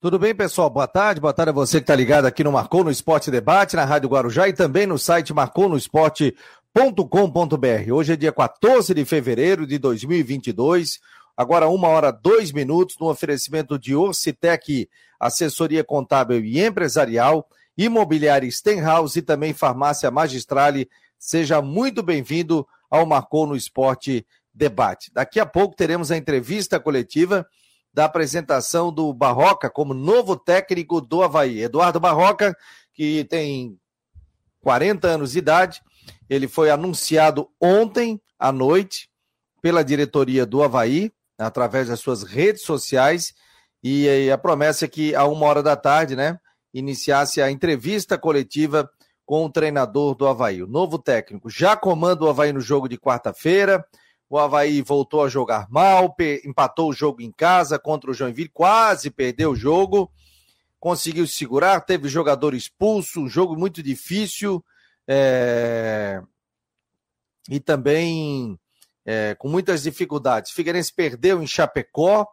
Tudo 0.00 0.16
bem, 0.16 0.32
pessoal? 0.32 0.70
Boa 0.70 0.86
tarde. 0.86 1.20
Boa 1.20 1.32
tarde 1.32 1.50
a 1.50 1.52
você 1.52 1.78
que 1.78 1.82
está 1.82 1.96
ligado 1.96 2.24
aqui 2.24 2.44
no 2.44 2.52
Marcou 2.52 2.84
no 2.84 2.90
Esporte 2.90 3.32
Debate, 3.32 3.74
na 3.74 3.84
Rádio 3.84 4.08
Guarujá 4.08 4.48
e 4.48 4.52
também 4.52 4.86
no 4.86 4.96
site 4.96 5.34
marconosport.com.br. 5.34 7.92
Hoje 7.92 8.12
é 8.12 8.16
dia 8.16 8.30
14 8.30 8.94
de 8.94 9.04
fevereiro 9.04 9.66
de 9.66 9.76
2022. 9.76 11.00
Agora, 11.36 11.68
uma 11.68 11.88
hora, 11.88 12.12
dois 12.12 12.52
minutos, 12.52 12.96
no 13.00 13.10
oferecimento 13.10 13.76
de 13.76 13.96
Orcitec, 13.96 14.88
assessoria 15.18 15.82
contábil 15.82 16.44
e 16.44 16.64
empresarial, 16.64 17.48
imobiliária 17.76 18.48
Stenhouse 18.48 19.18
e 19.18 19.22
também 19.22 19.52
farmácia 19.52 20.12
Magistrale. 20.12 20.88
Seja 21.18 21.60
muito 21.60 22.04
bem-vindo 22.04 22.64
ao 22.88 23.04
Marcou 23.04 23.48
no 23.48 23.56
Esporte 23.56 24.24
Debate. 24.54 25.10
Daqui 25.12 25.40
a 25.40 25.46
pouco 25.46 25.74
teremos 25.74 26.12
a 26.12 26.16
entrevista 26.16 26.78
coletiva 26.78 27.44
da 27.92 28.04
apresentação 28.04 28.92
do 28.92 29.12
Barroca 29.12 29.68
como 29.70 29.94
novo 29.94 30.36
técnico 30.36 31.00
do 31.00 31.22
Havaí. 31.22 31.62
Eduardo 31.62 31.98
Barroca, 31.98 32.56
que 32.92 33.24
tem 33.24 33.78
40 34.60 35.08
anos 35.08 35.32
de 35.32 35.38
idade, 35.38 35.80
ele 36.28 36.46
foi 36.46 36.70
anunciado 36.70 37.48
ontem 37.60 38.20
à 38.38 38.52
noite 38.52 39.08
pela 39.60 39.84
diretoria 39.84 40.46
do 40.46 40.62
Havaí, 40.62 41.12
através 41.38 41.88
das 41.88 42.00
suas 42.00 42.22
redes 42.22 42.62
sociais, 42.62 43.34
e 43.82 44.30
a 44.30 44.36
promessa 44.36 44.84
é 44.84 44.88
que 44.88 45.14
a 45.14 45.24
uma 45.24 45.46
hora 45.46 45.62
da 45.62 45.76
tarde, 45.76 46.16
né, 46.16 46.38
iniciasse 46.74 47.40
a 47.40 47.50
entrevista 47.50 48.18
coletiva 48.18 48.88
com 49.24 49.44
o 49.44 49.50
treinador 49.50 50.14
do 50.14 50.26
Havaí. 50.26 50.62
O 50.62 50.66
novo 50.66 50.98
técnico 50.98 51.48
já 51.50 51.76
comanda 51.76 52.24
o 52.24 52.28
Havaí 52.28 52.52
no 52.52 52.60
jogo 52.60 52.88
de 52.88 52.98
quarta-feira, 52.98 53.84
o 54.30 54.38
Havaí 54.38 54.82
voltou 54.82 55.24
a 55.24 55.28
jogar 55.28 55.66
mal, 55.70 56.14
empatou 56.44 56.90
o 56.90 56.92
jogo 56.92 57.22
em 57.22 57.32
casa 57.32 57.78
contra 57.78 58.10
o 58.10 58.14
Joinville, 58.14 58.50
quase 58.50 59.10
perdeu 59.10 59.52
o 59.52 59.56
jogo, 59.56 60.10
conseguiu 60.78 61.26
segurar, 61.26 61.80
teve 61.80 62.08
jogador 62.08 62.54
expulso, 62.54 63.20
um 63.20 63.28
jogo 63.28 63.56
muito 63.56 63.82
difícil 63.82 64.62
é... 65.06 66.20
e 67.48 67.58
também 67.58 68.58
é, 69.04 69.34
com 69.34 69.48
muitas 69.48 69.82
dificuldades. 69.82 70.52
Figueirense 70.52 70.92
perdeu 70.92 71.42
em 71.42 71.46
Chapecó 71.46 72.26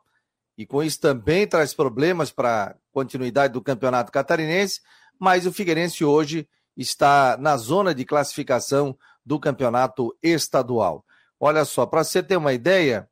e 0.58 0.66
com 0.66 0.84
isso 0.84 1.00
também 1.00 1.48
traz 1.48 1.74
problemas 1.74 2.32
para 2.32 2.64
a 2.66 2.76
continuidade 2.92 3.54
do 3.54 3.62
campeonato 3.62 4.12
catarinense, 4.12 4.82
mas 5.18 5.46
o 5.46 5.54
Figueirense 5.54 6.04
hoje 6.04 6.48
está 6.76 7.38
na 7.38 7.56
zona 7.56 7.96
de 7.96 8.04
classificação 8.04 8.98
do 9.26 9.40
campeonato 9.40 10.14
estadual. 10.22 11.06
Olha 11.40 11.66
só, 11.66 11.86
para 11.86 12.04
você 12.04 12.24
ter 12.24 12.38
uma 12.38 12.54
ideia, 12.54 13.10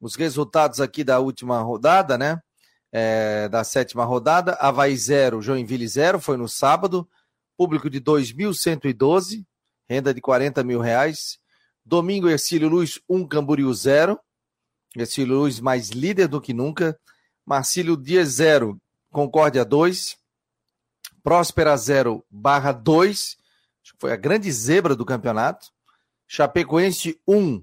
os 0.00 0.14
resultados 0.14 0.80
aqui 0.80 1.02
da 1.02 1.18
última 1.18 1.60
rodada, 1.60 2.16
né? 2.16 2.40
É, 2.92 3.48
da 3.48 3.64
sétima 3.64 4.04
rodada, 4.04 4.52
Havaí 4.54 4.96
0, 4.96 5.42
Joinville 5.42 5.86
0, 5.86 6.20
foi 6.20 6.36
no 6.36 6.48
sábado, 6.48 7.06
público 7.56 7.90
de 7.90 8.00
2.112, 8.00 9.44
renda 9.88 10.14
de 10.14 10.20
40 10.20 10.62
mil 10.62 10.80
reais. 10.80 11.38
Domingo, 11.84 12.28
Ercílio 12.28 12.68
Luz 12.68 13.00
1, 13.08 13.16
um, 13.16 13.28
Camboriú 13.28 13.72
0. 13.72 14.18
Ercílio 14.96 15.36
Luz 15.36 15.60
mais 15.60 15.90
líder 15.90 16.28
do 16.28 16.40
que 16.40 16.52
nunca. 16.52 16.98
Marcílio 17.44 17.96
Dias 17.96 18.28
0, 18.30 18.76
Concórdia 19.10 19.64
2. 19.64 20.16
Próspera 21.22 21.76
0, 21.76 22.24
Barra 22.30 22.72
2. 22.72 23.36
Foi 24.00 24.12
a 24.12 24.16
grande 24.16 24.50
zebra 24.50 24.96
do 24.96 25.04
campeonato. 25.04 25.68
Chapecoense 26.26 27.20
1, 27.26 27.62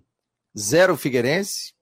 0 0.58 0.98
Figueirense. 0.98 1.74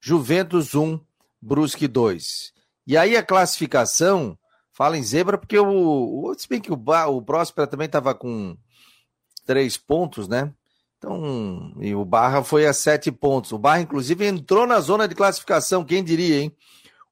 Juventus 0.00 0.74
1, 0.74 1.00
Brusque 1.40 1.88
2. 1.88 2.52
E 2.86 2.96
aí 2.96 3.16
a 3.16 3.22
classificação, 3.22 4.38
fala 4.70 4.98
em 4.98 5.02
zebra, 5.02 5.38
porque 5.38 5.58
o. 5.58 6.34
Se 6.36 6.48
bem 6.48 6.60
que 6.60 6.70
o, 6.70 6.76
o 6.76 7.22
Próspera 7.22 7.66
também 7.66 7.86
estava 7.86 8.14
com 8.14 8.56
três 9.46 9.78
pontos, 9.78 10.28
né? 10.28 10.52
Então, 10.98 11.74
e 11.80 11.94
o 11.94 12.04
Barra 12.04 12.42
foi 12.42 12.66
a 12.66 12.72
sete 12.72 13.10
pontos. 13.12 13.52
O 13.52 13.58
Barra, 13.58 13.80
inclusive, 13.80 14.26
entrou 14.26 14.66
na 14.66 14.80
zona 14.80 15.06
de 15.06 15.14
classificação, 15.14 15.84
quem 15.84 16.02
diria, 16.02 16.40
hein? 16.40 16.56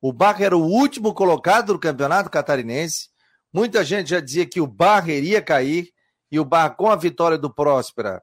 O 0.00 0.12
Barra 0.12 0.44
era 0.44 0.56
o 0.56 0.66
último 0.66 1.14
colocado 1.14 1.72
do 1.72 1.78
campeonato 1.78 2.30
catarinense. 2.30 3.08
Muita 3.52 3.84
gente 3.84 4.10
já 4.10 4.20
dizia 4.20 4.46
que 4.46 4.60
o 4.60 4.66
Barra 4.66 5.12
iria 5.12 5.40
cair. 5.40 5.92
E 6.30 6.40
o 6.40 6.44
Barra, 6.44 6.70
com 6.70 6.88
a 6.88 6.96
vitória 6.96 7.36
do 7.36 7.52
Próspera, 7.52 8.22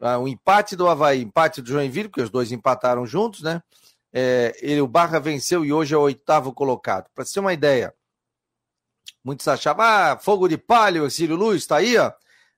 ah, 0.00 0.18
o 0.18 0.28
empate 0.28 0.76
do 0.76 0.88
Havaí, 0.88 1.22
empate 1.22 1.62
do 1.62 1.68
Joinville, 1.68 2.08
porque 2.08 2.22
os 2.22 2.30
dois 2.30 2.52
empataram 2.52 3.06
juntos, 3.06 3.42
né? 3.42 3.62
É, 4.12 4.56
ele, 4.60 4.80
o 4.80 4.86
Barra 4.86 5.18
venceu 5.18 5.64
e 5.64 5.72
hoje 5.72 5.94
é 5.94 5.98
o 5.98 6.02
oitavo 6.02 6.52
colocado. 6.52 7.08
Para 7.14 7.24
ter 7.24 7.40
uma 7.40 7.52
ideia, 7.52 7.94
muitos 9.24 9.46
achavam, 9.48 9.84
ah, 9.84 10.18
fogo 10.18 10.48
de 10.48 10.56
palha, 10.56 11.02
o 11.02 11.10
Cílio 11.10 11.36
Luz, 11.36 11.62
está 11.62 11.76
aí, 11.76 11.96
ó. 11.98 12.12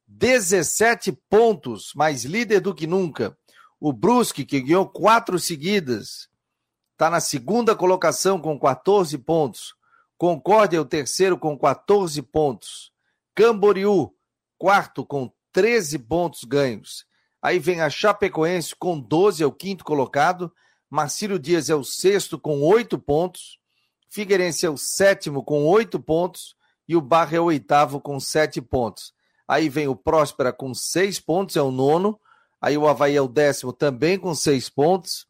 17 0.06 1.12
pontos, 1.28 1.92
mais 1.94 2.24
líder 2.24 2.60
do 2.60 2.74
que 2.74 2.86
nunca. 2.86 3.36
O 3.78 3.92
Brusque, 3.92 4.44
que 4.44 4.60
ganhou 4.60 4.88
quatro 4.88 5.38
seguidas, 5.38 6.28
está 6.92 7.10
na 7.10 7.20
segunda 7.20 7.76
colocação 7.76 8.40
com 8.40 8.58
14 8.58 9.16
pontos. 9.18 9.74
Concórdia 10.16 10.78
é 10.78 10.80
o 10.80 10.84
terceiro 10.84 11.38
com 11.38 11.56
14 11.56 12.20
pontos. 12.22 12.90
Camboriú, 13.34 14.12
quarto 14.56 15.04
com 15.04 15.30
13 15.52 15.98
pontos 16.00 16.42
ganhos. 16.42 17.06
Aí 17.40 17.58
vem 17.58 17.80
a 17.80 17.88
Chapecoense 17.88 18.74
com 18.74 18.98
12, 18.98 19.42
é 19.42 19.46
o 19.46 19.52
quinto 19.52 19.84
colocado. 19.84 20.52
Marcílio 20.90 21.38
Dias 21.38 21.70
é 21.70 21.74
o 21.74 21.84
sexto 21.84 22.38
com 22.38 22.60
oito 22.62 22.98
pontos. 22.98 23.58
Figueirense 24.08 24.66
é 24.66 24.70
o 24.70 24.76
sétimo 24.76 25.44
com 25.44 25.66
oito 25.66 26.00
pontos. 26.00 26.56
E 26.88 26.96
o 26.96 27.00
Barra 27.00 27.36
é 27.36 27.40
o 27.40 27.44
oitavo 27.44 28.00
com 28.00 28.18
sete 28.18 28.60
pontos. 28.62 29.12
Aí 29.46 29.68
vem 29.68 29.88
o 29.88 29.94
Próspera 29.94 30.52
com 30.52 30.74
seis 30.74 31.20
pontos, 31.20 31.56
é 31.56 31.62
o 31.62 31.70
nono. 31.70 32.18
Aí 32.60 32.76
o 32.76 32.88
Havaí 32.88 33.14
é 33.14 33.20
o 33.20 33.28
décimo 33.28 33.72
também 33.72 34.18
com 34.18 34.34
seis 34.34 34.68
pontos. 34.68 35.26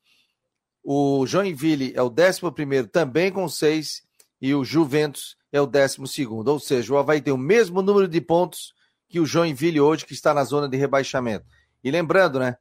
O 0.83 1.27
Joinville 1.27 1.93
é 1.95 2.01
o 2.01 2.09
décimo 2.09 2.51
primeiro 2.51 2.87
também 2.87 3.31
com 3.31 3.49
seis. 3.49 4.03
E 4.41 4.55
o 4.55 4.65
Juventus 4.65 5.37
é 5.53 5.61
o 5.61 5.67
décimo 5.67 6.07
segundo. 6.07 6.49
Ou 6.49 6.61
seja, 6.61 6.95
o 6.95 6.97
Havaí 6.97 7.21
tem 7.21 7.33
o 7.33 7.39
mesmo 7.39 7.83
número 7.83 8.09
de 8.09 8.21
pontos 8.21 8.73
que 9.09 9.21
o 9.21 9.27
Joinville 9.27 9.81
hoje, 9.81 10.07
que 10.07 10.13
está 10.13 10.33
na 10.33 10.45
zona 10.45 10.69
de 10.69 10.77
rebaixamento. 10.77 11.45
E 11.83 11.91
lembrando, 11.91 12.39
né? 12.39 12.56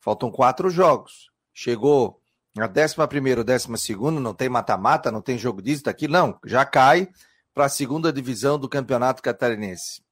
Faltam 0.00 0.30
quatro 0.30 0.70
jogos. 0.70 1.30
Chegou 1.52 2.20
a 2.58 2.66
décima 2.66 3.06
primeira, 3.06 3.44
décima 3.44 3.76
segunda, 3.76 4.20
não 4.20 4.32
tem 4.32 4.48
mata-mata, 4.48 5.10
não 5.10 5.20
tem 5.20 5.36
jogo 5.36 5.60
disso, 5.60 5.84
daqui, 5.84 6.08
não. 6.08 6.38
Já 6.44 6.64
cai 6.64 7.08
para 7.52 7.66
a 7.66 7.68
segunda 7.68 8.12
divisão 8.12 8.58
do 8.58 8.68
Campeonato 8.68 9.22
Catarinense. 9.22 10.02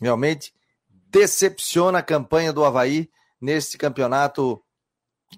Realmente 0.00 0.52
decepciona 1.08 1.98
a 1.98 2.02
campanha 2.02 2.52
do 2.52 2.64
Havaí 2.64 3.08
nesse 3.40 3.78
campeonato 3.78 4.60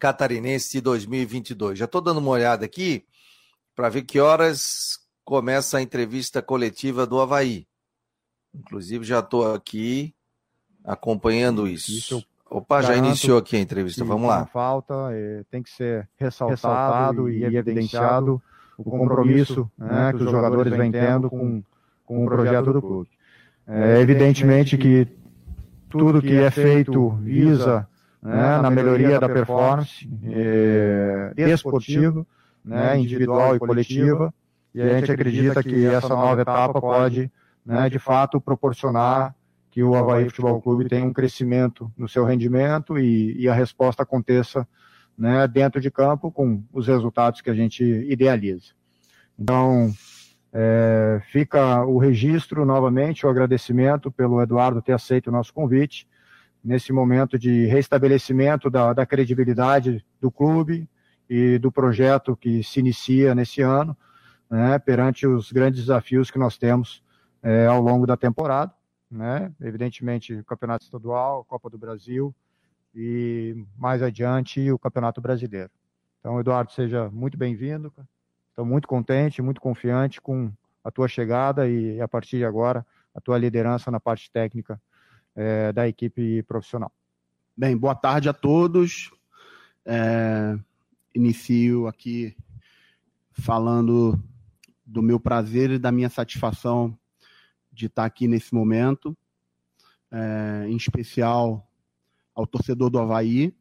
catarinense 0.00 0.72
de 0.72 0.80
2022. 0.80 1.78
Já 1.78 1.84
estou 1.84 2.00
dando 2.00 2.18
uma 2.18 2.30
olhada 2.30 2.64
aqui 2.64 3.04
para 3.74 3.88
ver 3.88 4.02
que 4.02 4.20
horas 4.20 4.98
começa 5.24 5.78
a 5.78 5.82
entrevista 5.82 6.40
coletiva 6.40 7.06
do 7.06 7.20
Havaí. 7.20 7.66
Inclusive, 8.54 9.04
já 9.04 9.18
estou 9.18 9.52
aqui 9.54 10.14
acompanhando 10.84 11.68
isso. 11.68 11.90
isso 11.92 12.26
Opa, 12.56 12.80
já 12.80 12.96
iniciou 12.96 13.36
aqui 13.36 13.54
a 13.54 13.60
entrevista, 13.60 14.02
vamos 14.02 14.26
lá. 14.26 14.46
Falta, 14.46 14.94
é, 15.12 15.44
tem 15.50 15.62
que 15.62 15.68
ser 15.68 16.08
ressaltado, 16.16 16.50
ressaltado 16.50 17.28
e, 17.28 17.40
e 17.40 17.44
evidenciado 17.44 18.40
o 18.78 18.84
compromisso 18.84 19.70
né, 19.76 20.10
que 20.16 20.22
os 20.22 20.30
jogadores 20.30 20.72
vêm 20.74 20.90
tendo 20.90 21.28
com, 21.28 21.62
com 22.06 22.24
o 22.24 22.26
projeto 22.26 22.72
do 22.72 22.80
clube. 22.80 23.10
É, 23.66 24.00
evidentemente 24.00 24.78
que 24.78 25.06
tudo 25.90 26.22
que 26.22 26.34
é 26.34 26.50
feito 26.50 27.10
visa 27.16 27.86
né, 28.22 28.58
na 28.58 28.70
melhoria 28.70 29.20
da 29.20 29.28
performance 29.28 30.08
é, 30.24 31.32
desportiva, 31.36 32.26
né, 32.64 32.98
individual 32.98 33.54
e 33.54 33.58
coletiva, 33.58 34.32
e 34.74 34.80
a 34.80 34.98
gente 34.98 35.12
acredita 35.12 35.62
que 35.62 35.84
essa 35.84 36.08
nova 36.08 36.40
etapa 36.40 36.80
pode, 36.80 37.30
né, 37.66 37.90
de 37.90 37.98
fato, 37.98 38.40
proporcionar 38.40 39.34
que 39.76 39.82
o 39.82 39.94
Havaí 39.94 40.24
Futebol 40.24 40.58
Clube 40.62 40.88
tenha 40.88 41.04
um 41.04 41.12
crescimento 41.12 41.92
no 41.98 42.08
seu 42.08 42.24
rendimento 42.24 42.98
e, 42.98 43.38
e 43.38 43.46
a 43.46 43.52
resposta 43.52 44.02
aconteça 44.02 44.66
né, 45.18 45.46
dentro 45.46 45.82
de 45.82 45.90
campo 45.90 46.32
com 46.32 46.64
os 46.72 46.86
resultados 46.86 47.42
que 47.42 47.50
a 47.50 47.54
gente 47.54 47.84
idealiza. 47.84 48.68
Então, 49.38 49.92
é, 50.50 51.20
fica 51.30 51.84
o 51.84 51.98
registro 51.98 52.64
novamente, 52.64 53.26
o 53.26 53.28
agradecimento 53.28 54.10
pelo 54.10 54.40
Eduardo 54.40 54.80
ter 54.80 54.94
aceito 54.94 55.26
o 55.26 55.30
nosso 55.30 55.52
convite, 55.52 56.08
nesse 56.64 56.90
momento 56.90 57.38
de 57.38 57.66
restabelecimento 57.66 58.70
da, 58.70 58.94
da 58.94 59.04
credibilidade 59.04 60.02
do 60.18 60.30
clube 60.30 60.88
e 61.28 61.58
do 61.58 61.70
projeto 61.70 62.34
que 62.34 62.64
se 62.64 62.80
inicia 62.80 63.34
nesse 63.34 63.60
ano, 63.60 63.94
né, 64.48 64.78
perante 64.78 65.26
os 65.26 65.52
grandes 65.52 65.80
desafios 65.80 66.30
que 66.30 66.38
nós 66.38 66.56
temos 66.56 67.02
é, 67.42 67.66
ao 67.66 67.82
longo 67.82 68.06
da 68.06 68.16
temporada 68.16 68.72
né? 69.10 69.52
Evidentemente, 69.60 70.34
o 70.34 70.44
Campeonato 70.44 70.84
Estadual, 70.84 71.44
Copa 71.44 71.70
do 71.70 71.78
Brasil 71.78 72.34
e 72.94 73.64
mais 73.76 74.02
adiante 74.02 74.70
o 74.70 74.78
Campeonato 74.78 75.20
Brasileiro. 75.20 75.70
Então, 76.20 76.40
Eduardo, 76.40 76.72
seja 76.72 77.10
muito 77.10 77.36
bem-vindo. 77.36 77.92
Estou 78.48 78.64
muito 78.64 78.88
contente, 78.88 79.42
muito 79.42 79.60
confiante 79.60 80.20
com 80.20 80.50
a 80.82 80.90
tua 80.90 81.08
chegada 81.08 81.68
e, 81.68 82.00
a 82.00 82.08
partir 82.08 82.38
de 82.38 82.44
agora, 82.44 82.86
a 83.14 83.20
tua 83.20 83.38
liderança 83.38 83.90
na 83.90 84.00
parte 84.00 84.30
técnica 84.30 84.80
é, 85.34 85.72
da 85.72 85.86
equipe 85.86 86.42
profissional. 86.44 86.90
Bem, 87.56 87.76
boa 87.76 87.94
tarde 87.94 88.28
a 88.28 88.32
todos. 88.32 89.10
É, 89.84 90.58
inicio 91.14 91.86
aqui 91.86 92.36
falando 93.32 94.18
do 94.84 95.02
meu 95.02 95.20
prazer 95.20 95.70
e 95.70 95.78
da 95.78 95.92
minha 95.92 96.08
satisfação 96.08 96.96
de 97.76 97.86
estar 97.86 98.06
aqui 98.06 98.26
nesse 98.26 98.54
momento, 98.54 99.16
é, 100.10 100.66
em 100.66 100.76
especial 100.76 101.70
ao 102.34 102.46
torcedor 102.46 102.88
do 102.88 102.98
Havaí. 102.98 103.54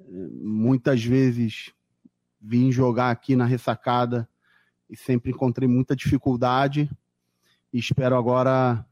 Muitas 0.00 1.04
vezes 1.04 1.72
vim 2.40 2.72
jogar 2.72 3.10
aqui 3.10 3.36
na 3.36 3.46
ressacada 3.46 4.28
e 4.90 4.96
sempre 4.96 5.30
encontrei 5.30 5.68
muita 5.68 5.94
dificuldade 5.94 6.90
e 7.72 7.78
espero 7.78 8.16
agora 8.16 8.84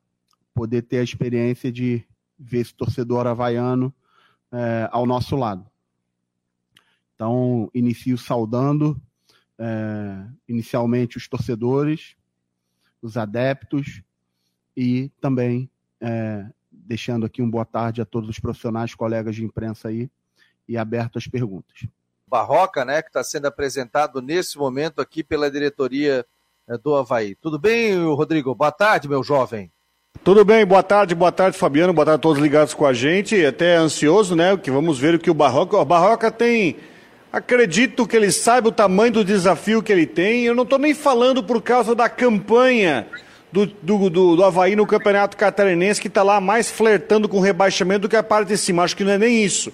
poder 0.54 0.82
ter 0.82 0.98
a 0.98 1.04
experiência 1.04 1.72
de 1.72 2.04
ver 2.38 2.60
esse 2.60 2.74
torcedor 2.74 3.26
havaiano 3.26 3.92
é, 4.52 4.88
ao 4.92 5.04
nosso 5.04 5.34
lado. 5.36 5.68
Então, 7.14 7.68
inicio 7.74 8.16
saudando 8.16 9.00
é, 9.58 10.26
inicialmente 10.48 11.18
os 11.18 11.28
torcedores, 11.28 12.16
os 13.02 13.16
adeptos 13.16 14.02
e 14.76 15.10
também 15.20 15.70
é, 16.00 16.46
deixando 16.70 17.26
aqui 17.26 17.42
um 17.42 17.50
boa 17.50 17.64
tarde 17.64 18.00
a 18.00 18.04
todos 18.04 18.28
os 18.28 18.38
profissionais, 18.38 18.94
colegas 18.94 19.34
de 19.34 19.44
imprensa 19.44 19.88
aí 19.88 20.10
e 20.68 20.76
aberto 20.76 21.18
às 21.18 21.26
perguntas. 21.26 21.86
Barroca, 22.26 22.84
né, 22.84 23.02
que 23.02 23.08
está 23.08 23.24
sendo 23.24 23.46
apresentado 23.46 24.22
nesse 24.22 24.56
momento 24.56 25.00
aqui 25.00 25.22
pela 25.22 25.50
diretoria 25.50 26.24
é, 26.68 26.78
do 26.78 26.94
Havaí. 26.94 27.34
Tudo 27.34 27.58
bem, 27.58 27.96
Rodrigo? 28.14 28.54
Boa 28.54 28.70
tarde, 28.70 29.08
meu 29.08 29.22
jovem. 29.22 29.70
Tudo 30.22 30.44
bem, 30.44 30.66
boa 30.66 30.82
tarde, 30.82 31.14
boa 31.14 31.32
tarde, 31.32 31.56
Fabiano, 31.56 31.92
boa 31.92 32.04
tarde 32.04 32.18
a 32.18 32.22
todos 32.22 32.42
ligados 32.42 32.74
com 32.74 32.86
a 32.86 32.92
gente. 32.92 33.44
Até 33.44 33.76
ansioso, 33.76 34.36
né? 34.36 34.56
Que 34.56 34.70
vamos 34.70 34.98
ver 34.98 35.14
o 35.14 35.18
que 35.18 35.30
o 35.30 35.34
Barroca. 35.34 35.76
O 35.76 35.84
Barroca 35.84 36.30
tem 36.30 36.76
Acredito 37.32 38.08
que 38.08 38.16
ele 38.16 38.32
saiba 38.32 38.70
o 38.70 38.72
tamanho 38.72 39.12
do 39.12 39.24
desafio 39.24 39.82
que 39.82 39.92
ele 39.92 40.06
tem. 40.06 40.44
Eu 40.44 40.54
não 40.54 40.64
estou 40.64 40.78
nem 40.78 40.92
falando 40.92 41.44
por 41.44 41.62
causa 41.62 41.94
da 41.94 42.08
campanha 42.08 43.06
do, 43.52 43.66
do, 43.66 44.10
do, 44.10 44.36
do 44.36 44.44
Havaí 44.44 44.76
no 44.76 44.86
Campeonato 44.86 45.36
Catarinense, 45.36 46.00
que 46.00 46.08
está 46.08 46.22
lá 46.22 46.40
mais 46.40 46.70
flertando 46.70 47.28
com 47.28 47.40
rebaixamento 47.40 48.02
do 48.02 48.08
que 48.08 48.16
a 48.16 48.22
parte 48.22 48.48
de 48.48 48.56
cima. 48.56 48.82
Acho 48.82 48.96
que 48.96 49.04
não 49.04 49.12
é 49.12 49.18
nem 49.18 49.44
isso. 49.44 49.72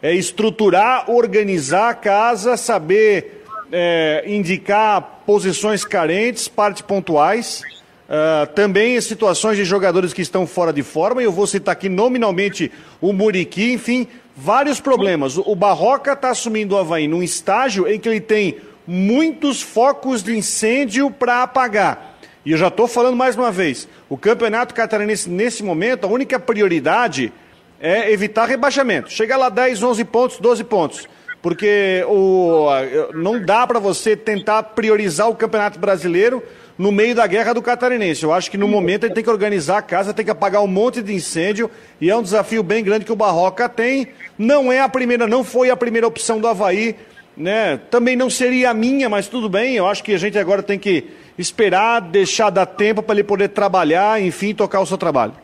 É 0.00 0.14
estruturar, 0.14 1.10
organizar 1.10 1.90
a 1.90 1.94
casa, 1.94 2.56
saber 2.56 3.44
é, 3.72 4.24
indicar 4.26 5.22
posições 5.26 5.84
carentes, 5.84 6.48
partes 6.48 6.82
pontuais. 6.82 7.62
Uh, 8.08 8.46
também 8.54 8.98
situações 9.02 9.58
de 9.58 9.66
jogadores 9.66 10.14
que 10.14 10.22
estão 10.22 10.46
fora 10.46 10.72
de 10.72 10.82
forma, 10.82 11.22
eu 11.22 11.30
vou 11.30 11.46
citar 11.46 11.72
aqui 11.72 11.90
nominalmente 11.90 12.72
o 13.02 13.12
Muriqui, 13.12 13.74
enfim, 13.74 14.08
vários 14.34 14.80
problemas. 14.80 15.36
O 15.36 15.54
Barroca 15.54 16.14
está 16.14 16.30
assumindo 16.30 16.74
o 16.74 16.78
Havaí 16.78 17.06
num 17.06 17.22
estágio 17.22 17.86
em 17.86 18.00
que 18.00 18.08
ele 18.08 18.22
tem 18.22 18.56
muitos 18.86 19.60
focos 19.60 20.22
de 20.22 20.34
incêndio 20.34 21.10
para 21.10 21.42
apagar. 21.42 22.07
E 22.48 22.52
eu 22.52 22.56
já 22.56 22.68
estou 22.68 22.88
falando 22.88 23.14
mais 23.14 23.36
uma 23.36 23.52
vez: 23.52 23.86
o 24.08 24.16
campeonato 24.16 24.72
catarinense, 24.72 25.28
nesse 25.28 25.62
momento, 25.62 26.04
a 26.04 26.08
única 26.08 26.40
prioridade 26.40 27.30
é 27.78 28.10
evitar 28.10 28.46
rebaixamento. 28.46 29.12
Chegar 29.12 29.36
lá 29.36 29.50
10, 29.50 29.82
11 29.82 30.04
pontos, 30.06 30.38
12 30.38 30.64
pontos. 30.64 31.06
Porque 31.42 32.02
o, 32.08 32.68
não 33.12 33.38
dá 33.38 33.66
para 33.66 33.78
você 33.78 34.16
tentar 34.16 34.62
priorizar 34.62 35.28
o 35.28 35.34
campeonato 35.34 35.78
brasileiro 35.78 36.42
no 36.78 36.90
meio 36.90 37.14
da 37.14 37.26
guerra 37.26 37.52
do 37.52 37.60
catarinense. 37.60 38.24
Eu 38.24 38.32
acho 38.32 38.50
que 38.50 38.56
no 38.56 38.66
momento 38.66 39.04
ele 39.04 39.12
tem 39.12 39.22
que 39.22 39.28
organizar 39.28 39.76
a 39.76 39.82
casa, 39.82 40.14
tem 40.14 40.24
que 40.24 40.30
apagar 40.30 40.62
um 40.62 40.66
monte 40.66 41.02
de 41.02 41.12
incêndio 41.12 41.70
e 42.00 42.08
é 42.08 42.16
um 42.16 42.22
desafio 42.22 42.62
bem 42.62 42.82
grande 42.82 43.04
que 43.04 43.12
o 43.12 43.16
Barroca 43.16 43.68
tem. 43.68 44.08
Não 44.38 44.72
é 44.72 44.80
a 44.80 44.88
primeira, 44.88 45.26
não 45.26 45.44
foi 45.44 45.68
a 45.68 45.76
primeira 45.76 46.06
opção 46.06 46.40
do 46.40 46.48
Havaí, 46.48 46.96
né? 47.36 47.78
Também 47.90 48.16
não 48.16 48.30
seria 48.30 48.70
a 48.70 48.74
minha, 48.74 49.06
mas 49.10 49.28
tudo 49.28 49.50
bem. 49.50 49.76
Eu 49.76 49.86
acho 49.86 50.02
que 50.02 50.14
a 50.14 50.18
gente 50.18 50.38
agora 50.38 50.62
tem 50.62 50.78
que 50.78 51.04
esperar, 51.38 52.00
deixar 52.00 52.50
dar 52.50 52.66
tempo 52.66 53.02
para 53.02 53.14
ele 53.14 53.24
poder 53.24 53.48
trabalhar, 53.48 54.20
enfim, 54.20 54.54
tocar 54.54 54.80
o 54.80 54.86
seu 54.86 54.98
trabalho. 54.98 55.34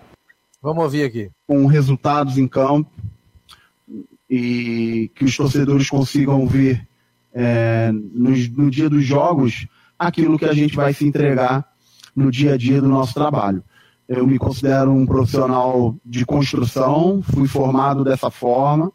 Vamos 0.61 0.83
ouvir 0.83 1.05
aqui. 1.05 1.31
Com 1.47 1.67
resultados 1.67 2.37
em 2.37 2.49
campo 2.49 2.91
e 4.29 5.11
que 5.15 5.25
os 5.25 5.37
torcedores 5.37 5.89
consigam 5.89 6.47
ver 6.47 6.87
é, 7.33 7.93
no, 7.93 8.31
no 8.31 8.71
dia 8.71 8.89
dos 8.89 9.05
jogos 9.05 9.67
aquilo 9.99 10.39
que 10.39 10.45
a 10.45 10.53
gente 10.55 10.75
vai 10.75 10.93
se 10.93 11.07
entregar 11.07 11.69
no 12.15 12.31
dia 12.31 12.55
a 12.55 12.57
dia 12.57 12.81
do 12.81 12.89
nosso 12.89 13.15
trabalho. 13.15 13.63
Eu 14.09 14.27
me 14.27 14.39
considero 14.39 14.91
um 14.91 15.07
profissional 15.07 15.97
de 16.05 16.27
construção, 16.27 17.23
fui 17.23 17.49
formado 17.49 18.05
dessa 18.05 18.31
forma 18.31 18.93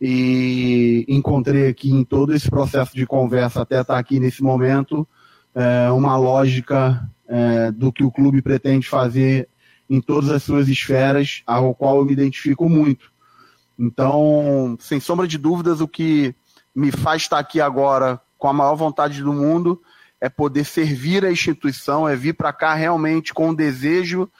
e 0.00 1.04
encontrei 1.08 1.68
aqui 1.68 1.90
em 1.90 2.04
todo 2.04 2.34
esse 2.34 2.50
processo 2.50 2.94
de 2.94 3.06
conversa 3.06 3.62
até 3.62 3.80
estar 3.80 3.98
aqui 3.98 4.18
nesse 4.18 4.42
momento 4.42 5.06
é, 5.54 5.90
uma 5.90 6.16
lógica 6.16 7.08
é, 7.28 7.70
do 7.70 7.92
que 7.92 8.04
o 8.04 8.10
clube 8.10 8.42
pretende 8.42 8.88
fazer 8.88 9.48
em 9.88 10.00
todas 10.00 10.30
as 10.30 10.42
suas 10.42 10.68
esferas, 10.68 11.42
ao 11.46 11.74
qual 11.74 11.98
eu 11.98 12.04
me 12.04 12.12
identifico 12.12 12.68
muito. 12.68 13.12
Então, 13.78 14.76
sem 14.80 15.00
sombra 15.00 15.26
de 15.26 15.38
dúvidas, 15.38 15.80
o 15.80 15.88
que 15.88 16.34
me 16.74 16.90
faz 16.90 17.22
estar 17.22 17.38
aqui 17.38 17.60
agora 17.60 18.20
com 18.38 18.48
a 18.48 18.52
maior 18.52 18.74
vontade 18.74 19.22
do 19.22 19.32
mundo 19.32 19.80
é 20.20 20.28
poder 20.28 20.64
servir 20.64 21.24
a 21.24 21.32
instituição, 21.32 22.08
é 22.08 22.14
vir 22.14 22.34
para 22.34 22.52
cá 22.52 22.74
realmente 22.74 23.34
com 23.34 23.50
o 23.50 23.56
desejo 23.56 24.30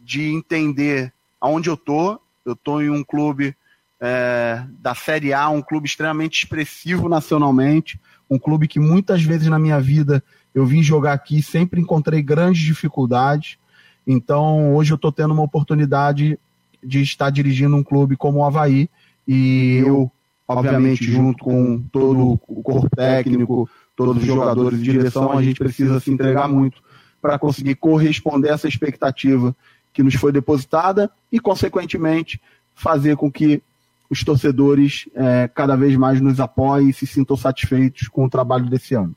de 0.00 0.32
entender 0.32 1.12
aonde 1.40 1.68
eu 1.68 1.74
estou. 1.74 2.20
Eu 2.44 2.52
estou 2.52 2.80
em 2.80 2.88
um 2.88 3.02
clube 3.02 3.56
é, 4.00 4.64
da 4.78 4.94
Série 4.94 5.32
A, 5.32 5.48
um 5.48 5.62
clube 5.62 5.88
extremamente 5.88 6.44
expressivo 6.44 7.08
nacionalmente, 7.08 8.00
um 8.30 8.38
clube 8.38 8.68
que 8.68 8.78
muitas 8.78 9.22
vezes 9.22 9.48
na 9.48 9.58
minha 9.58 9.80
vida 9.80 10.22
eu 10.56 10.64
vim 10.64 10.82
jogar 10.82 11.12
aqui 11.12 11.42
sempre 11.42 11.82
encontrei 11.82 12.22
grandes 12.22 12.62
dificuldades. 12.62 13.58
Então 14.06 14.74
hoje 14.74 14.90
eu 14.90 14.96
estou 14.96 15.12
tendo 15.12 15.34
uma 15.34 15.42
oportunidade 15.42 16.38
de 16.82 17.02
estar 17.02 17.28
dirigindo 17.28 17.76
um 17.76 17.82
clube 17.82 18.16
como 18.16 18.38
o 18.38 18.44
Havaí 18.44 18.88
e 19.28 19.82
eu, 19.84 20.10
obviamente, 20.48 21.04
junto 21.04 21.44
com 21.44 21.82
todo 21.92 22.40
o 22.48 22.62
corpo 22.62 22.88
técnico, 22.88 23.68
todos 23.94 24.16
os 24.16 24.24
jogadores 24.24 24.78
de 24.78 24.92
direção, 24.92 25.36
a 25.36 25.42
gente 25.42 25.58
precisa 25.58 26.00
se 26.00 26.10
entregar 26.10 26.48
muito 26.48 26.80
para 27.20 27.38
conseguir 27.38 27.74
corresponder 27.74 28.50
a 28.50 28.54
essa 28.54 28.68
expectativa 28.68 29.54
que 29.92 30.02
nos 30.02 30.14
foi 30.14 30.32
depositada 30.32 31.10
e, 31.30 31.38
consequentemente, 31.38 32.40
fazer 32.74 33.16
com 33.16 33.30
que 33.30 33.62
os 34.08 34.24
torcedores 34.24 35.06
é, 35.14 35.50
cada 35.52 35.76
vez 35.76 35.96
mais 35.96 36.20
nos 36.20 36.40
apoiem 36.40 36.88
e 36.88 36.94
se 36.94 37.06
sintam 37.06 37.36
satisfeitos 37.36 38.08
com 38.08 38.24
o 38.24 38.30
trabalho 38.30 38.70
desse 38.70 38.94
ano. 38.94 39.14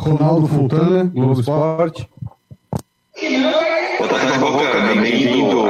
Ronaldo 0.00 0.48
Fontana, 0.48 1.04
Globo 1.04 1.38
Esporte. 1.38 2.08
Boa 4.38 4.94
bem-vindo 4.94 5.66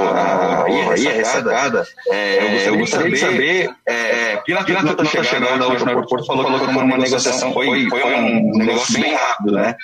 aí, 0.92 1.08
a 1.08 1.12
ressacada. 1.12 1.84
É, 2.08 2.68
eu 2.68 2.78
gostaria 2.78 3.10
de 3.10 3.16
saber, 3.16 3.70
é, 3.84 4.36
pela, 4.36 4.62
pela 4.62 4.94
tua 4.94 5.04
chegada 5.04 5.56
na 5.56 5.66
última 5.66 6.06
Porto 6.06 6.26
falou 6.26 6.44
que 6.44 6.72
foi 6.72 6.82
uma 6.84 6.96
negociação, 6.96 7.52
foi, 7.52 7.88
foi 7.90 8.04
um 8.04 8.52
negócio 8.58 9.00
bem 9.00 9.14
rápido, 9.14 9.52
né? 9.52 9.74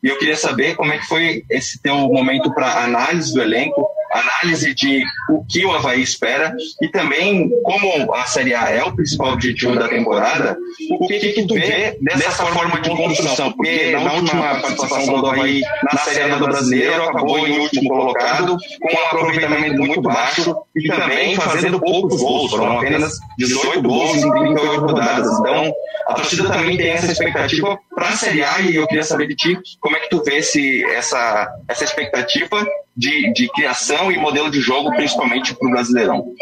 E 0.00 0.08
eu 0.08 0.18
queria 0.18 0.36
saber 0.36 0.76
como 0.76 0.92
é 0.92 0.98
que 0.98 1.06
foi 1.06 1.42
esse 1.50 1.82
teu 1.82 1.96
momento 1.96 2.54
para 2.54 2.84
análise 2.84 3.34
do 3.34 3.42
elenco, 3.42 3.88
análise 4.20 4.74
de 4.74 5.02
o 5.30 5.44
que 5.44 5.64
o 5.64 5.72
Havaí 5.72 6.02
espera 6.02 6.54
e 6.80 6.88
também 6.88 7.50
como 7.62 8.14
a 8.14 8.24
Série 8.24 8.54
A 8.54 8.70
é 8.70 8.82
o 8.82 8.94
principal 8.94 9.32
objetivo 9.32 9.74
da 9.76 9.88
temporada, 9.88 10.56
o 11.00 11.06
que, 11.06 11.18
que 11.18 11.46
tu 11.46 11.54
vê 11.54 11.96
dessa 12.00 12.46
forma 12.46 12.80
de 12.80 12.90
construção? 12.90 13.52
Porque 13.52 13.92
na 13.92 14.12
última 14.12 14.60
participação 14.60 15.20
do 15.20 15.26
Havaí 15.26 15.60
na 15.82 15.98
Série 15.98 16.32
A 16.32 16.36
do 16.36 16.44
Brasileiro 16.44 17.02
acabou 17.04 17.46
em 17.46 17.58
último 17.58 17.88
colocado, 17.88 18.56
com 18.80 18.96
um 18.96 19.04
aproveitamento 19.06 19.78
muito 19.78 20.02
baixo 20.02 20.56
e 20.74 20.88
também 20.88 21.34
fazendo 21.36 21.80
poucos 21.80 22.20
gols, 22.20 22.50
foram 22.50 22.78
apenas 22.78 23.18
18 23.38 23.82
gols 23.82 24.16
em 24.16 24.30
38 24.30 24.80
rodadas. 24.80 25.40
Então, 25.40 25.72
a 26.06 26.14
torcida 26.14 26.48
também 26.48 26.76
tem 26.76 26.90
essa 26.90 27.10
expectativa 27.10 27.78
para 27.94 28.08
a 28.08 28.12
Série 28.12 28.42
A 28.42 28.60
e 28.60 28.76
eu 28.76 28.86
queria 28.86 29.02
saber 29.02 29.26
de 29.28 29.34
ti 29.34 29.58
como 29.80 29.96
é 29.96 30.00
que 30.00 30.10
tu 30.10 30.22
vê 30.22 30.36
esse, 30.36 30.84
essa, 30.84 31.48
essa 31.68 31.84
expectativa 31.84 32.66
de, 32.96 33.32
de 33.32 33.48
criação 33.48 34.10
e 34.10 34.18
modelo 34.18 34.50
de 34.50 34.60
jogo, 34.60 34.90
principalmente 34.94 35.54
para 35.54 35.68
o 35.68 35.70
Brasileirão? 35.70 36.32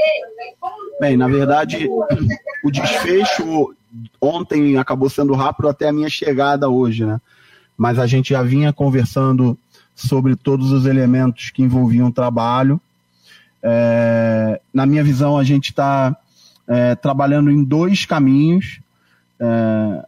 Bem, 1.01 1.17
na 1.17 1.27
verdade, 1.27 1.89
o 2.63 2.71
desfecho 2.71 3.75
ontem 4.21 4.77
acabou 4.77 5.11
sendo 5.11 5.35
rápido 5.35 5.69
até 5.69 5.89
a 5.89 5.93
minha 5.93 6.09
chegada 6.09 6.69
hoje, 6.69 7.05
né? 7.05 7.21
Mas 7.77 7.99
a 7.99 8.07
gente 8.07 8.31
já 8.31 8.43
vinha 8.43 8.73
conversando 8.73 9.59
sobre 9.95 10.37
todos 10.37 10.71
os 10.71 10.87
elementos 10.87 11.51
que 11.51 11.63
envolviam 11.63 12.09
o 12.09 12.13
trabalho. 12.13 12.81
É, 13.63 14.61
na 14.73 14.87
minha 14.87 15.03
visão, 15.03 15.37
a 15.37 15.43
gente 15.43 15.71
está 15.71 16.17
é, 16.69 16.95
trabalhando 16.95 17.51
em 17.51 17.65
dois 17.65 18.05
caminhos. 18.05 18.81
É, 19.41 20.07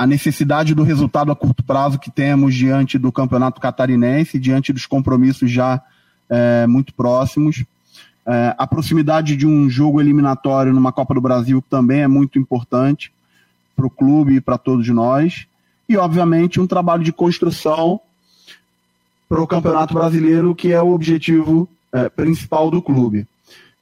a 0.00 0.06
necessidade 0.06 0.74
do 0.74 0.82
resultado 0.82 1.30
a 1.30 1.36
curto 1.36 1.62
prazo 1.62 1.98
que 1.98 2.10
temos 2.10 2.54
diante 2.54 2.96
do 2.96 3.12
campeonato 3.12 3.60
catarinense, 3.60 4.38
diante 4.38 4.72
dos 4.72 4.86
compromissos 4.86 5.50
já 5.50 5.78
é, 6.26 6.66
muito 6.66 6.94
próximos. 6.94 7.66
É, 8.26 8.54
a 8.56 8.66
proximidade 8.66 9.36
de 9.36 9.46
um 9.46 9.68
jogo 9.68 10.00
eliminatório 10.00 10.72
numa 10.72 10.90
Copa 10.90 11.12
do 11.12 11.20
Brasil 11.20 11.62
também 11.68 12.00
é 12.00 12.08
muito 12.08 12.38
importante 12.38 13.12
para 13.76 13.84
o 13.84 13.90
clube 13.90 14.36
e 14.36 14.40
para 14.40 14.56
todos 14.56 14.88
nós. 14.88 15.46
E, 15.86 15.98
obviamente, 15.98 16.58
um 16.58 16.66
trabalho 16.66 17.04
de 17.04 17.12
construção 17.12 18.00
para 19.28 19.42
o 19.42 19.46
Campeonato 19.46 19.92
Brasileiro, 19.92 20.54
que 20.54 20.72
é 20.72 20.80
o 20.80 20.94
objetivo 20.94 21.68
é, 21.92 22.08
principal 22.08 22.70
do 22.70 22.80
clube. 22.80 23.26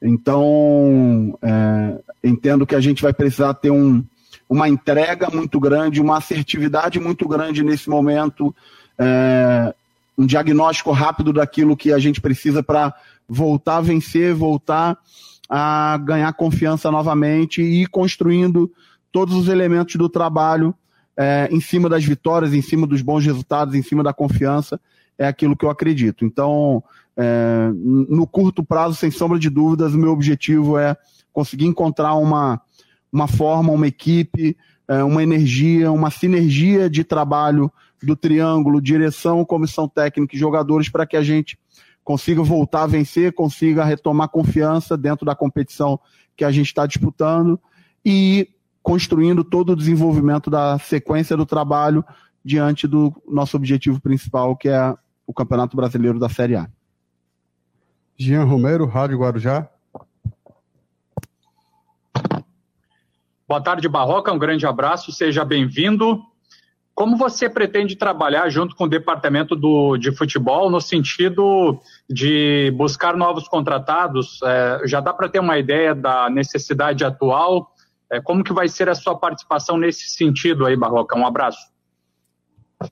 Então, 0.03 1.39
é, 1.41 2.01
entendo 2.25 2.67
que 2.67 2.75
a 2.75 2.81
gente 2.81 3.05
vai 3.05 3.13
precisar 3.13 3.55
ter 3.55 3.71
um, 3.71 4.03
uma 4.49 4.69
entrega 4.69 5.29
muito 5.31 5.61
grande, 5.61 6.01
uma 6.01 6.19
assertividade 6.19 6.99
muito 6.99 7.29
grande 7.29 7.63
nesse 7.63 7.91
momento, 7.91 8.55
é, 8.99 9.75
um 10.17 10.25
diagnóstico 10.25 10.91
rápido 10.91 11.33
daquilo 11.33 11.77
que 11.77 11.93
a 11.93 11.99
gente 11.99 12.21
precisa 12.21 12.63
para 12.63 12.95
voltar 13.29 13.77
a 13.77 13.81
vencer, 13.83 14.35
voltar 14.35 14.97
a 15.49 15.99
ganhar 15.99 16.33
confiança 16.33 16.91
novamente 16.91 17.63
e 17.63 17.83
ir 17.83 17.87
construindo 17.89 18.71
todos 19.13 19.35
os 19.35 19.49
elementos 19.49 19.97
do 19.97 20.09
trabalho 20.09 20.75
é, 21.17 21.49
em 21.51 21.61
cima 21.61 21.89
das 21.89 22.05
vitórias, 22.05 22.55
em 22.55 22.63
cima 22.63 22.87
dos 22.87 23.03
bons 23.03 23.25
resultados, 23.25 23.75
em 23.75 23.83
cima 23.83 24.03
da 24.03 24.13
confiança, 24.13 24.81
é 25.19 25.27
aquilo 25.27 25.57
que 25.57 25.65
eu 25.65 25.71
acredito. 25.71 26.25
Então, 26.25 26.83
é, 27.17 27.71
no 27.75 28.27
curto 28.27 28.63
prazo, 28.63 28.95
sem 28.95 29.11
sombra 29.11 29.39
de 29.39 29.51
dúvidas, 29.51 29.95
o 29.95 29.99
meu 29.99 30.13
objetivo 30.13 30.79
é 30.79 30.97
conseguir 31.33 31.67
encontrar 31.67 32.15
uma, 32.15 32.61
uma 33.13 33.27
forma, 33.27 33.73
uma 33.73 33.87
equipe, 33.87 34.57
é, 34.87 35.03
uma 35.03 35.23
energia, 35.23 35.91
uma 35.93 36.11
sinergia 36.11 36.89
de 36.89 37.05
trabalho 37.05 37.71
do 38.03 38.15
triângulo, 38.15 38.81
direção, 38.81 39.45
comissão 39.45 39.89
técnica 39.89 40.37
e 40.37 40.39
jogadores 40.39 40.89
para 40.89 41.07
que 41.07 41.17
a 41.17 41.23
gente 41.23 41.59
consiga 42.05 42.43
voltar 42.43 42.85
a 42.85 42.87
vencer, 42.87 43.33
consiga 43.33 43.85
retomar 43.85 44.29
confiança 44.29 44.97
dentro 44.97 45.27
da 45.27 45.35
competição 45.35 46.01
que 46.37 46.45
a 46.45 46.51
gente 46.51 46.69
está 46.69 46.87
disputando 46.87 47.61
e 48.05 48.49
construindo 48.83 49.45
todo 49.45 49.73
o 49.73 49.77
desenvolvimento 49.77 50.49
da 50.49 50.79
sequência 50.79 51.37
do 51.37 51.45
trabalho 51.45 52.03
diante 52.43 52.87
do 52.87 53.13
nosso 53.29 53.57
objetivo 53.57 54.01
principal, 54.01 54.57
que 54.57 54.69
é 54.69 54.95
o 55.27 55.35
Campeonato 55.35 55.77
Brasileiro 55.77 56.19
da 56.19 56.29
Série 56.29 56.57
A. 56.57 56.71
Jean 58.17 58.45
Romero, 58.45 58.87
Rádio 58.87 59.19
Guarujá. 59.19 59.69
Boa 63.49 63.63
tarde, 63.63 63.89
Barroca. 63.89 64.31
Um 64.31 64.39
grande 64.39 64.67
abraço, 64.67 65.11
seja 65.11 65.43
bem-vindo. 65.43 66.23
Como 66.95 67.17
você 67.17 67.49
pretende 67.49 67.97
trabalhar 67.97 68.51
junto 68.51 68.77
com 68.77 68.85
o 68.85 68.89
departamento 68.89 69.57
do, 69.57 69.97
de 69.97 70.13
futebol 70.13 70.69
no 70.69 70.83
sentido 70.83 71.81
de 72.11 72.71
buscar 72.77 73.17
novos 73.17 73.49
contratados? 73.49 74.39
É, 74.45 74.83
já 74.87 75.01
dá 75.01 75.15
para 75.15 75.31
ter 75.31 75.39
uma 75.39 75.57
ideia 75.57 75.95
da 75.95 76.29
necessidade 76.29 77.03
atual? 77.07 77.73
É, 78.13 78.21
como 78.21 78.45
que 78.45 78.53
vai 78.53 78.69
ser 78.69 78.91
a 78.91 78.95
sua 78.95 79.19
participação 79.19 79.79
nesse 79.79 80.11
sentido 80.11 80.67
aí, 80.67 80.77
Barroca? 80.77 81.17
Um 81.17 81.27
abraço. 81.27 81.73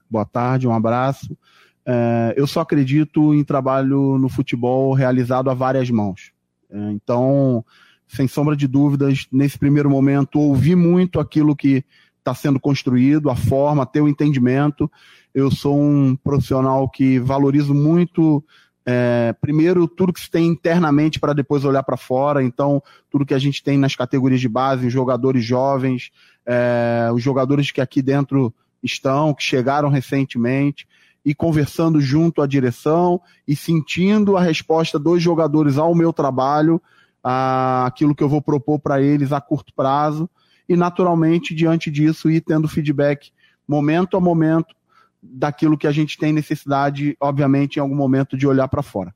Boa 0.09 0.25
tarde, 0.25 0.67
um 0.67 0.73
abraço. 0.73 1.37
É, 1.85 2.33
eu 2.35 2.47
só 2.47 2.61
acredito 2.61 3.35
em 3.35 3.45
trabalho 3.45 4.17
no 4.17 4.31
futebol 4.31 4.95
realizado 4.95 5.51
a 5.51 5.55
várias 5.55 5.91
mãos. 5.91 6.33
É, 6.71 6.93
então, 6.93 7.63
sem 8.07 8.29
sombra 8.29 8.57
de 8.57 8.67
dúvidas, 8.67 9.27
nesse 9.33 9.59
primeiro 9.59 9.91
momento, 9.91 10.39
ouvi 10.39 10.75
muito 10.75 11.19
aquilo 11.19 11.57
que 11.57 11.85
está 12.19 12.35
sendo 12.35 12.59
construído, 12.59 13.31
a 13.31 13.37
forma, 13.37 13.87
ter 13.87 14.01
o 14.01 14.09
entendimento. 14.09 14.91
Eu 15.35 15.51
sou 15.51 15.81
um 15.81 16.17
profissional 16.17 16.89
que 16.89 17.19
valorizo 17.19 17.73
muito, 17.73 18.43
é, 18.85 19.35
primeiro, 19.41 19.87
tudo 19.87 20.13
que 20.13 20.21
se 20.21 20.31
tem 20.31 20.47
internamente 20.47 21.21
para 21.21 21.33
depois 21.33 21.65
olhar 21.65 21.83
para 21.83 21.97
fora. 21.97 22.43
Então, 22.43 22.83
tudo 23.11 23.27
que 23.27 23.35
a 23.35 23.39
gente 23.39 23.63
tem 23.63 23.79
nas 23.79 23.95
categorias 23.95 24.41
de 24.41 24.49
base, 24.49 24.87
os 24.87 24.93
jogadores 24.93 25.45
jovens, 25.45 26.11
é, 26.45 27.11
os 27.13 27.23
jogadores 27.23 27.71
que 27.71 27.81
aqui 27.81 28.03
dentro 28.03 28.53
estão, 28.83 29.35
que 29.35 29.43
chegaram 29.43 29.89
recentemente 29.89 30.87
e 31.25 31.35
conversando 31.35 32.01
junto 32.01 32.41
à 32.41 32.47
direção 32.47 33.21
e 33.47 33.57
sentindo 33.57 34.37
a 34.37 34.43
resposta 34.43 34.97
dos 34.97 35.21
jogadores 35.21 35.77
ao 35.77 35.93
meu 35.93 36.13
trabalho, 36.13 36.81
aquilo 37.29 38.15
que 38.15 38.23
eu 38.23 38.29
vou 38.29 38.41
propor 38.41 38.79
para 38.79 39.03
eles 39.03 39.33
a 39.33 39.41
curto 39.41 39.75
prazo 39.75 40.31
e 40.69 40.77
naturalmente 40.77 41.55
diante 41.55 41.91
disso 41.91 42.31
ir 42.31 42.41
tendo 42.41 42.69
feedback 42.69 43.33
momento 43.67 44.17
a 44.17 44.21
momento 44.21 44.75
daquilo 45.21 45.77
que 45.77 45.89
a 45.89 45.91
gente 45.91 46.17
tem 46.17 46.33
necessidade, 46.33 47.17
obviamente, 47.21 47.77
em 47.77 47.81
algum 47.81 47.97
momento 47.97 48.37
de 48.37 48.47
olhar 48.47 48.69
para 48.69 48.83
fora. 48.83 49.13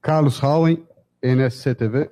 Carlos 0.00 0.42
Howen, 0.42 0.84
NSCTV. 1.22 2.10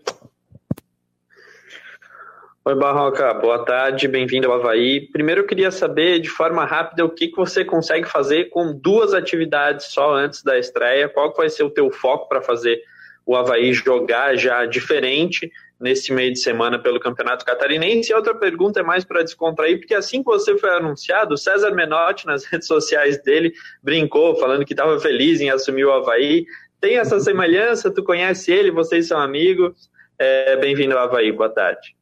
Oi, 2.64 2.74
Barroca, 2.76 3.34
boa 3.34 3.64
tarde, 3.64 4.06
bem-vindo 4.06 4.46
ao 4.46 4.60
Havaí. 4.60 5.08
Primeiro 5.10 5.40
eu 5.40 5.46
queria 5.46 5.72
saber, 5.72 6.20
de 6.20 6.28
forma 6.28 6.64
rápida, 6.64 7.04
o 7.04 7.10
que, 7.10 7.26
que 7.28 7.36
você 7.36 7.64
consegue 7.64 8.06
fazer 8.06 8.50
com 8.50 8.72
duas 8.72 9.12
atividades 9.12 9.86
só 9.86 10.14
antes 10.14 10.44
da 10.44 10.56
estreia. 10.56 11.08
Qual 11.08 11.34
vai 11.34 11.48
ser 11.48 11.64
o 11.64 11.70
teu 11.70 11.90
foco 11.90 12.28
para 12.28 12.40
fazer 12.40 12.80
o 13.24 13.36
Havaí 13.36 13.72
jogar 13.72 14.36
já 14.36 14.66
diferente 14.66 15.50
nesse 15.80 16.12
meio 16.12 16.32
de 16.32 16.38
semana 16.38 16.78
pelo 16.78 17.00
Campeonato 17.00 17.44
Catarinense. 17.44 18.12
E 18.12 18.14
outra 18.14 18.34
pergunta 18.34 18.80
é 18.80 18.82
mais 18.82 19.04
para 19.04 19.22
descontrair, 19.22 19.78
porque 19.78 19.94
assim 19.94 20.22
que 20.22 20.26
você 20.26 20.56
foi 20.58 20.70
anunciado, 20.70 21.34
o 21.34 21.38
César 21.38 21.70
Menotti, 21.70 22.26
nas 22.26 22.44
redes 22.50 22.66
sociais 22.66 23.22
dele, 23.22 23.52
brincou, 23.82 24.36
falando 24.36 24.64
que 24.64 24.72
estava 24.72 24.98
feliz 25.00 25.40
em 25.40 25.50
assumir 25.50 25.84
o 25.84 25.92
Havaí. 25.92 26.44
Tem 26.80 26.98
essa 26.98 27.18
semelhança? 27.20 27.90
Tu 27.90 28.02
conhece 28.02 28.50
ele? 28.50 28.70
Vocês 28.70 29.08
são 29.08 29.18
amigos? 29.18 29.90
É, 30.18 30.56
Bem-vindo 30.56 30.96
ao 30.96 31.04
Havaí, 31.04 31.32
boa 31.32 31.48
tarde. 31.48 31.96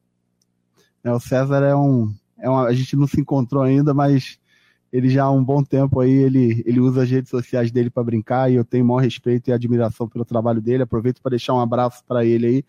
É, 1.03 1.11
o 1.11 1.19
César 1.19 1.63
é 1.63 1.75
um, 1.75 2.13
é 2.37 2.49
uma, 2.49 2.67
A 2.67 2.73
gente 2.73 2.95
não 2.95 3.07
se 3.07 3.21
encontrou 3.21 3.61
ainda, 3.61 3.93
mas 3.93 4.38
ele 4.91 5.09
já 5.09 5.25
há 5.25 5.31
um 5.31 5.43
bom 5.43 5.63
tempo 5.63 5.99
aí, 5.99 6.11
ele, 6.11 6.63
ele 6.65 6.79
usa 6.79 7.03
as 7.03 7.09
redes 7.09 7.29
sociais 7.29 7.71
dele 7.71 7.89
para 7.89 8.03
brincar 8.03 8.51
e 8.51 8.55
eu 8.55 8.65
tenho 8.65 8.85
maior 8.85 8.99
respeito 8.99 9.49
e 9.49 9.53
admiração 9.53 10.07
pelo 10.07 10.25
trabalho 10.25 10.59
dele. 10.59 10.83
Aproveito 10.83 11.21
para 11.21 11.31
deixar 11.31 11.53
um 11.53 11.59
abraço 11.59 12.03
para 12.07 12.25
ele 12.25 12.47
aí. 12.47 12.63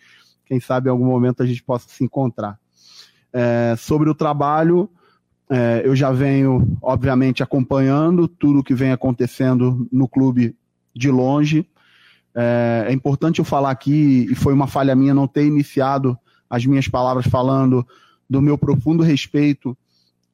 Quem 0.44 0.60
sabe 0.60 0.88
em 0.88 0.90
algum 0.90 1.06
momento 1.06 1.42
a 1.42 1.46
gente 1.46 1.62
possa 1.62 1.88
se 1.88 2.04
encontrar. 2.04 2.58
É, 3.32 3.74
sobre 3.78 4.10
o 4.10 4.14
trabalho, 4.14 4.90
é, 5.48 5.82
eu 5.84 5.96
já 5.96 6.12
venho, 6.12 6.76
obviamente, 6.82 7.42
acompanhando 7.42 8.28
tudo 8.28 8.62
que 8.62 8.74
vem 8.74 8.92
acontecendo 8.92 9.88
no 9.90 10.06
clube 10.06 10.54
de 10.94 11.10
longe. 11.10 11.66
É, 12.34 12.86
é 12.88 12.92
importante 12.92 13.38
eu 13.38 13.44
falar 13.44 13.70
aqui, 13.70 14.26
e 14.30 14.34
foi 14.34 14.52
uma 14.52 14.66
falha 14.66 14.94
minha 14.94 15.14
não 15.14 15.26
ter 15.26 15.46
iniciado 15.46 16.18
as 16.48 16.66
minhas 16.66 16.86
palavras 16.86 17.26
falando 17.26 17.86
do 18.28 18.42
meu 18.42 18.58
profundo 18.58 19.02
respeito 19.02 19.76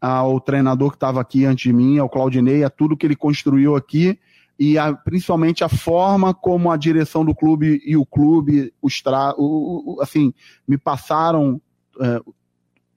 ao 0.07 0.41
treinador 0.41 0.91
que 0.91 0.97
estava 0.97 1.21
aqui 1.21 1.45
antes 1.45 1.65
de 1.65 1.73
mim, 1.73 1.99
ao 1.99 2.09
Claudinei, 2.09 2.65
a 2.65 2.71
tudo 2.71 2.97
que 2.97 3.07
ele 3.07 3.17
construiu 3.17 3.77
aqui 3.77 4.19
e 4.59 4.79
a, 4.79 4.95
principalmente 4.95 5.63
a 5.63 5.69
forma 5.69 6.33
como 6.33 6.71
a 6.71 6.77
direção 6.77 7.25
do 7.25 7.35
clube 7.35 7.81
e 7.85 7.97
o 7.97 8.07
clube, 8.07 8.73
os 8.81 9.03
tra 9.03 9.35
o, 9.37 9.97
o, 9.97 10.03
assim, 10.03 10.33
me 10.67 10.79
passaram 10.79 11.61
é, 12.01 12.21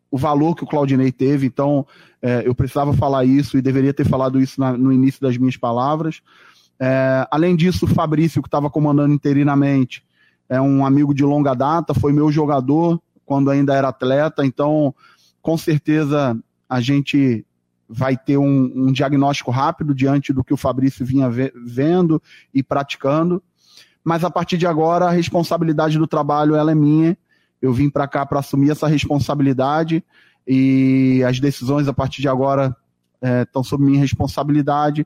o 0.10 0.18
valor 0.18 0.56
que 0.56 0.64
o 0.64 0.68
Claudinei 0.68 1.12
teve. 1.12 1.46
Então, 1.46 1.86
é, 2.22 2.44
eu 2.46 2.56
precisava 2.56 2.94
falar 2.94 3.26
isso 3.26 3.58
e 3.58 3.62
deveria 3.62 3.94
ter 3.94 4.08
falado 4.08 4.40
isso 4.40 4.60
na, 4.60 4.78
no 4.78 4.92
início 4.92 5.22
das 5.22 5.38
minhas 5.38 5.58
palavras. 5.58 6.22
É, 6.80 7.28
além 7.30 7.56
disso, 7.56 7.86
o 7.86 7.90
Fabrício, 7.90 8.42
que 8.42 8.48
estava 8.48 8.70
comandando 8.70 9.14
interinamente, 9.14 10.04
é 10.48 10.62
um 10.62 10.86
amigo 10.86 11.14
de 11.14 11.24
longa 11.24 11.54
data, 11.54 11.94
foi 11.94 12.14
meu 12.14 12.32
jogador 12.32 13.00
quando 13.26 13.52
ainda 13.52 13.76
era 13.76 13.90
atleta, 13.90 14.44
então, 14.44 14.96
com 15.42 15.56
certeza, 15.56 16.36
a 16.70 16.80
gente 16.80 17.46
vai 17.90 18.16
ter 18.16 18.38
um, 18.38 18.72
um, 18.76 18.92
diagnóstico 18.92 19.50
rápido 19.50 19.96
diante 19.96 20.32
do 20.32 20.44
que 20.44 20.54
o 20.54 20.58
Fabrício 20.58 21.04
vinha 21.04 21.28
vendo 21.66 22.22
e 22.54 22.62
praticando. 22.62 23.42
Mas 24.04 24.24
a 24.24 24.30
partir 24.30 24.58
de 24.58 24.68
agora, 24.68 25.06
a 25.06 25.12
responsabilidade 25.12 25.98
do 25.98 26.06
trabalho 26.06 26.56
ela 26.56 26.72
é 26.72 26.76
minha. 26.76 27.18
Eu 27.60 27.74
vim 27.74 27.90
para 27.90 28.08
cá 28.08 28.26
para 28.26 28.40
assumir 28.40 28.70
essa 28.70 28.88
responsabilidade 28.88 30.04
e 30.48 31.24
as 31.28 31.40
decisões 31.40 31.88
a 31.88 31.94
partir 31.94 32.22
de 32.22 32.28
agora 32.28 32.76
estão 33.42 33.62
é, 33.62 33.66
sob 33.66 33.84
minha 33.84 34.00
responsabilidade. 34.00 35.06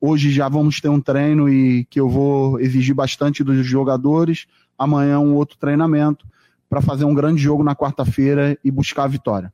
Hoje 0.00 0.30
já 0.30 0.48
vamos 0.48 0.80
ter 0.80 0.88
um 0.88 1.00
treino 1.00 1.48
e 1.48 1.84
que 1.86 2.00
eu 2.00 2.08
vou 2.08 2.58
exigir 2.60 2.94
bastante 2.94 3.44
dos 3.44 3.66
jogadores. 3.66 4.46
Amanhã 4.78 5.18
um 5.18 5.34
outro 5.34 5.58
treinamento 5.58 6.26
para 6.68 6.80
fazer 6.80 7.04
um 7.04 7.14
grande 7.14 7.42
jogo 7.42 7.64
na 7.64 7.74
quarta-feira 7.74 8.56
e 8.64 8.70
buscar 8.70 9.04
a 9.04 9.08
vitória. 9.08 9.52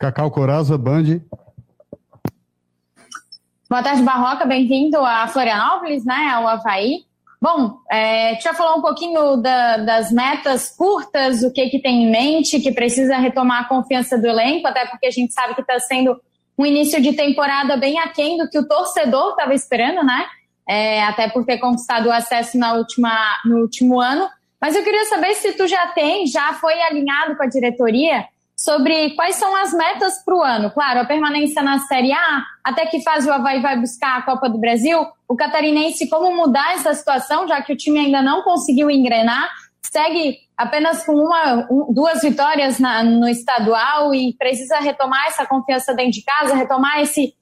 Cacau 0.00 0.30
Coraza, 0.30 0.78
Band. 0.78 1.20
Boa 3.68 3.82
tarde, 3.82 4.02
Barroca. 4.02 4.46
Bem-vindo 4.46 4.96
a 5.04 5.28
Florianópolis, 5.28 6.06
né? 6.06 6.30
Ao 6.32 6.48
Havaí. 6.48 7.04
Bom, 7.38 7.76
é, 7.92 8.40
já 8.40 8.54
falou 8.54 8.78
um 8.78 8.80
pouquinho 8.80 9.36
da, 9.36 9.76
das 9.76 10.10
metas 10.10 10.74
curtas, 10.74 11.42
o 11.42 11.52
que, 11.52 11.68
que 11.68 11.82
tem 11.82 12.04
em 12.04 12.10
mente, 12.10 12.60
que 12.60 12.72
precisa 12.72 13.18
retomar 13.18 13.60
a 13.60 13.68
confiança 13.68 14.16
do 14.16 14.26
elenco, 14.26 14.66
até 14.66 14.86
porque 14.86 15.04
a 15.04 15.10
gente 15.10 15.34
sabe 15.34 15.54
que 15.54 15.60
está 15.60 15.78
sendo 15.78 16.18
um 16.56 16.64
início 16.64 17.00
de 17.02 17.12
temporada 17.12 17.76
bem 17.76 17.98
aquém 17.98 18.38
do 18.38 18.48
que 18.48 18.58
o 18.58 18.66
torcedor 18.66 19.32
estava 19.32 19.52
esperando, 19.52 20.02
né? 20.02 20.26
É, 20.66 21.04
até 21.04 21.28
por 21.28 21.44
ter 21.44 21.58
conquistado 21.58 22.06
o 22.06 22.12
acesso 22.12 22.56
na 22.56 22.72
última, 22.72 23.12
no 23.44 23.58
último 23.58 24.00
ano. 24.00 24.26
Mas 24.58 24.74
eu 24.74 24.82
queria 24.82 25.04
saber 25.04 25.34
se 25.34 25.52
tu 25.52 25.66
já 25.66 25.88
tem, 25.88 26.26
já 26.26 26.54
foi 26.54 26.80
alinhado 26.80 27.36
com 27.36 27.42
a 27.42 27.48
diretoria 27.48 28.24
sobre 28.60 29.14
quais 29.14 29.36
são 29.36 29.56
as 29.56 29.72
metas 29.72 30.22
para 30.22 30.36
o 30.36 30.42
ano. 30.42 30.70
Claro, 30.70 31.00
a 31.00 31.06
permanência 31.06 31.62
na 31.62 31.78
Série 31.78 32.12
A, 32.12 32.44
até 32.62 32.84
que 32.84 33.02
fase 33.02 33.26
o 33.26 33.32
Havaí 33.32 33.58
vai 33.62 33.80
buscar 33.80 34.18
a 34.18 34.22
Copa 34.22 34.50
do 34.50 34.58
Brasil, 34.58 35.02
o 35.26 35.34
catarinense, 35.34 36.10
como 36.10 36.36
mudar 36.36 36.74
essa 36.74 36.92
situação, 36.92 37.48
já 37.48 37.62
que 37.62 37.72
o 37.72 37.76
time 37.76 37.98
ainda 37.98 38.20
não 38.20 38.42
conseguiu 38.42 38.90
engrenar, 38.90 39.50
segue 39.90 40.40
apenas 40.58 41.06
com 41.06 41.14
uma, 41.14 41.66
um, 41.70 41.90
duas 41.90 42.20
vitórias 42.20 42.78
na, 42.78 43.02
no 43.02 43.26
estadual 43.26 44.14
e 44.14 44.34
precisa 44.34 44.78
retomar 44.78 45.28
essa 45.28 45.46
confiança 45.46 45.94
dentro 45.94 46.12
de 46.12 46.22
casa, 46.22 46.54
retomar 46.54 47.00
esse 47.00 47.34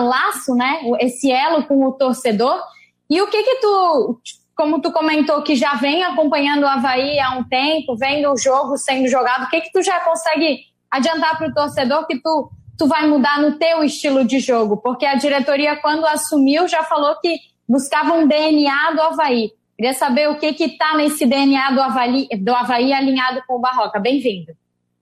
laço, 0.00 0.56
né, 0.56 0.80
esse 0.98 1.30
elo 1.30 1.68
com 1.68 1.84
o 1.84 1.92
torcedor. 1.92 2.60
E 3.08 3.22
o 3.22 3.28
que 3.28 3.44
que 3.44 3.60
tu 3.60 4.20
como 4.58 4.80
tu 4.80 4.90
comentou 4.90 5.40
que 5.40 5.54
já 5.54 5.74
vem 5.74 6.02
acompanhando 6.02 6.64
o 6.64 6.66
Havaí 6.66 7.20
há 7.20 7.30
um 7.38 7.44
tempo, 7.44 7.96
vendo 7.96 8.28
o 8.32 8.36
jogo 8.36 8.76
sendo 8.76 9.06
jogado, 9.06 9.44
o 9.44 9.48
que 9.48 9.60
que 9.60 9.70
tu 9.70 9.80
já 9.80 10.00
consegue 10.00 10.62
adiantar 10.90 11.38
para 11.38 11.46
o 11.46 11.54
torcedor 11.54 12.04
que 12.08 12.20
tu, 12.20 12.50
tu 12.76 12.88
vai 12.88 13.06
mudar 13.06 13.40
no 13.40 13.56
teu 13.56 13.84
estilo 13.84 14.24
de 14.24 14.40
jogo? 14.40 14.76
Porque 14.78 15.06
a 15.06 15.14
diretoria, 15.14 15.76
quando 15.76 16.04
assumiu, 16.04 16.66
já 16.66 16.82
falou 16.82 17.14
que 17.20 17.38
buscava 17.68 18.14
um 18.14 18.26
DNA 18.26 18.94
do 18.96 19.00
Havaí. 19.00 19.52
Queria 19.76 19.94
saber 19.94 20.28
o 20.28 20.40
que 20.40 20.52
que 20.52 20.64
está 20.64 20.96
nesse 20.96 21.24
DNA 21.24 21.70
do 21.70 21.80
Havaí, 21.80 22.26
do 22.40 22.52
Havaí 22.52 22.92
alinhado 22.92 23.40
com 23.46 23.54
o 23.54 23.60
Barroca. 23.60 24.00
Bem-vindo. 24.00 24.56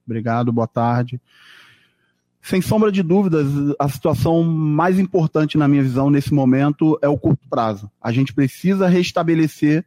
Obrigado, 0.05 0.53
boa 0.53 0.69
tarde. 0.69 1.19
Sem 2.47 2.63
sombra 2.63 2.93
de 2.93 3.03
dúvidas, 3.03 3.49
a 3.77 3.89
situação 3.89 4.45
mais 4.45 5.01
importante 5.01 5.59
na 5.59 5.67
minha 5.67 5.83
visão 5.83 6.09
nesse 6.09 6.33
momento 6.33 6.97
é 7.03 7.09
o 7.09 7.19
curto 7.19 7.45
prazo. 7.51 7.91
A 8.01 8.13
gente 8.13 8.33
precisa 8.33 8.87
restabelecer 8.87 9.85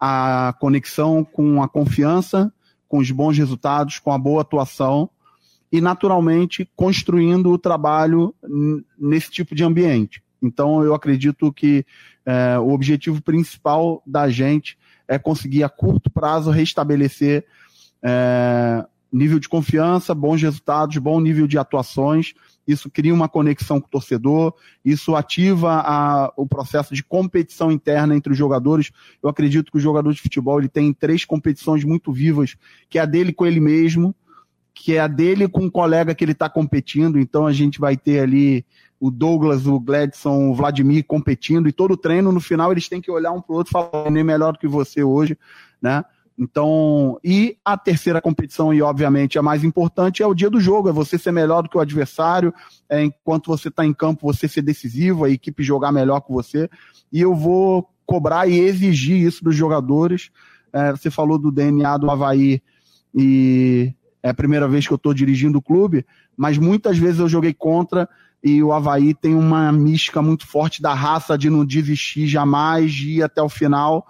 a 0.00 0.54
conexão 0.58 1.22
com 1.22 1.62
a 1.62 1.68
confiança, 1.68 2.50
com 2.88 2.96
os 2.96 3.10
bons 3.10 3.36
resultados, 3.36 3.98
com 3.98 4.10
a 4.10 4.18
boa 4.18 4.40
atuação 4.40 5.10
e, 5.70 5.78
naturalmente, 5.78 6.66
construindo 6.74 7.50
o 7.50 7.58
trabalho 7.58 8.34
nesse 8.98 9.30
tipo 9.30 9.54
de 9.54 9.62
ambiente. 9.62 10.22
Então, 10.40 10.82
eu 10.82 10.94
acredito 10.94 11.52
que 11.52 11.84
é, 12.24 12.58
o 12.58 12.70
objetivo 12.70 13.20
principal 13.22 14.02
da 14.06 14.30
gente 14.30 14.78
é 15.06 15.18
conseguir 15.18 15.64
a 15.64 15.68
curto 15.68 16.08
prazo 16.08 16.50
restabelecer 16.50 17.44
é, 18.02 18.86
nível 19.12 19.38
de 19.38 19.48
confiança, 19.48 20.14
bons 20.14 20.40
resultados, 20.40 20.96
bom 20.98 21.20
nível 21.20 21.46
de 21.46 21.58
atuações. 21.58 22.32
Isso 22.66 22.88
cria 22.88 23.12
uma 23.12 23.28
conexão 23.28 23.80
com 23.80 23.88
o 23.88 23.90
torcedor, 23.90 24.54
isso 24.84 25.16
ativa 25.16 25.82
a, 25.84 26.32
o 26.36 26.46
processo 26.46 26.94
de 26.94 27.02
competição 27.02 27.72
interna 27.72 28.14
entre 28.14 28.32
os 28.32 28.38
jogadores. 28.38 28.92
Eu 29.22 29.28
acredito 29.28 29.72
que 29.72 29.78
o 29.78 29.80
jogador 29.80 30.12
de 30.12 30.20
futebol 30.20 30.58
ele 30.60 30.68
tem 30.68 30.92
três 30.92 31.24
competições 31.24 31.82
muito 31.82 32.12
vivas, 32.12 32.56
que 32.88 32.98
é 32.98 33.02
a 33.02 33.06
dele 33.06 33.32
com 33.32 33.44
ele 33.44 33.58
mesmo, 33.58 34.14
que 34.72 34.94
é 34.94 35.00
a 35.00 35.08
dele 35.08 35.48
com 35.48 35.66
o 35.66 35.70
colega 35.70 36.14
que 36.14 36.24
ele 36.24 36.32
está 36.32 36.48
competindo. 36.48 37.18
Então 37.18 37.46
a 37.46 37.52
gente 37.52 37.80
vai 37.80 37.96
ter 37.96 38.20
ali 38.20 38.64
o 39.00 39.10
Douglas, 39.10 39.66
o 39.66 39.80
Gladson, 39.80 40.50
o 40.50 40.54
Vladimir 40.54 41.04
competindo 41.04 41.68
e 41.68 41.72
todo 41.72 41.96
treino 41.96 42.30
no 42.30 42.40
final 42.40 42.70
eles 42.70 42.88
têm 42.88 43.00
que 43.00 43.10
olhar 43.10 43.32
um 43.32 43.40
para 43.40 43.52
o 43.52 43.56
outro 43.56 43.70
e 43.70 43.72
falar 43.72 44.10
nem 44.10 44.22
melhor 44.22 44.52
do 44.52 44.58
que 44.58 44.68
você 44.68 45.02
hoje, 45.02 45.36
né? 45.80 46.04
Então, 46.42 47.20
e 47.22 47.58
a 47.62 47.76
terceira 47.76 48.18
competição, 48.18 48.72
e 48.72 48.80
obviamente 48.80 49.38
a 49.38 49.42
mais 49.42 49.62
importante, 49.62 50.22
é 50.22 50.26
o 50.26 50.32
dia 50.32 50.48
do 50.48 50.58
jogo, 50.58 50.88
é 50.88 50.92
você 50.92 51.18
ser 51.18 51.32
melhor 51.32 51.60
do 51.60 51.68
que 51.68 51.76
o 51.76 51.80
adversário, 51.80 52.54
é, 52.88 53.04
enquanto 53.04 53.48
você 53.48 53.68
está 53.68 53.84
em 53.84 53.92
campo, 53.92 54.26
você 54.26 54.48
ser 54.48 54.62
decisivo, 54.62 55.24
a 55.24 55.30
equipe 55.30 55.62
jogar 55.62 55.92
melhor 55.92 56.22
que 56.22 56.32
você. 56.32 56.70
E 57.12 57.20
eu 57.20 57.34
vou 57.34 57.90
cobrar 58.06 58.48
e 58.48 58.58
exigir 58.58 59.18
isso 59.18 59.44
dos 59.44 59.54
jogadores. 59.54 60.30
É, 60.72 60.92
você 60.92 61.10
falou 61.10 61.36
do 61.36 61.52
DNA 61.52 61.98
do 61.98 62.10
Havaí 62.10 62.62
e 63.14 63.92
é 64.22 64.30
a 64.30 64.34
primeira 64.34 64.66
vez 64.66 64.86
que 64.86 64.94
eu 64.94 64.96
estou 64.96 65.12
dirigindo 65.12 65.58
o 65.58 65.62
clube, 65.62 66.06
mas 66.34 66.56
muitas 66.56 66.96
vezes 66.96 67.20
eu 67.20 67.28
joguei 67.28 67.52
contra 67.52 68.08
e 68.42 68.62
o 68.62 68.72
Havaí 68.72 69.12
tem 69.12 69.34
uma 69.34 69.70
mística 69.70 70.22
muito 70.22 70.46
forte 70.46 70.80
da 70.80 70.94
raça 70.94 71.36
de 71.36 71.50
não 71.50 71.66
desistir 71.66 72.26
jamais, 72.26 72.94
de 72.94 73.18
ir 73.18 73.22
até 73.22 73.42
o 73.42 73.48
final 73.50 74.06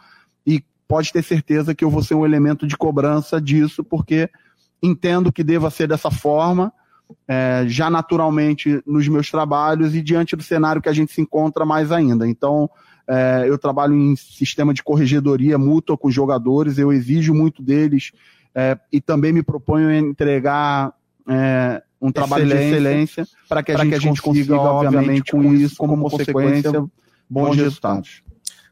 pode 0.91 1.13
ter 1.13 1.23
certeza 1.23 1.73
que 1.73 1.85
eu 1.85 1.89
vou 1.89 2.03
ser 2.03 2.15
um 2.15 2.27
elemento 2.27 2.67
de 2.67 2.77
cobrança 2.77 3.41
disso, 3.41 3.85
porque 3.85 4.29
entendo 4.83 5.31
que 5.31 5.45
deva 5.45 5.71
ser 5.71 5.87
dessa 5.87 6.11
forma, 6.11 6.73
é, 7.29 7.63
já 7.69 7.89
naturalmente 7.89 8.83
nos 8.85 9.07
meus 9.07 9.31
trabalhos 9.31 9.95
e 9.95 10.03
diante 10.03 10.35
do 10.35 10.43
cenário 10.43 10.83
que 10.83 10.89
a 10.89 10.93
gente 10.93 11.13
se 11.13 11.21
encontra 11.21 11.65
mais 11.65 11.93
ainda. 11.93 12.27
Então, 12.27 12.69
é, 13.07 13.45
eu 13.47 13.57
trabalho 13.57 13.95
em 13.95 14.17
sistema 14.17 14.75
de 14.75 14.83
corregedoria 14.83 15.57
mútua 15.57 15.97
com 15.97 16.09
os 16.09 16.15
jogadores, 16.15 16.77
eu 16.77 16.93
exijo 16.93 17.33
muito 17.33 17.63
deles 17.63 18.11
é, 18.53 18.77
e 18.93 19.01
também 19.01 19.33
me 19.33 19.45
proponho 19.45 19.91
a 19.91 19.97
entregar 19.97 20.93
é, 21.29 21.81
um 22.03 22.11
trabalho 22.11 22.47
excelência, 22.47 22.67
de 22.67 22.75
excelência 22.75 23.27
para 23.49 23.63
que, 23.63 23.71
a 23.71 23.77
gente, 23.77 23.89
que 23.91 23.95
a 23.95 24.01
gente 24.01 24.21
consiga, 24.21 24.57
consiga, 24.57 24.73
obviamente, 24.73 25.31
com 25.31 25.55
isso, 25.55 25.77
como 25.77 26.11
consequência, 26.11 26.85
bons 27.29 27.57
resultados. 27.57 28.25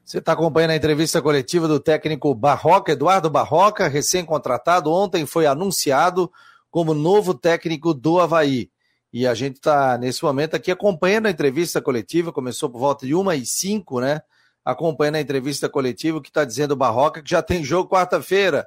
Você 0.09 0.21
está 0.21 0.33
acompanhando 0.33 0.71
a 0.71 0.77
entrevista 0.77 1.21
coletiva 1.21 1.69
do 1.69 1.79
técnico 1.79 2.35
Barroca, 2.35 2.93
Eduardo 2.93 3.29
Barroca, 3.29 3.87
recém-contratado. 3.89 4.91
Ontem 4.91 5.27
foi 5.27 5.47
anunciado 5.47 6.33
como 6.71 6.95
novo 6.95 7.35
técnico 7.35 7.93
do 7.93 8.19
Havaí. 8.19 8.71
E 9.13 9.27
a 9.27 9.35
gente 9.35 9.57
está, 9.57 9.99
nesse 9.99 10.25
momento, 10.25 10.57
aqui 10.57 10.71
acompanhando 10.71 11.27
a 11.27 11.31
entrevista 11.31 11.83
coletiva. 11.83 12.33
Começou 12.33 12.71
por 12.71 12.79
volta 12.79 13.07
de 13.07 13.15
uma 13.15 13.37
e 13.37 13.45
cinco, 13.45 14.01
né? 14.01 14.23
Acompanhando 14.65 15.17
a 15.17 15.21
entrevista 15.21 15.69
coletiva, 15.69 16.23
que 16.23 16.29
está 16.29 16.43
dizendo 16.43 16.73
o 16.73 16.77
Barroca 16.77 17.23
que 17.23 17.29
já 17.29 17.43
tem 17.43 17.63
jogo 17.63 17.91
quarta-feira. 17.91 18.67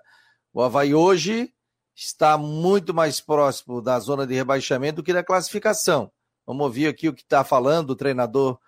O 0.54 0.62
Havaí 0.62 0.94
hoje 0.94 1.52
está 1.96 2.38
muito 2.38 2.94
mais 2.94 3.20
próximo 3.20 3.82
da 3.82 4.00
zona 4.00 4.28
de 4.28 4.36
rebaixamento 4.36 4.98
do 4.98 5.04
que 5.04 5.12
da 5.12 5.24
classificação. 5.24 6.12
Vamos 6.46 6.64
ouvir 6.64 6.86
aqui 6.86 7.10
o 7.10 7.14
que 7.16 7.24
está 7.24 7.44
falando 7.44 7.90
o 7.90 7.96
treinador 7.96 8.60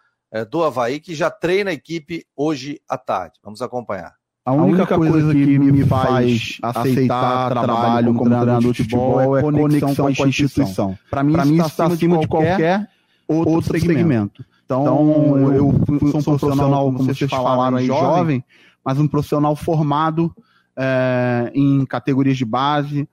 do 0.50 0.64
Havaí, 0.64 1.00
que 1.00 1.14
já 1.14 1.30
treina 1.30 1.70
a 1.70 1.74
equipe 1.74 2.26
hoje 2.36 2.80
à 2.90 2.98
tarde. 2.98 3.36
Vamos 3.44 3.62
acompanhar. 3.62 4.14
A 4.46 4.52
única, 4.52 4.64
a 4.64 4.98
única 4.98 4.98
coisa, 4.98 5.12
coisa, 5.12 5.34
que 5.34 5.60
me 5.60 5.86
faz 5.86 6.58
aceitar 6.62 7.50
trabalho 7.50 8.14
como 8.14 8.30
treinador 8.30 8.74
de 8.74 8.84
futebol 8.84 9.38
é 9.38 9.42
conexão 9.42 10.14
com 10.14 10.24
a 10.24 10.28
instituição. 10.28 11.00
Para 11.10 11.24
mim, 11.24 11.34
isso 11.34 11.68
está 11.68 11.86
acima 11.86 12.18
de 12.18 12.28
qualquer 12.28 12.90
outro 13.28 13.80
segmento. 13.80 14.44
Então, 14.66 14.82
então 14.82 15.54
eu, 15.54 15.74
eu 16.02 16.22
sou 16.22 16.34
um 16.34 16.38
profissional, 16.38 16.86
como 16.92 17.14
vocês 17.14 17.30
falaram 17.30 17.78
aí, 17.78 17.86
jovem, 17.86 18.44
mas 18.84 19.00
um 19.00 19.08
profissional 19.08 19.56
formado 19.56 20.34
é, 20.76 21.52
em 21.54 21.86
categorias 21.86 22.38
de 22.38 22.46
base, 22.46 23.08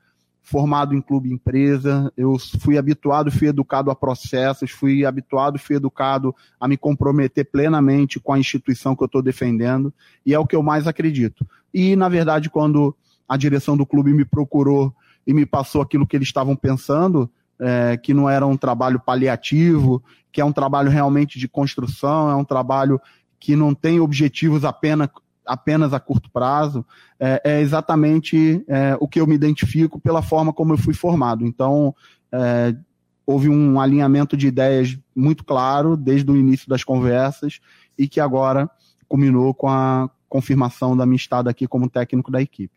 formado 0.50 0.96
em 0.96 1.00
clube 1.00 1.32
empresa, 1.32 2.12
eu 2.16 2.36
fui 2.58 2.76
habituado, 2.76 3.30
fui 3.30 3.46
educado 3.46 3.88
a 3.88 3.94
processos, 3.94 4.72
fui 4.72 5.04
habituado, 5.06 5.60
fui 5.60 5.76
educado 5.76 6.34
a 6.58 6.66
me 6.66 6.76
comprometer 6.76 7.44
plenamente 7.44 8.18
com 8.18 8.32
a 8.32 8.38
instituição 8.38 8.96
que 8.96 9.02
eu 9.04 9.06
estou 9.06 9.22
defendendo, 9.22 9.94
e 10.26 10.34
é 10.34 10.38
o 10.38 10.46
que 10.46 10.56
eu 10.56 10.62
mais 10.62 10.88
acredito. 10.88 11.46
E, 11.72 11.94
na 11.94 12.08
verdade, 12.08 12.50
quando 12.50 12.96
a 13.28 13.36
direção 13.36 13.76
do 13.76 13.86
clube 13.86 14.12
me 14.12 14.24
procurou 14.24 14.92
e 15.24 15.32
me 15.32 15.46
passou 15.46 15.82
aquilo 15.82 16.04
que 16.04 16.16
eles 16.16 16.26
estavam 16.26 16.56
pensando, 16.56 17.30
é, 17.60 17.96
que 17.96 18.12
não 18.12 18.28
era 18.28 18.44
um 18.44 18.56
trabalho 18.56 18.98
paliativo, 18.98 20.02
que 20.32 20.40
é 20.40 20.44
um 20.44 20.52
trabalho 20.52 20.90
realmente 20.90 21.38
de 21.38 21.46
construção, 21.46 22.28
é 22.28 22.34
um 22.34 22.44
trabalho 22.44 23.00
que 23.38 23.54
não 23.54 23.72
tem 23.72 24.00
objetivos 24.00 24.64
apenas, 24.64 25.08
apenas 25.50 25.92
a 25.92 25.98
curto 25.98 26.30
prazo, 26.30 26.86
é, 27.18 27.40
é 27.44 27.60
exatamente 27.60 28.64
é, 28.68 28.96
o 29.00 29.08
que 29.08 29.20
eu 29.20 29.26
me 29.26 29.34
identifico 29.34 30.00
pela 30.00 30.22
forma 30.22 30.52
como 30.52 30.72
eu 30.72 30.78
fui 30.78 30.94
formado. 30.94 31.44
Então, 31.44 31.92
é, 32.30 32.72
houve 33.26 33.48
um 33.48 33.80
alinhamento 33.80 34.36
de 34.36 34.46
ideias 34.46 34.96
muito 35.14 35.44
claro 35.44 35.96
desde 35.96 36.30
o 36.30 36.36
início 36.36 36.68
das 36.68 36.84
conversas 36.84 37.58
e 37.98 38.06
que 38.06 38.20
agora 38.20 38.70
culminou 39.08 39.52
com 39.52 39.68
a 39.68 40.08
confirmação 40.28 40.96
da 40.96 41.04
minha 41.04 41.16
estada 41.16 41.50
aqui 41.50 41.66
como 41.66 41.90
técnico 41.90 42.30
da 42.30 42.40
equipe. 42.40 42.74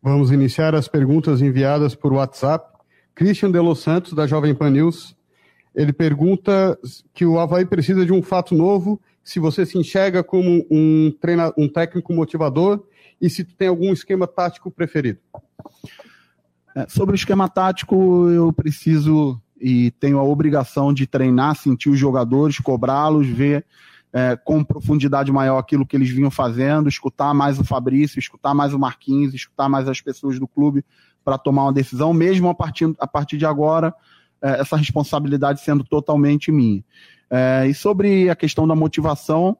Vamos 0.00 0.30
iniciar 0.30 0.76
as 0.76 0.86
perguntas 0.86 1.42
enviadas 1.42 1.96
por 1.96 2.12
WhatsApp. 2.12 2.72
Christian 3.16 3.50
de 3.50 3.58
Los 3.58 3.80
Santos, 3.80 4.12
da 4.12 4.28
Jovem 4.28 4.54
Pan 4.54 4.70
News, 4.70 5.16
ele 5.74 5.92
pergunta 5.92 6.78
que 7.12 7.26
o 7.26 7.40
Havaí 7.40 7.66
precisa 7.66 8.06
de 8.06 8.12
um 8.12 8.22
fato 8.22 8.54
novo 8.54 9.00
se 9.24 9.40
você 9.40 9.64
se 9.64 9.78
enxerga 9.78 10.22
como 10.22 10.66
um, 10.70 11.10
treina, 11.18 11.52
um 11.56 11.66
técnico 11.66 12.12
motivador 12.12 12.84
e 13.20 13.30
se 13.30 13.42
tem 13.42 13.68
algum 13.68 13.92
esquema 13.92 14.26
tático 14.26 14.70
preferido. 14.70 15.18
É, 16.76 16.86
sobre 16.88 17.14
o 17.14 17.16
esquema 17.16 17.48
tático, 17.48 18.28
eu 18.28 18.52
preciso 18.52 19.40
e 19.60 19.92
tenho 19.92 20.18
a 20.18 20.22
obrigação 20.22 20.92
de 20.92 21.06
treinar, 21.06 21.56
sentir 21.56 21.88
os 21.88 21.98
jogadores, 21.98 22.58
cobrá-los, 22.58 23.26
ver 23.26 23.64
é, 24.12 24.36
com 24.36 24.62
profundidade 24.62 25.32
maior 25.32 25.58
aquilo 25.58 25.86
que 25.86 25.96
eles 25.96 26.10
vinham 26.10 26.30
fazendo, 26.30 26.88
escutar 26.88 27.32
mais 27.32 27.58
o 27.58 27.64
Fabrício, 27.64 28.18
escutar 28.18 28.52
mais 28.52 28.74
o 28.74 28.78
Marquinhos, 28.78 29.32
escutar 29.32 29.68
mais 29.68 29.88
as 29.88 30.00
pessoas 30.00 30.38
do 30.38 30.46
clube 30.46 30.84
para 31.24 31.38
tomar 31.38 31.64
uma 31.64 31.72
decisão, 31.72 32.12
mesmo 32.12 32.48
a 32.48 32.54
partir, 32.54 32.94
a 32.98 33.06
partir 33.06 33.38
de 33.38 33.46
agora, 33.46 33.94
essa 34.60 34.76
responsabilidade 34.76 35.60
sendo 35.60 35.84
totalmente 35.84 36.52
minha. 36.52 36.82
É, 37.30 37.66
e 37.66 37.74
sobre 37.74 38.28
a 38.28 38.36
questão 38.36 38.66
da 38.66 38.74
motivação, 38.74 39.56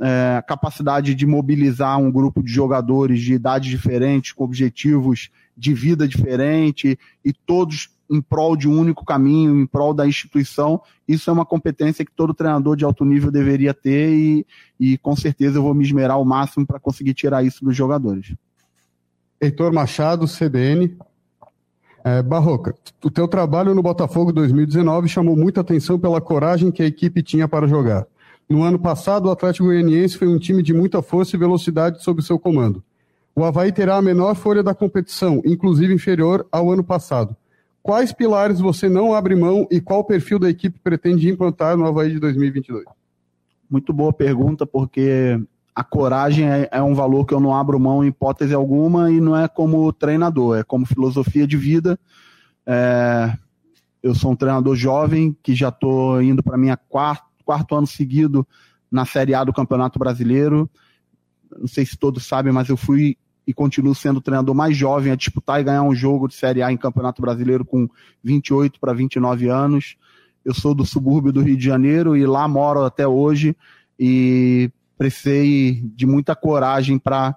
é, 0.00 0.36
a 0.36 0.42
capacidade 0.42 1.14
de 1.14 1.26
mobilizar 1.26 1.98
um 1.98 2.10
grupo 2.10 2.42
de 2.42 2.52
jogadores 2.52 3.20
de 3.20 3.34
idades 3.34 3.70
diferentes, 3.70 4.32
com 4.32 4.44
objetivos 4.44 5.30
de 5.56 5.72
vida 5.72 6.06
diferente 6.06 6.98
e 7.24 7.32
todos 7.32 7.88
em 8.10 8.20
prol 8.20 8.56
de 8.56 8.68
um 8.68 8.78
único 8.78 9.04
caminho, 9.04 9.58
em 9.58 9.66
prol 9.66 9.92
da 9.92 10.06
instituição. 10.06 10.80
Isso 11.08 11.28
é 11.28 11.32
uma 11.32 11.44
competência 11.44 12.04
que 12.04 12.12
todo 12.12 12.34
treinador 12.34 12.76
de 12.76 12.84
alto 12.84 13.04
nível 13.04 13.30
deveria 13.30 13.74
ter 13.74 14.14
e, 14.14 14.46
e 14.78 14.98
com 14.98 15.16
certeza 15.16 15.58
eu 15.58 15.62
vou 15.62 15.74
me 15.74 15.84
esmerar 15.84 16.16
ao 16.16 16.24
máximo 16.24 16.66
para 16.66 16.78
conseguir 16.78 17.14
tirar 17.14 17.42
isso 17.42 17.64
dos 17.64 17.74
jogadores. 17.74 18.34
Heitor 19.40 19.72
Machado, 19.72 20.26
CBN. 20.26 20.96
É, 22.06 22.22
Barroca, 22.22 22.72
o 23.02 23.10
teu 23.10 23.26
trabalho 23.26 23.74
no 23.74 23.82
Botafogo 23.82 24.30
2019 24.32 25.08
chamou 25.08 25.34
muita 25.34 25.60
atenção 25.60 25.98
pela 25.98 26.20
coragem 26.20 26.70
que 26.70 26.80
a 26.80 26.86
equipe 26.86 27.20
tinha 27.20 27.48
para 27.48 27.66
jogar. 27.66 28.06
No 28.48 28.62
ano 28.62 28.78
passado, 28.78 29.26
o 29.26 29.30
Atlético 29.32 29.64
Goianiense 29.64 30.16
foi 30.16 30.28
um 30.28 30.38
time 30.38 30.62
de 30.62 30.72
muita 30.72 31.02
força 31.02 31.34
e 31.34 31.38
velocidade 31.38 32.04
sob 32.04 32.22
seu 32.22 32.38
comando. 32.38 32.80
O 33.34 33.42
Havaí 33.42 33.72
terá 33.72 33.96
a 33.96 34.02
menor 34.02 34.36
folha 34.36 34.62
da 34.62 34.72
competição, 34.72 35.42
inclusive 35.44 35.92
inferior 35.92 36.46
ao 36.52 36.70
ano 36.70 36.84
passado. 36.84 37.34
Quais 37.82 38.12
pilares 38.12 38.60
você 38.60 38.88
não 38.88 39.12
abre 39.12 39.34
mão 39.34 39.66
e 39.68 39.80
qual 39.80 40.04
perfil 40.04 40.38
da 40.38 40.48
equipe 40.48 40.78
pretende 40.78 41.28
implantar 41.28 41.76
no 41.76 41.88
Havaí 41.88 42.12
de 42.12 42.20
2022? 42.20 42.84
Muito 43.68 43.92
boa 43.92 44.12
pergunta, 44.12 44.64
porque 44.64 45.40
a 45.76 45.84
coragem 45.84 46.50
é, 46.50 46.70
é, 46.72 46.82
um 46.82 46.94
valor 46.94 47.26
que 47.26 47.34
eu 47.34 47.38
não 47.38 47.54
abro 47.54 47.78
mão 47.78 48.02
em 48.02 48.08
hipótese 48.08 48.54
alguma 48.54 49.10
e 49.10 49.20
não 49.20 49.36
é 49.36 49.46
como 49.46 49.92
treinador, 49.92 50.56
é 50.56 50.64
como 50.64 50.86
filosofia 50.86 51.46
de 51.46 51.58
vida. 51.58 52.00
É, 52.64 53.36
eu 54.02 54.14
sou 54.14 54.32
um 54.32 54.36
treinador 54.36 54.74
jovem 54.74 55.36
que 55.42 55.54
já 55.54 55.68
estou 55.68 56.22
indo 56.22 56.42
para 56.42 56.56
minha 56.56 56.78
quarto, 56.78 57.26
quarto 57.44 57.76
ano 57.76 57.86
seguido 57.86 58.46
na 58.90 59.04
Série 59.04 59.34
A 59.34 59.44
do 59.44 59.52
Campeonato 59.52 59.98
Brasileiro. 59.98 60.70
Não 61.58 61.68
sei 61.68 61.84
se 61.84 61.98
todos 61.98 62.24
sabem, 62.24 62.54
mas 62.54 62.70
eu 62.70 62.76
fui 62.78 63.18
e 63.46 63.52
continuo 63.52 63.94
sendo 63.94 64.16
o 64.16 64.22
treinador 64.22 64.54
mais 64.54 64.74
jovem 64.74 65.12
a 65.12 65.16
disputar 65.16 65.60
e 65.60 65.64
ganhar 65.64 65.82
um 65.82 65.94
jogo 65.94 66.26
de 66.26 66.34
Série 66.36 66.62
A 66.62 66.72
em 66.72 66.78
Campeonato 66.78 67.20
Brasileiro 67.20 67.66
com 67.66 67.86
28 68.24 68.80
para 68.80 68.94
29 68.94 69.50
anos. 69.50 69.96
Eu 70.42 70.54
sou 70.54 70.74
do 70.74 70.86
subúrbio 70.86 71.34
do 71.34 71.42
Rio 71.42 71.56
de 71.56 71.64
Janeiro 71.64 72.16
e 72.16 72.24
lá 72.24 72.48
moro 72.48 72.82
até 72.82 73.06
hoje 73.06 73.54
e 73.98 74.70
precisei 74.96 75.82
de 75.94 76.06
muita 76.06 76.34
coragem 76.34 76.98
para 76.98 77.36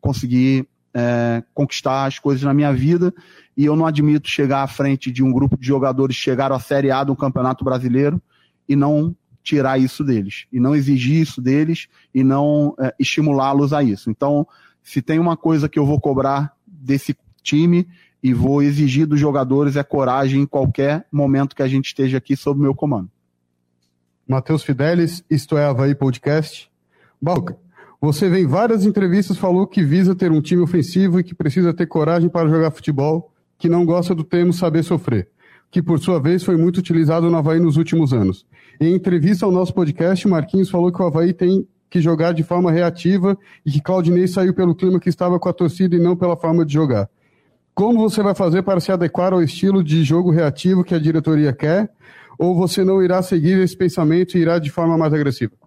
conseguir 0.00 0.66
é, 0.94 1.42
conquistar 1.52 2.06
as 2.06 2.18
coisas 2.18 2.42
na 2.42 2.54
minha 2.54 2.72
vida 2.72 3.12
e 3.56 3.64
eu 3.64 3.76
não 3.76 3.86
admito 3.86 4.28
chegar 4.28 4.62
à 4.62 4.66
frente 4.66 5.10
de 5.10 5.22
um 5.22 5.32
grupo 5.32 5.56
de 5.56 5.66
jogadores 5.66 6.16
que 6.16 6.22
chegaram 6.22 6.56
à 6.56 6.60
Série 6.60 6.90
A 6.90 7.04
do 7.04 7.16
Campeonato 7.16 7.64
Brasileiro 7.64 8.20
e 8.68 8.74
não 8.74 9.14
tirar 9.42 9.78
isso 9.78 10.02
deles, 10.02 10.46
e 10.50 10.58
não 10.58 10.74
exigir 10.74 11.20
isso 11.20 11.40
deles 11.40 11.86
e 12.14 12.24
não 12.24 12.74
é, 12.80 12.94
estimulá-los 12.98 13.72
a 13.72 13.82
isso. 13.82 14.10
Então, 14.10 14.46
se 14.82 15.02
tem 15.02 15.18
uma 15.18 15.36
coisa 15.36 15.68
que 15.68 15.78
eu 15.78 15.84
vou 15.84 16.00
cobrar 16.00 16.52
desse 16.66 17.16
time 17.42 17.86
e 18.22 18.32
vou 18.32 18.62
exigir 18.62 19.06
dos 19.06 19.20
jogadores 19.20 19.76
é 19.76 19.82
coragem 19.82 20.40
em 20.40 20.46
qualquer 20.46 21.06
momento 21.12 21.54
que 21.54 21.62
a 21.62 21.68
gente 21.68 21.86
esteja 21.86 22.16
aqui 22.16 22.34
sob 22.34 22.58
meu 22.58 22.74
comando. 22.74 23.10
Matheus 24.26 24.62
Fidelis, 24.62 25.22
isto 25.28 25.58
é 25.58 25.66
Havaí 25.66 25.94
Podcast. 25.94 26.70
Balca, 27.24 27.56
você 28.02 28.28
vem 28.28 28.46
várias 28.46 28.84
entrevistas 28.84 29.38
falou 29.38 29.66
que 29.66 29.82
visa 29.82 30.14
ter 30.14 30.30
um 30.30 30.42
time 30.42 30.60
ofensivo 30.60 31.18
e 31.18 31.24
que 31.24 31.34
precisa 31.34 31.72
ter 31.72 31.86
coragem 31.86 32.28
para 32.28 32.50
jogar 32.50 32.70
futebol, 32.70 33.32
que 33.56 33.66
não 33.66 33.86
gosta 33.86 34.14
do 34.14 34.22
termo 34.22 34.52
saber 34.52 34.82
sofrer, 34.82 35.30
que 35.70 35.80
por 35.80 35.98
sua 35.98 36.20
vez 36.20 36.44
foi 36.44 36.54
muito 36.58 36.76
utilizado 36.76 37.30
no 37.30 37.36
Havaí 37.38 37.58
nos 37.58 37.78
últimos 37.78 38.12
anos. 38.12 38.44
Em 38.78 38.94
entrevista 38.94 39.46
ao 39.46 39.50
nosso 39.50 39.72
podcast, 39.72 40.28
Marquinhos 40.28 40.68
falou 40.68 40.92
que 40.92 41.00
o 41.00 41.06
Havaí 41.06 41.32
tem 41.32 41.66
que 41.88 41.98
jogar 41.98 42.32
de 42.32 42.42
forma 42.42 42.70
reativa 42.70 43.38
e 43.64 43.70
que 43.70 43.80
Claudinei 43.80 44.28
saiu 44.28 44.52
pelo 44.52 44.74
clima 44.74 45.00
que 45.00 45.08
estava 45.08 45.40
com 45.40 45.48
a 45.48 45.52
torcida 45.54 45.96
e 45.96 45.98
não 45.98 46.14
pela 46.14 46.36
forma 46.36 46.62
de 46.62 46.74
jogar. 46.74 47.08
Como 47.74 48.00
você 48.00 48.22
vai 48.22 48.34
fazer 48.34 48.62
para 48.64 48.80
se 48.80 48.92
adequar 48.92 49.32
ao 49.32 49.42
estilo 49.42 49.82
de 49.82 50.04
jogo 50.04 50.30
reativo 50.30 50.84
que 50.84 50.94
a 50.94 50.98
diretoria 50.98 51.54
quer? 51.54 51.90
Ou 52.38 52.54
você 52.54 52.84
não 52.84 53.02
irá 53.02 53.22
seguir 53.22 53.58
esse 53.60 53.74
pensamento 53.74 54.36
e 54.36 54.42
irá 54.42 54.58
de 54.58 54.68
forma 54.68 54.98
mais 54.98 55.14
agressiva? 55.14 55.63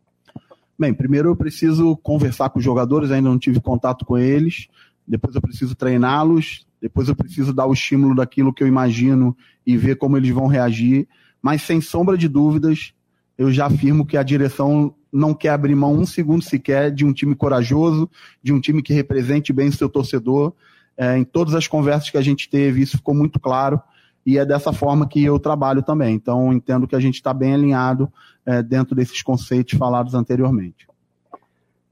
Bem, 0.79 0.93
primeiro 0.93 1.29
eu 1.29 1.35
preciso 1.35 1.97
conversar 1.97 2.49
com 2.49 2.59
os 2.59 2.65
jogadores, 2.65 3.09
ainda 3.09 3.29
não 3.29 3.39
tive 3.39 3.59
contato 3.59 4.05
com 4.05 4.17
eles. 4.17 4.67
Depois 5.07 5.33
eu 5.33 5.41
preciso 5.41 5.75
treiná-los. 5.75 6.67
Depois 6.79 7.09
eu 7.09 7.15
preciso 7.15 7.51
dar 7.51 7.65
o 7.65 7.73
estímulo 7.73 8.13
daquilo 8.15 8.53
que 8.53 8.61
eu 8.61 8.67
imagino 8.67 9.35
e 9.65 9.75
ver 9.75 9.95
como 9.95 10.17
eles 10.17 10.29
vão 10.29 10.45
reagir. 10.45 11.07
Mas 11.41 11.63
sem 11.63 11.81
sombra 11.81 12.15
de 12.15 12.27
dúvidas, 12.27 12.93
eu 13.37 13.51
já 13.51 13.65
afirmo 13.65 14.05
que 14.05 14.17
a 14.17 14.23
direção 14.23 14.93
não 15.11 15.33
quer 15.33 15.49
abrir 15.49 15.73
mão 15.73 15.95
um 15.95 16.05
segundo 16.05 16.43
sequer 16.43 16.91
de 16.91 17.03
um 17.03 17.11
time 17.11 17.33
corajoso, 17.33 18.07
de 18.43 18.53
um 18.53 18.59
time 18.59 18.83
que 18.83 18.93
represente 18.93 19.51
bem 19.51 19.69
o 19.69 19.73
seu 19.73 19.89
torcedor. 19.89 20.53
É, 20.95 21.17
em 21.17 21.23
todas 21.23 21.55
as 21.55 21.67
conversas 21.67 22.11
que 22.11 22.17
a 22.17 22.21
gente 22.21 22.47
teve, 22.49 22.81
isso 22.81 22.97
ficou 22.97 23.15
muito 23.15 23.39
claro 23.39 23.81
e 24.27 24.37
é 24.37 24.45
dessa 24.45 24.73
forma 24.73 25.07
que 25.07 25.23
eu 25.23 25.39
trabalho 25.39 25.81
também. 25.81 26.13
Então, 26.13 26.51
entendo 26.51 26.85
que 26.85 26.97
a 26.97 26.99
gente 26.99 27.15
está 27.15 27.33
bem 27.33 27.53
alinhado 27.53 28.11
é, 28.47 28.63
dentro 28.63 28.95
desses 28.95 29.21
conceitos 29.21 29.77
falados 29.77 30.13
anteriormente. 30.13 30.88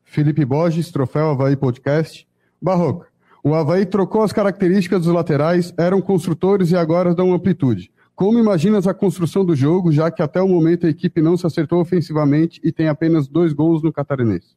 Felipe 0.05 0.45
Borges, 0.45 0.89
Troféu 0.89 1.31
Havaí 1.31 1.57
Podcast. 1.57 2.25
Barroca, 2.61 3.07
o 3.43 3.53
Havaí 3.53 3.85
trocou 3.85 4.23
as 4.23 4.31
características 4.31 5.03
dos 5.03 5.13
laterais, 5.13 5.73
eram 5.77 6.01
construtores 6.01 6.71
e 6.71 6.77
agora 6.77 7.13
dão 7.13 7.33
amplitude. 7.33 7.91
Como 8.15 8.39
imaginas 8.39 8.87
a 8.87 8.93
construção 8.93 9.43
do 9.43 9.53
jogo, 9.53 9.91
já 9.91 10.09
que 10.09 10.21
até 10.21 10.41
o 10.41 10.47
momento 10.47 10.87
a 10.87 10.89
equipe 10.89 11.21
não 11.21 11.35
se 11.35 11.45
acertou 11.45 11.81
ofensivamente 11.81 12.61
e 12.63 12.71
tem 12.71 12.87
apenas 12.87 13.27
dois 13.27 13.51
gols 13.51 13.83
no 13.83 13.91
Catarinense? 13.91 14.55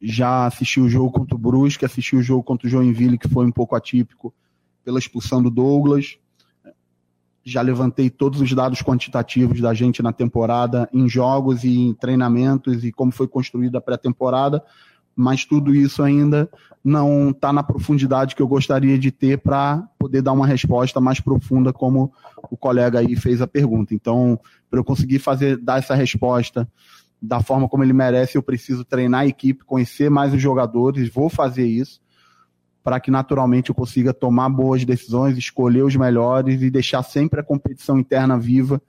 Já 0.00 0.46
assisti 0.46 0.80
o 0.80 0.88
jogo 0.88 1.12
contra 1.12 1.34
o 1.34 1.38
Brusque, 1.38 1.84
assisti 1.84 2.16
o 2.16 2.22
jogo 2.22 2.42
contra 2.42 2.66
o 2.66 2.70
Joinville, 2.70 3.18
que 3.18 3.28
foi 3.28 3.44
um 3.44 3.52
pouco 3.52 3.76
atípico 3.76 4.32
pela 4.82 4.98
expulsão 4.98 5.42
do 5.42 5.50
Douglas. 5.50 6.18
Já 7.44 7.60
levantei 7.60 8.08
todos 8.08 8.40
os 8.40 8.52
dados 8.52 8.82
quantitativos 8.82 9.60
da 9.60 9.74
gente 9.74 10.02
na 10.02 10.12
temporada, 10.12 10.88
em 10.92 11.08
jogos 11.08 11.62
e 11.62 11.78
em 11.78 11.94
treinamentos 11.94 12.84
e 12.84 12.90
como 12.90 13.12
foi 13.12 13.28
construída 13.28 13.78
a 13.78 13.80
pré-temporada 13.80 14.62
mas 15.16 15.44
tudo 15.44 15.74
isso 15.74 16.02
ainda 16.02 16.48
não 16.84 17.30
está 17.30 17.52
na 17.52 17.62
profundidade 17.62 18.34
que 18.34 18.42
eu 18.42 18.48
gostaria 18.48 18.98
de 18.98 19.10
ter 19.10 19.38
para 19.38 19.82
poder 19.98 20.22
dar 20.22 20.32
uma 20.32 20.46
resposta 20.46 21.00
mais 21.00 21.20
profunda, 21.20 21.72
como 21.72 22.12
o 22.50 22.56
colega 22.56 22.98
aí 22.98 23.16
fez 23.16 23.40
a 23.40 23.46
pergunta. 23.46 23.94
Então, 23.94 24.38
para 24.70 24.80
eu 24.80 24.84
conseguir 24.84 25.18
fazer 25.18 25.56
dar 25.56 25.78
essa 25.78 25.94
resposta 25.94 26.68
da 27.22 27.40
forma 27.40 27.68
como 27.68 27.82
ele 27.82 27.92
merece, 27.92 28.36
eu 28.36 28.42
preciso 28.42 28.84
treinar 28.84 29.22
a 29.22 29.26
equipe, 29.26 29.64
conhecer 29.64 30.10
mais 30.10 30.34
os 30.34 30.42
jogadores, 30.42 31.08
vou 31.08 31.30
fazer 31.30 31.66
isso 31.66 32.03
para 32.84 33.00
que 33.00 33.10
naturalmente 33.10 33.70
eu 33.70 33.74
consiga 33.74 34.12
tomar 34.12 34.50
boas 34.50 34.84
decisões, 34.84 35.38
escolher 35.38 35.82
os 35.82 35.96
melhores 35.96 36.60
e 36.60 36.70
deixar 36.70 37.02
sempre 37.02 37.40
a 37.40 37.42
competição 37.42 37.98
interna 37.98 38.38
viva 38.38 38.80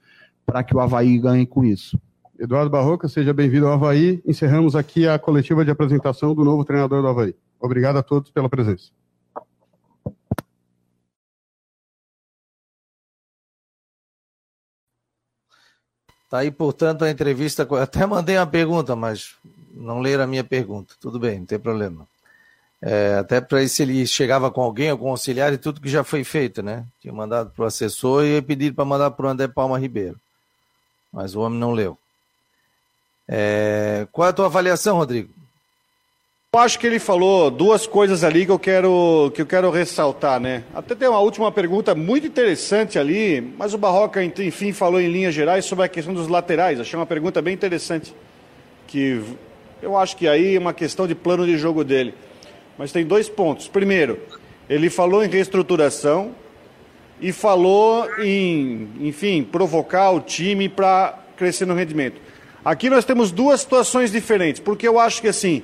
para 0.46 0.62
que 0.62 0.76
o 0.76 0.82
Havaí 0.82 1.18
ganhe 1.18 1.48
com 1.48 1.64
isso. 1.64 1.98
Eduardo 2.38 2.70
Barroca, 2.70 3.08
seja 3.08 3.34
bem-vindo 3.34 3.66
ao 3.66 3.74
Havaí. 3.74 4.22
Encerramos 4.26 4.76
aqui 4.76 5.08
a 5.08 5.18
coletiva 5.18 5.64
de 5.64 5.72
apresentação 5.72 6.36
do 6.36 6.44
novo 6.44 6.66
treinador 6.66 7.02
do 7.02 7.08
Havaí. 7.08 7.34
Obrigado 7.58 7.96
a 7.96 8.04
todos 8.04 8.30
pela 8.30 8.50
presença. 8.50 8.92
Tá 16.30 16.40
aí, 16.40 16.52
portanto, 16.52 17.06
a 17.06 17.10
entrevista. 17.10 17.66
Até 17.82 18.06
mandei 18.06 18.38
uma 18.38 18.46
pergunta, 18.46 18.94
mas 18.94 19.36
não 19.74 20.02
leram 20.02 20.26
a 20.26 20.28
minha 20.28 20.44
pergunta. 20.44 20.96
Tudo 21.00 21.18
bem, 21.18 21.40
não 21.40 21.46
tem 21.46 21.58
problema. 21.58 22.06
É, 22.88 23.15
até 23.15 23.41
para 23.41 23.67
se 23.67 23.82
ele 23.82 24.06
chegava 24.06 24.52
com 24.52 24.62
alguém, 24.62 24.91
algum 24.91 25.10
auxiliar 25.10 25.52
e 25.52 25.58
tudo 25.58 25.82
que 25.82 25.89
já 25.89 26.04
foi 26.04 26.24
feito, 26.24 26.62
né? 26.62 26.86
Tinha 27.02 27.12
mandado 27.12 27.50
para 27.50 27.63
o 27.63 27.65
assessor 27.65 28.24
e 28.24 28.39
pedido 28.43 28.76
para 28.76 28.86
mandar 28.86 29.10
para 29.10 29.26
o 29.26 29.30
André 29.30 29.48
Palma 29.48 29.80
Ribeiro. 29.80 30.17
Mas 31.12 31.34
o 31.34 31.41
homem 31.41 31.58
não 31.58 31.71
leu. 31.71 31.98
É... 33.28 34.08
Qual 34.12 34.28
é 34.28 34.30
a 34.30 34.34
tua 34.34 34.45
avaliação, 34.45 34.98
Rodrigo? 34.98 35.34
Eu 36.54 36.60
acho 36.60 36.78
que 36.78 36.86
ele 36.86 37.00
falou 37.00 37.50
duas 37.50 37.88
coisas 37.88 38.24
ali 38.24 38.45
que 38.45 38.52
eu 38.52 38.60
quero, 38.60 39.32
que 39.34 39.41
eu 39.41 39.48
quero 39.48 39.71
ressaltar, 39.71 40.39
né? 40.39 40.63
Até 40.71 40.93
tem 40.93 41.10
uma 41.10 41.19
última 41.19 41.52
pergunta 41.52 41.95
muito 41.95 42.28
interessante 42.28 43.00
ali, 43.00 43.41
mas 43.58 43.74
o 43.74 43.80
Barroca, 43.80 44.24
enfim, 44.24 44.71
falou 44.71 45.02
em 45.02 45.12
linhas 45.12 45.34
gerais 45.34 45.65
sobre 45.65 45.86
a 45.86 45.89
questão 45.89 46.13
dos 46.13 46.28
laterais. 46.28 46.80
Achei 46.80 47.00
uma 47.00 47.06
pergunta 47.08 47.41
bem 47.41 47.56
interessante, 47.56 48.13
que 48.88 49.24
eu 49.82 49.98
acho 49.98 50.15
que 50.15 50.28
aí 50.28 50.56
é 50.56 50.60
uma 50.60 50.74
questão 50.74 51.08
de 51.08 51.15
plano 51.15 51.48
de 51.48 51.58
jogo 51.58 51.84
dele. 51.84 52.13
Mas 52.78 52.92
tem 52.92 53.06
dois 53.06 53.30
pontos. 53.30 53.68
Primeiro, 53.68 54.20
ele 54.70 54.90
falou 54.90 55.24
em 55.24 55.30
reestruturação 55.30 56.36
e 57.22 57.32
falou 57.32 58.08
em, 58.20 58.90
enfim, 59.00 59.44
provocar 59.44 60.12
o 60.12 60.20
time 60.20 60.68
para 60.68 61.18
crescer 61.38 61.66
no 61.66 61.74
rendimento. 61.74 62.20
Aqui 62.64 62.90
nós 62.90 63.06
temos 63.06 63.32
duas 63.32 63.62
situações 63.62 64.12
diferentes, 64.12 64.60
porque 64.60 64.88
eu 64.88 65.00
acho 65.00 65.22
que 65.22 65.28
assim, 65.28 65.64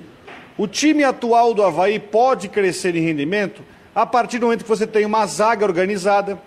o 0.58 0.67
time 0.67 1.04
atual 1.04 1.54
do 1.54 1.63
Havaí 1.63 2.00
pode 2.00 2.47
crescer 2.47 2.95
em 2.95 3.02
rendimento 3.02 3.62
a 3.93 4.06
partir 4.06 4.39
do 4.39 4.45
momento 4.45 4.63
que 4.63 4.69
você 4.69 4.88
tem 4.88 5.06
uma 5.06 5.26
zaga 5.26 5.65
organizada, 5.65 6.39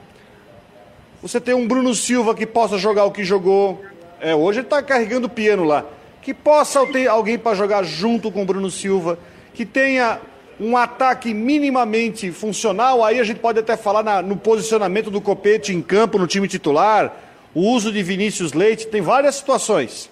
você 1.21 1.41
tem 1.41 1.55
um 1.55 1.67
Bruno 1.67 1.95
Silva 1.95 2.35
que 2.35 2.47
possa 2.47 2.79
jogar 2.79 3.05
o 3.05 3.11
que 3.11 3.25
jogou. 3.25 3.83
É, 4.21 4.35
hoje 4.35 4.61
ele 4.61 4.67
está 4.67 4.83
carregando 4.83 5.27
o 5.27 5.31
piano 5.31 5.65
lá. 5.65 5.85
Que 6.23 6.33
possa 6.33 6.87
ter 6.87 7.07
alguém 7.07 7.39
para 7.39 7.55
jogar 7.55 7.83
junto 7.83 8.31
com 8.31 8.43
o 8.43 8.45
Bruno 8.47 8.71
Silva, 8.71 9.19
que 9.53 9.67
tenha 9.67 10.21
um 10.61 10.77
ataque 10.77 11.35
minimamente 11.35 12.31
funcional, 12.31 13.05
aí 13.05 13.19
a 13.19 13.25
gente 13.25 13.41
pode 13.41 13.59
até 13.59 13.77
falar 13.77 14.03
na, 14.03 14.23
no 14.23 14.37
posicionamento 14.37 15.11
do 15.11 15.21
Copete 15.21 15.73
em 15.73 15.83
campo, 15.83 16.19
no 16.19 16.27
time 16.27 16.47
titular, 16.47 17.13
o 17.55 17.61
uso 17.61 17.93
de 17.93 18.03
Vinícius 18.03 18.53
Leite, 18.53 18.87
tem 18.87 19.01
várias 19.01 19.37
situações. 19.37 20.11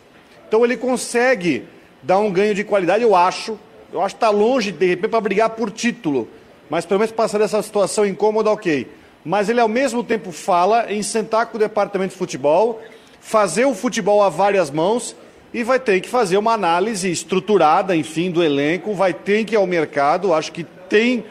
Então 0.48 0.64
ele 0.64 0.76
consegue 0.76 1.64
dar 2.02 2.18
um 2.18 2.30
ganho 2.30 2.54
de 2.54 2.64
qualidade, 2.64 3.02
eu 3.02 3.14
acho. 3.14 3.58
Eu 3.92 4.00
acho 4.00 4.14
que 4.14 4.18
está 4.18 4.30
longe, 4.30 4.72
de 4.72 4.86
repente, 4.86 5.10
para 5.10 5.20
brigar 5.20 5.50
por 5.50 5.70
título. 5.70 6.28
Mas 6.68 6.86
pelo 6.86 7.00
menos 7.00 7.14
passar 7.14 7.38
dessa 7.38 7.62
situação 7.62 8.06
incômoda, 8.06 8.50
ok. 8.50 8.86
Mas 9.24 9.48
ele 9.48 9.60
ao 9.60 9.68
mesmo 9.68 10.02
tempo 10.02 10.32
fala 10.32 10.92
em 10.92 11.02
sentar 11.02 11.46
com 11.46 11.56
o 11.56 11.60
departamento 11.60 12.12
de 12.12 12.18
futebol, 12.18 12.80
fazer 13.20 13.64
o 13.64 13.74
futebol 13.74 14.22
a 14.22 14.28
várias 14.28 14.70
mãos 14.70 15.14
e 15.52 15.62
vai 15.62 15.78
ter 15.78 16.00
que 16.00 16.08
fazer 16.08 16.38
uma 16.38 16.52
análise 16.52 17.10
estruturada, 17.10 17.94
enfim, 17.94 18.30
do 18.30 18.42
elenco, 18.42 18.94
vai 18.94 19.12
ter 19.12 19.44
que 19.44 19.54
ir 19.54 19.56
ao 19.56 19.66
mercado. 19.66 20.32
Acho 20.32 20.50
que 20.50 20.64
tem 20.88 21.24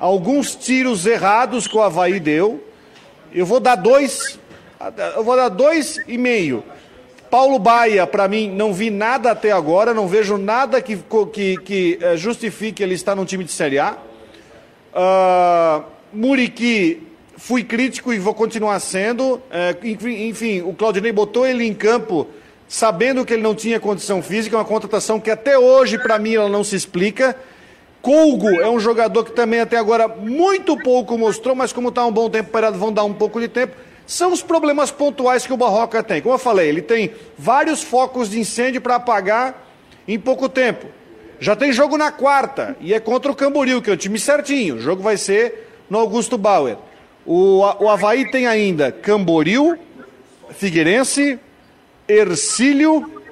alguns 0.00 0.56
tiros 0.56 1.06
errados 1.06 1.68
que 1.68 1.76
o 1.76 1.82
Havaí 1.82 2.18
deu. 2.18 2.62
Eu 3.32 3.46
vou 3.46 3.60
dar 3.60 3.76
dois, 3.76 4.38
eu 5.16 5.22
vou 5.22 5.36
dar 5.36 5.48
dois 5.48 6.00
e 6.08 6.18
meio. 6.18 6.64
Paulo 7.30 7.58
Baia, 7.58 8.06
para 8.06 8.28
mim, 8.28 8.48
não 8.48 8.72
vi 8.72 8.90
nada 8.90 9.30
até 9.32 9.50
agora, 9.50 9.92
não 9.92 10.06
vejo 10.06 10.36
nada 10.36 10.80
que, 10.80 10.96
que, 11.32 11.56
que 11.56 11.98
eh, 12.00 12.16
justifique 12.16 12.80
ele 12.80 12.94
estar 12.94 13.16
num 13.16 13.24
time 13.24 13.42
de 13.42 13.50
Série 13.50 13.80
A. 13.80 13.96
Uh, 14.94 15.82
Muriqui, 16.12 17.02
fui 17.36 17.64
crítico 17.64 18.12
e 18.12 18.20
vou 18.20 18.34
continuar 18.34 18.78
sendo. 18.78 19.34
Uh, 19.34 20.08
enfim, 20.08 20.62
o 20.62 20.72
Claudinei 20.74 21.10
botou 21.10 21.44
ele 21.44 21.64
em 21.64 21.74
campo 21.74 22.28
sabendo 22.68 23.24
que 23.24 23.34
ele 23.34 23.42
não 23.42 23.54
tinha 23.54 23.78
condição 23.78 24.22
física, 24.22 24.56
uma 24.56 24.64
contratação 24.64 25.20
que 25.20 25.30
até 25.30 25.58
hoje, 25.58 25.98
para 25.98 26.18
mim, 26.18 26.34
ela 26.34 26.48
não 26.48 26.64
se 26.64 26.76
explica. 26.76 27.36
Colgo 28.02 28.48
é 28.60 28.68
um 28.68 28.78
jogador 28.78 29.24
que 29.24 29.32
também 29.32 29.60
até 29.60 29.76
agora 29.76 30.06
muito 30.06 30.76
pouco 30.76 31.16
mostrou, 31.16 31.54
mas 31.54 31.72
como 31.72 31.88
está 31.88 32.04
um 32.04 32.12
bom 32.12 32.28
tempo 32.28 32.50
parado, 32.50 32.78
vão 32.78 32.92
dar 32.92 33.04
um 33.04 33.14
pouco 33.14 33.40
de 33.40 33.48
tempo. 33.48 33.74
São 34.06 34.32
os 34.32 34.42
problemas 34.42 34.90
pontuais 34.90 35.46
que 35.46 35.52
o 35.52 35.56
Barroca 35.56 36.02
tem. 36.02 36.20
Como 36.20 36.34
eu 36.34 36.38
falei, 36.38 36.68
ele 36.68 36.82
tem 36.82 37.12
vários 37.38 37.82
focos 37.82 38.28
de 38.28 38.38
incêndio 38.38 38.80
para 38.80 38.96
apagar 38.96 39.66
em 40.06 40.18
pouco 40.18 40.48
tempo. 40.48 40.86
Já 41.40 41.56
tem 41.56 41.72
jogo 41.72 41.96
na 41.96 42.12
quarta 42.12 42.76
e 42.80 42.92
é 42.92 43.00
contra 43.00 43.32
o 43.32 43.34
Camboriú, 43.34 43.80
que 43.80 43.90
é 43.90 43.92
o 43.92 43.96
time 43.96 44.18
certinho. 44.18 44.76
O 44.76 44.80
jogo 44.80 45.02
vai 45.02 45.16
ser 45.16 45.70
no 45.88 45.98
Augusto 45.98 46.36
Bauer. 46.36 46.76
O, 47.26 47.60
o 47.60 47.88
Havaí 47.88 48.30
tem 48.30 48.46
ainda 48.46 48.92
Camboriú, 48.92 49.78
Figueirense, 50.50 51.38
Ercílio. 52.08 53.22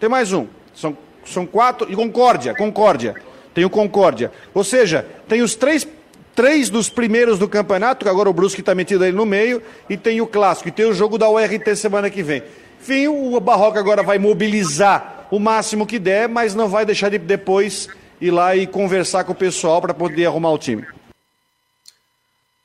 Tem 0.00 0.08
mais 0.08 0.32
um. 0.32 0.46
São, 0.74 0.96
são 1.24 1.46
quatro. 1.46 1.90
E 1.90 1.94
Concórdia, 1.94 2.54
Concórdia. 2.54 3.14
Tem 3.54 3.64
o 3.64 3.70
Concórdia. 3.70 4.32
Ou 4.52 4.64
seja, 4.64 5.06
tem 5.28 5.40
os 5.42 5.54
três, 5.54 5.86
três 6.34 6.68
dos 6.68 6.88
primeiros 6.88 7.38
do 7.38 7.48
campeonato, 7.48 8.04
que 8.04 8.10
agora 8.10 8.28
o 8.28 8.32
Brusque 8.32 8.60
está 8.60 8.74
metido 8.74 9.04
aí 9.04 9.12
no 9.12 9.24
meio, 9.24 9.62
e 9.88 9.96
tem 9.96 10.20
o 10.20 10.26
clássico, 10.26 10.68
e 10.68 10.72
tem 10.72 10.86
o 10.86 10.94
jogo 10.94 11.16
da 11.16 11.28
URT 11.28 11.76
semana 11.76 12.10
que 12.10 12.22
vem. 12.22 12.42
Enfim, 12.80 13.08
o 13.08 13.38
Barroca 13.40 13.78
agora 13.78 14.02
vai 14.02 14.18
mobilizar 14.18 15.26
o 15.30 15.38
máximo 15.38 15.86
que 15.86 15.98
der, 15.98 16.28
mas 16.28 16.54
não 16.54 16.68
vai 16.68 16.84
deixar 16.84 17.08
de 17.08 17.18
depois 17.18 17.88
ir 18.20 18.30
lá 18.30 18.54
e 18.56 18.66
conversar 18.66 19.24
com 19.24 19.32
o 19.32 19.36
pessoal 19.36 19.80
para 19.80 19.94
poder 19.94 20.26
arrumar 20.26 20.50
o 20.50 20.58
time. 20.58 20.84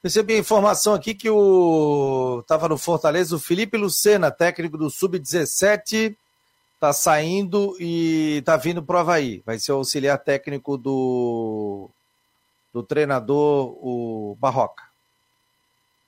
Recebi 0.02 0.36
a 0.36 0.40
informação 0.40 0.94
aqui 0.94 1.14
que 1.14 1.30
o 1.30 2.40
estava 2.40 2.70
no 2.70 2.78
Fortaleza 2.78 3.36
o 3.36 3.40
Felipe 3.40 3.76
Lucena, 3.78 4.32
técnico 4.32 4.78
do 4.78 4.90
Sub-17, 4.90 6.16
está 6.76 6.94
saindo 6.94 7.76
e 7.82 8.38
está 8.38 8.56
vindo 8.56 8.82
para 8.82 8.96
o 8.96 9.00
Havaí. 9.00 9.44
Vai 9.46 9.60
ser 9.60 9.74
o 9.74 9.76
auxiliar 9.76 10.18
técnico 10.18 10.78
do, 10.78 11.90
do 12.74 12.82
treinador, 12.82 13.76
o 13.86 14.38
Barroca. 14.40 14.84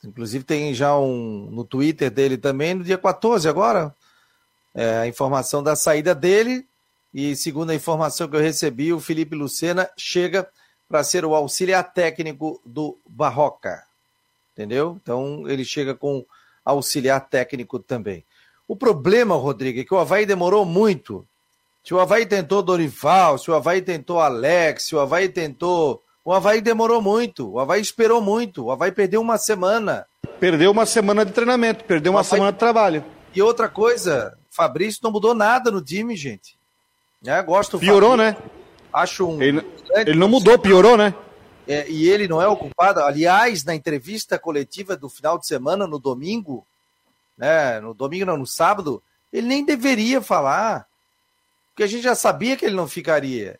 Inclusive 0.05 0.45
tem 0.45 0.73
já 0.73 0.97
um 0.97 1.49
no 1.51 1.65
Twitter 1.65 2.09
dele 2.09 2.37
também, 2.37 2.73
no 2.73 2.85
dia 2.85 2.97
14 2.97 3.47
agora, 3.49 3.93
é, 4.73 4.99
a 4.99 5.07
informação 5.07 5.61
da 5.61 5.75
saída 5.75 6.15
dele. 6.15 6.65
E 7.13 7.35
segundo 7.35 7.71
a 7.71 7.75
informação 7.75 8.29
que 8.29 8.37
eu 8.37 8.41
recebi, 8.41 8.93
o 8.93 9.01
Felipe 9.01 9.35
Lucena 9.35 9.89
chega 9.97 10.47
para 10.91 11.03
ser 11.03 11.23
o 11.23 11.33
auxiliar 11.33 11.93
técnico 11.93 12.61
do 12.65 12.97
Barroca. 13.07 13.83
Entendeu? 14.53 14.99
Então 15.01 15.45
ele 15.47 15.63
chega 15.63 15.95
com 15.95 16.25
auxiliar 16.63 17.21
técnico 17.21 17.79
também. 17.79 18.23
O 18.67 18.75
problema, 18.75 19.35
Rodrigo, 19.35 19.79
é 19.79 19.83
que 19.83 19.93
o 19.93 19.97
Havaí 19.97 20.25
demorou 20.25 20.65
muito. 20.65 21.25
Se 21.83 21.93
o 21.93 21.99
Havaí 21.99 22.25
tentou 22.25 22.61
Dorival, 22.61 23.37
se 23.37 23.49
o 23.49 23.55
Havaí 23.55 23.81
tentou 23.81 24.19
Alex, 24.19 24.87
se 24.87 24.95
o 24.95 24.99
Havaí 24.99 25.29
tentou. 25.29 26.03
O 26.23 26.31
Havaí 26.31 26.61
demorou 26.61 27.01
muito, 27.01 27.53
o 27.53 27.59
Havaí 27.59 27.81
esperou 27.81 28.21
muito, 28.21 28.65
o 28.65 28.71
Havaí 28.71 28.91
perdeu 28.91 29.19
uma 29.21 29.39
semana. 29.39 30.05
Perdeu 30.39 30.69
uma 30.69 30.85
semana 30.85 31.25
de 31.25 31.31
treinamento, 31.31 31.83
perdeu 31.83 32.11
uma 32.11 32.19
Havaí... 32.19 32.29
semana 32.29 32.51
de 32.51 32.59
trabalho. 32.59 33.03
E 33.33 33.41
outra 33.41 33.67
coisa, 33.67 34.37
Fabrício 34.51 34.99
não 35.03 35.11
mudou 35.11 35.33
nada 35.33 35.71
no 35.71 35.81
time, 35.81 36.15
gente. 36.15 36.55
É, 37.25 37.41
gosto 37.41 37.79
Piorou, 37.79 38.11
Fabrício. 38.11 38.43
né? 38.43 38.60
Acho 38.93 39.27
um. 39.27 39.41
Ele, 39.41 39.65
ele 39.95 40.13
não 40.15 40.27
mudou, 40.27 40.57
piorou, 40.59 40.97
né? 40.97 41.13
É, 41.67 41.89
e 41.89 42.09
ele 42.09 42.27
não 42.27 42.41
é 42.41 42.47
o 42.47 42.57
culpado. 42.57 43.01
Aliás, 43.01 43.63
na 43.63 43.75
entrevista 43.75 44.37
coletiva 44.37 44.95
do 44.95 45.07
final 45.07 45.37
de 45.37 45.47
semana, 45.47 45.87
no 45.87 45.99
domingo, 45.99 46.65
né, 47.37 47.79
no 47.79 47.93
domingo, 47.93 48.25
não, 48.25 48.37
no 48.37 48.47
sábado, 48.47 49.01
ele 49.31 49.47
nem 49.47 49.63
deveria 49.63 50.21
falar. 50.21 50.87
Porque 51.69 51.83
a 51.83 51.87
gente 51.87 52.03
já 52.03 52.15
sabia 52.15 52.57
que 52.57 52.65
ele 52.65 52.75
não 52.75 52.87
ficaria. 52.87 53.59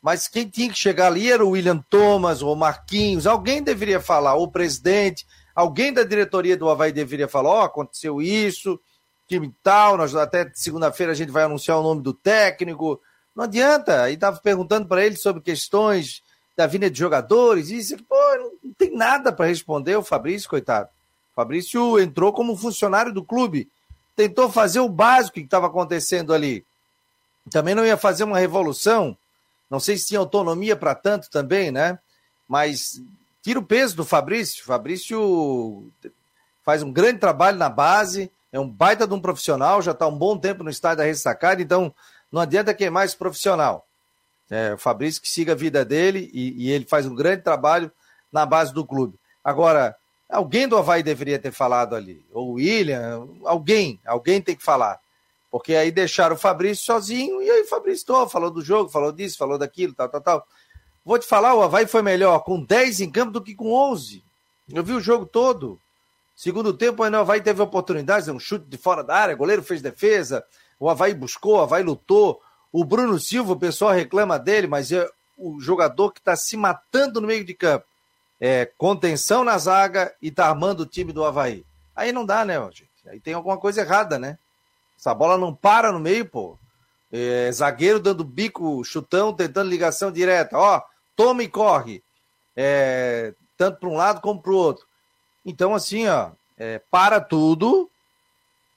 Mas 0.00 0.26
quem 0.26 0.48
tinha 0.48 0.68
que 0.68 0.78
chegar 0.78 1.08
ali 1.08 1.30
era 1.30 1.44
o 1.44 1.50
William 1.50 1.78
Thomas, 1.88 2.42
ou 2.42 2.52
o 2.54 2.56
Marquinhos, 2.56 3.26
alguém 3.26 3.62
deveria 3.62 4.00
falar, 4.00 4.34
ou 4.34 4.44
o 4.44 4.50
presidente, 4.50 5.26
alguém 5.54 5.92
da 5.92 6.02
diretoria 6.02 6.56
do 6.56 6.68
Havaí 6.68 6.90
deveria 6.90 7.28
falar: 7.28 7.50
ó, 7.50 7.60
oh, 7.60 7.64
aconteceu 7.64 8.20
isso, 8.20 8.80
time 9.28 9.54
tal, 9.62 9.96
nós 9.96 10.14
até 10.16 10.50
segunda-feira 10.54 11.12
a 11.12 11.14
gente 11.14 11.30
vai 11.30 11.44
anunciar 11.44 11.78
o 11.78 11.82
nome 11.82 12.02
do 12.02 12.12
técnico. 12.12 13.00
Não 13.34 13.44
adianta. 13.44 14.10
E 14.10 14.14
estava 14.14 14.38
perguntando 14.38 14.86
para 14.86 15.04
ele 15.04 15.16
sobre 15.16 15.42
questões 15.42 16.22
da 16.56 16.66
vinda 16.66 16.90
de 16.90 16.98
jogadores, 16.98 17.70
isso, 17.70 17.96
pô, 18.04 18.16
não 18.62 18.72
tem 18.74 18.94
nada 18.94 19.32
para 19.32 19.46
responder 19.46 19.96
o 19.96 20.02
Fabrício, 20.02 20.48
coitado. 20.48 20.88
O 21.32 21.34
Fabrício 21.34 21.98
entrou 21.98 22.32
como 22.32 22.56
funcionário 22.56 23.12
do 23.12 23.24
clube, 23.24 23.70
tentou 24.14 24.50
fazer 24.50 24.80
o 24.80 24.88
básico 24.88 25.34
que 25.34 25.40
estava 25.40 25.66
acontecendo 25.66 26.34
ali. 26.34 26.64
Também 27.50 27.74
não 27.74 27.86
ia 27.86 27.96
fazer 27.96 28.24
uma 28.24 28.38
revolução, 28.38 29.16
não 29.70 29.80
sei 29.80 29.96
se 29.96 30.08
tinha 30.08 30.20
autonomia 30.20 30.76
para 30.76 30.94
tanto 30.94 31.30
também, 31.30 31.72
né? 31.72 31.98
Mas 32.46 33.02
tira 33.42 33.58
o 33.58 33.64
peso 33.64 33.96
do 33.96 34.04
Fabrício. 34.04 34.62
O 34.62 34.66
Fabrício 34.66 35.90
faz 36.62 36.82
um 36.82 36.92
grande 36.92 37.18
trabalho 37.18 37.56
na 37.56 37.70
base, 37.70 38.30
é 38.52 38.60
um 38.60 38.68
baita 38.68 39.06
de 39.06 39.14
um 39.14 39.20
profissional, 39.20 39.80
já 39.80 39.92
está 39.92 40.06
um 40.06 40.16
bom 40.16 40.36
tempo 40.36 40.62
no 40.62 40.68
estádio 40.68 40.98
da 40.98 41.04
ressacada, 41.04 41.62
então 41.62 41.92
não 42.32 42.40
adianta 42.40 42.72
queimar 42.72 43.04
esse 43.04 43.16
profissional. 43.16 43.86
É, 44.50 44.72
o 44.74 44.78
Fabrício 44.78 45.20
que 45.20 45.28
siga 45.28 45.52
a 45.52 45.56
vida 45.56 45.84
dele 45.84 46.30
e, 46.32 46.66
e, 46.66 46.70
ele 46.70 46.84
faz 46.84 47.06
um 47.06 47.14
grande 47.14 47.42
trabalho 47.42 47.92
na 48.30 48.44
base 48.46 48.72
do 48.72 48.84
clube. 48.84 49.18
Agora, 49.44 49.94
alguém 50.28 50.66
do 50.66 50.76
Havaí 50.76 51.02
deveria 51.02 51.38
ter 51.38 51.52
falado 51.52 51.94
ali, 51.94 52.24
ou 52.32 52.50
o 52.50 52.52
William, 52.54 53.28
alguém, 53.44 54.00
alguém 54.04 54.40
tem 54.40 54.56
que 54.56 54.62
falar. 54.62 54.98
Porque 55.50 55.74
aí 55.74 55.90
deixaram 55.90 56.34
o 56.34 56.38
Fabrício 56.38 56.84
sozinho, 56.84 57.42
e 57.42 57.50
aí 57.50 57.62
o 57.62 57.68
Fabrício 57.68 58.06
tô, 58.06 58.28
falou 58.28 58.50
do 58.50 58.62
jogo, 58.62 58.88
falou 58.88 59.12
disso, 59.12 59.36
falou 59.36 59.58
daquilo, 59.58 59.94
tal, 59.94 60.08
tal, 60.08 60.20
tal. 60.20 60.46
Vou 61.04 61.18
te 61.18 61.26
falar, 61.26 61.54
o 61.54 61.62
Havaí 61.62 61.86
foi 61.86 62.00
melhor 62.00 62.40
com 62.40 62.62
10 62.62 63.00
em 63.00 63.10
campo 63.10 63.32
do 63.32 63.42
que 63.42 63.54
com 63.54 63.72
11. 63.72 64.24
Eu 64.72 64.82
vi 64.82 64.92
o 64.92 65.00
jogo 65.00 65.26
todo. 65.26 65.80
Segundo 66.34 66.72
tempo, 66.72 67.02
o 67.02 67.16
Havaí 67.16 67.40
teve 67.40 67.60
oportunidades, 67.60 68.28
um 68.28 68.38
chute 68.38 68.66
de 68.66 68.78
fora 68.78 69.02
da 69.04 69.14
área, 69.14 69.34
goleiro 69.34 69.62
fez 69.62 69.82
defesa, 69.82 70.44
o 70.82 70.90
Havaí 70.90 71.14
buscou, 71.14 71.58
o 71.58 71.60
Havaí 71.60 71.84
lutou. 71.84 72.42
O 72.72 72.84
Bruno 72.84 73.16
Silva, 73.16 73.52
o 73.52 73.58
pessoal 73.58 73.92
reclama 73.92 74.36
dele, 74.36 74.66
mas 74.66 74.90
é 74.90 75.08
o 75.38 75.60
jogador 75.60 76.10
que 76.10 76.18
está 76.18 76.34
se 76.34 76.56
matando 76.56 77.20
no 77.20 77.28
meio 77.28 77.44
de 77.44 77.54
campo. 77.54 77.86
É, 78.40 78.66
contenção 78.76 79.44
na 79.44 79.56
zaga 79.58 80.12
e 80.20 80.28
tá 80.28 80.48
armando 80.48 80.80
o 80.80 80.86
time 80.86 81.12
do 81.12 81.24
Havaí. 81.24 81.64
Aí 81.94 82.10
não 82.10 82.26
dá, 82.26 82.44
né, 82.44 82.58
gente? 82.72 82.90
Aí 83.06 83.20
tem 83.20 83.32
alguma 83.32 83.56
coisa 83.58 83.82
errada, 83.82 84.18
né? 84.18 84.36
Essa 84.98 85.14
bola 85.14 85.38
não 85.38 85.54
para 85.54 85.92
no 85.92 86.00
meio, 86.00 86.28
pô. 86.28 86.58
É, 87.12 87.48
zagueiro 87.52 88.00
dando 88.00 88.24
bico, 88.24 88.82
chutão, 88.82 89.32
tentando 89.32 89.70
ligação 89.70 90.10
direta. 90.10 90.58
Ó, 90.58 90.82
toma 91.14 91.44
e 91.44 91.48
corre. 91.48 92.02
É, 92.56 93.34
tanto 93.56 93.78
para 93.78 93.88
um 93.88 93.94
lado 93.94 94.20
como 94.20 94.42
para 94.42 94.50
o 94.50 94.56
outro. 94.56 94.84
Então, 95.46 95.76
assim, 95.76 96.08
ó, 96.08 96.32
é, 96.58 96.80
para 96.90 97.20
tudo 97.20 97.88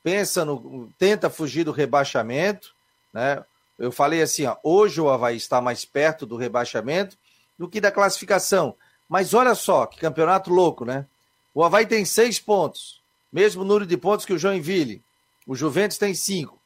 pensa 0.06 0.46
no. 0.46 0.94
tenta 1.00 1.32
fugir 1.32 1.64
do 1.64 1.72
rebaixamento, 1.72 2.76
né? 3.12 3.44
Eu 3.78 3.92
falei 3.92 4.22
assim, 4.22 4.46
ó, 4.46 4.56
hoje 4.62 5.02
o 5.02 5.10
Havaí 5.10 5.36
está 5.36 5.60
mais 5.60 5.84
perto 5.84 6.28
do 6.28 6.38
rebaixamento 6.38 7.18
do 7.58 7.68
que 7.68 7.82
da 7.82 7.92
classificação. 7.92 8.76
Mas 9.10 9.34
olha 9.34 9.56
só, 9.56 9.88
que 9.88 10.00
campeonato 10.00 10.54
louco, 10.54 10.86
né? 10.86 11.08
O 11.56 11.64
Havaí 11.64 11.88
tem 11.88 12.06
seis 12.06 12.40
pontos, 12.40 13.02
mesmo 13.34 13.64
número 13.64 13.88
de 13.88 13.98
pontos 13.98 14.28
que 14.28 14.34
o 14.34 14.38
Joinville. 14.38 15.04
O 15.48 15.56
Juventus 15.56 15.98
tem 15.98 16.14
cinco. 16.14 16.62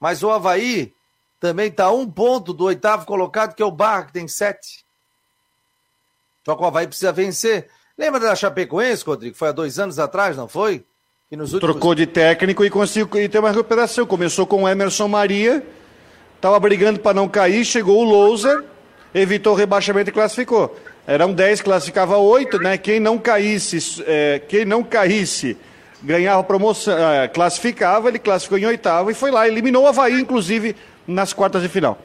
Mas 0.00 0.22
o 0.22 0.30
Havaí 0.30 0.94
também 1.38 1.68
está 1.68 1.90
um 1.90 2.10
ponto 2.10 2.54
do 2.54 2.64
oitavo 2.64 3.04
colocado, 3.04 3.54
que 3.54 3.62
é 3.62 3.66
o 3.66 3.70
Barra, 3.70 4.04
que 4.04 4.14
tem 4.14 4.26
sete. 4.26 4.82
Só 6.42 6.56
que 6.56 6.62
o 6.62 6.66
Havaí 6.66 6.86
precisa 6.86 7.12
vencer. 7.12 7.68
Lembra 7.98 8.18
da 8.18 8.34
Chapecoense, 8.34 9.04
Rodrigo? 9.04 9.36
Foi 9.36 9.48
há 9.48 9.52
dois 9.52 9.78
anos 9.78 9.98
atrás, 9.98 10.38
não 10.38 10.48
foi? 10.48 10.86
Últimos... 11.28 11.58
Trocou 11.58 11.92
de 11.92 12.06
técnico 12.06 12.64
e 12.64 12.70
conseguiu 12.70 13.08
ter 13.28 13.40
uma 13.40 13.50
recuperação. 13.50 14.06
Começou 14.06 14.46
com 14.46 14.62
o 14.62 14.68
Emerson 14.68 15.08
Maria, 15.08 15.60
estava 16.36 16.58
brigando 16.60 17.00
para 17.00 17.14
não 17.14 17.28
cair, 17.28 17.64
chegou 17.64 17.98
o 17.98 18.04
Louser, 18.04 18.62
evitou 19.12 19.52
o 19.52 19.56
rebaixamento 19.56 20.10
e 20.10 20.12
classificou. 20.12 20.76
Eram 21.04 21.32
10, 21.32 21.62
classificava 21.62 22.16
8, 22.16 22.58
né? 22.58 22.78
Quem 22.78 23.00
não 23.00 23.18
caísse, 23.18 24.04
é, 24.06 24.40
quem 24.48 24.64
não 24.64 24.84
caísse 24.84 25.56
ganhava 26.00 26.44
promoção, 26.44 26.96
é, 26.96 27.26
classificava, 27.26 28.08
ele 28.08 28.20
classificou 28.20 28.58
em 28.58 28.66
oitavo 28.66 29.10
e 29.10 29.14
foi 29.14 29.32
lá, 29.32 29.48
eliminou 29.48 29.82
o 29.82 29.88
Havaí, 29.88 30.20
inclusive, 30.20 30.76
nas 31.08 31.32
quartas 31.32 31.60
de 31.60 31.68
final. 31.68 31.98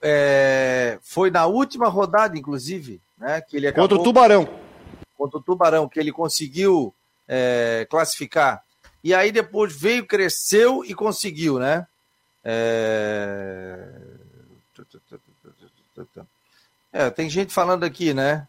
É, 0.00 0.96
foi 1.02 1.28
na 1.28 1.46
última 1.46 1.88
rodada, 1.88 2.38
inclusive, 2.38 3.00
né? 3.18 3.40
Que 3.40 3.56
ele 3.56 3.66
acabou, 3.66 3.88
contra 3.88 4.00
o 4.00 4.04
Tubarão. 4.04 4.48
Contra 5.16 5.40
o 5.40 5.42
Tubarão, 5.42 5.88
que 5.88 5.98
ele 5.98 6.12
conseguiu 6.12 6.94
é, 7.28 7.86
classificar. 7.88 8.62
E 9.04 9.14
aí 9.14 9.30
depois 9.30 9.72
veio, 9.72 10.06
cresceu 10.06 10.84
e 10.84 10.94
conseguiu, 10.94 11.58
né? 11.58 11.86
É... 12.44 13.88
é 16.92 17.10
tem 17.10 17.28
gente 17.28 17.52
falando 17.52 17.84
aqui, 17.84 18.14
né? 18.14 18.48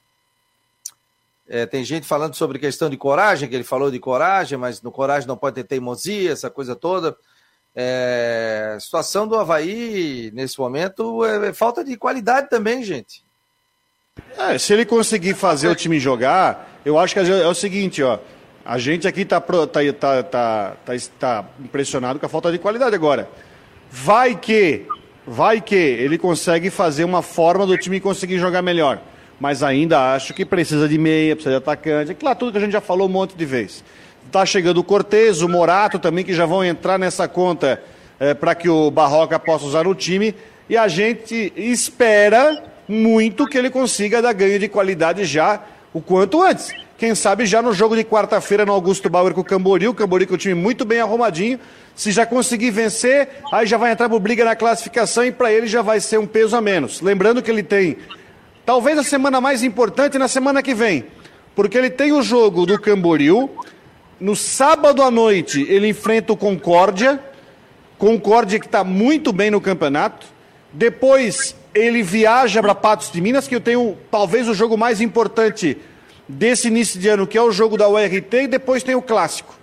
É, 1.47 1.65
tem 1.65 1.83
gente 1.83 2.07
falando 2.07 2.35
sobre 2.35 2.59
questão 2.59 2.89
de 2.89 2.97
coragem, 2.97 3.49
que 3.49 3.55
ele 3.55 3.63
falou 3.63 3.89
de 3.89 3.99
coragem, 3.99 4.57
mas 4.57 4.81
no 4.81 4.91
coragem 4.91 5.27
não 5.27 5.35
pode 5.35 5.55
ter 5.55 5.63
teimosia, 5.63 6.31
essa 6.31 6.49
coisa 6.49 6.75
toda. 6.75 7.17
É, 7.75 8.73
a 8.75 8.79
situação 8.79 9.27
do 9.27 9.35
Havaí, 9.35 10.31
nesse 10.33 10.59
momento, 10.59 11.25
é, 11.25 11.49
é 11.49 11.53
falta 11.53 11.83
de 11.83 11.97
qualidade 11.97 12.49
também, 12.49 12.83
gente. 12.83 13.23
É, 14.37 14.57
se 14.57 14.73
ele 14.73 14.85
conseguir 14.85 15.33
fazer 15.33 15.69
o 15.69 15.75
time 15.75 15.99
jogar, 15.99 16.79
eu 16.85 16.99
acho 16.99 17.13
que 17.13 17.19
é 17.19 17.47
o 17.47 17.55
seguinte, 17.55 18.03
ó. 18.03 18.19
A 18.65 18.77
gente 18.77 19.07
aqui 19.07 19.21
está 19.21 19.39
tá, 19.39 19.67
tá, 19.67 20.23
tá, 20.23 20.23
tá, 20.23 20.75
tá 21.19 21.45
impressionado 21.59 22.19
com 22.19 22.25
a 22.25 22.29
falta 22.29 22.51
de 22.51 22.59
qualidade 22.59 22.95
agora. 22.95 23.29
Vai 23.91 24.35
que, 24.35 24.85
vai 25.25 25.59
que 25.59 25.75
ele 25.75 26.17
consegue 26.17 26.69
fazer 26.69 27.03
uma 27.03 27.21
forma 27.21 27.65
do 27.65 27.77
time 27.77 27.99
conseguir 27.99 28.37
jogar 28.37 28.61
melhor. 28.61 28.99
Mas 29.39 29.63
ainda 29.63 30.13
acho 30.13 30.33
que 30.33 30.45
precisa 30.45 30.87
de 30.87 30.97
meia, 30.97 31.35
precisa 31.35 31.55
de 31.55 31.57
atacante. 31.57 32.11
É 32.11 32.13
claro, 32.13 32.37
tudo 32.37 32.51
que 32.51 32.57
a 32.57 32.61
gente 32.61 32.73
já 32.73 32.81
falou 32.81 33.07
um 33.07 33.11
monte 33.11 33.35
de 33.35 33.45
vezes. 33.45 33.83
Está 34.25 34.45
chegando 34.45 34.79
o 34.79 34.83
Cortez, 34.83 35.41
o 35.41 35.49
Morato 35.49 35.97
também, 35.97 36.23
que 36.23 36.33
já 36.33 36.45
vão 36.45 36.63
entrar 36.63 36.99
nessa 36.99 37.27
conta 37.27 37.81
é, 38.19 38.33
para 38.33 38.53
que 38.53 38.69
o 38.69 38.91
Barroca 38.91 39.39
possa 39.39 39.65
usar 39.65 39.85
no 39.85 39.95
time. 39.95 40.35
E 40.69 40.77
a 40.77 40.87
gente 40.87 41.51
espera 41.55 42.63
muito 42.87 43.47
que 43.47 43.57
ele 43.57 43.69
consiga 43.69 44.21
dar 44.21 44.33
ganho 44.33 44.59
de 44.59 44.67
qualidade 44.67 45.25
já 45.25 45.63
o 45.93 46.01
quanto 46.01 46.41
antes. 46.41 46.69
Quem 46.99 47.15
sabe 47.15 47.45
já 47.45 47.62
no 47.62 47.71
jogo 47.71 47.95
de 47.95 48.03
quarta-feira 48.03 48.65
no 48.65 48.73
Augusto 48.73 49.09
Bauer 49.09 49.33
com 49.33 49.39
o 49.39 49.43
Camboriú, 49.43 49.91
o 49.91 49.93
Camboriú 49.93 50.27
com 50.27 50.33
o 50.33 50.38
time 50.38 50.53
muito 50.53 50.83
bem 50.83 50.99
arrumadinho. 50.99 51.57
Se 51.95 52.12
já 52.12 52.25
conseguir 52.25 52.71
vencer, 52.71 53.29
aí 53.53 53.65
já 53.65 53.77
vai 53.77 53.93
entrar 53.93 54.09
por 54.09 54.19
briga 54.19 54.43
na 54.43 54.53
classificação 54.53 55.23
e 55.23 55.31
para 55.31 55.49
ele 55.49 55.65
já 55.65 55.81
vai 55.81 56.01
ser 56.01 56.19
um 56.19 56.27
peso 56.27 56.57
a 56.57 56.62
menos. 56.62 56.99
Lembrando 56.99 57.41
que 57.41 57.49
ele 57.49 57.63
tem 57.63 57.95
talvez 58.65 58.99
a 58.99 59.03
semana 59.03 59.39
mais 59.39 59.63
importante 59.63 60.17
na 60.17 60.27
semana 60.27 60.62
que 60.62 60.73
vem, 60.73 61.05
porque 61.55 61.77
ele 61.77 61.89
tem 61.89 62.12
o 62.12 62.21
jogo 62.21 62.65
do 62.65 62.77
Camboriú. 62.77 63.49
No 64.19 64.35
sábado 64.35 65.01
à 65.01 65.09
noite 65.09 65.65
ele 65.69 65.88
enfrenta 65.88 66.33
o 66.33 66.38
Concórdia, 66.38 67.17
Concórdia 67.97 68.59
que 68.59 68.65
está 68.65 68.83
muito 68.83 69.31
bem 69.31 69.49
no 69.49 69.62
campeonato. 69.62 70.27
Depois 70.73 71.55
ele 71.73 72.03
viaja 72.03 72.62
para 72.62 72.75
Patos 72.75 73.09
de 73.09 73.21
Minas, 73.21 73.47
que 73.47 73.55
eu 73.55 73.62
tenho 73.62 73.97
talvez 74.12 74.49
o 74.49 74.53
jogo 74.53 74.77
mais 74.77 74.99
importante 74.99 75.77
desse 76.29 76.67
início 76.67 76.99
de 76.99 77.09
ano, 77.09 77.25
que 77.25 77.37
é 77.37 77.41
o 77.41 77.51
jogo 77.51 77.75
da 77.75 77.89
URT, 77.89 78.33
e 78.33 78.47
depois 78.47 78.83
tem 78.83 78.93
o 78.93 79.01
clássico. 79.01 79.55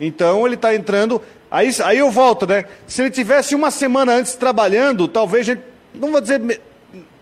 Então 0.00 0.46
ele 0.46 0.54
está 0.54 0.74
entrando. 0.74 1.20
Aí, 1.50 1.70
aí 1.84 1.98
eu 1.98 2.10
volto, 2.10 2.46
né? 2.46 2.64
Se 2.86 3.02
ele 3.02 3.10
tivesse 3.10 3.54
uma 3.54 3.70
semana 3.70 4.14
antes 4.14 4.36
trabalhando, 4.36 5.08
talvez 5.08 5.44
gente, 5.44 5.62
não 5.92 6.12
vou 6.12 6.20
dizer 6.20 6.62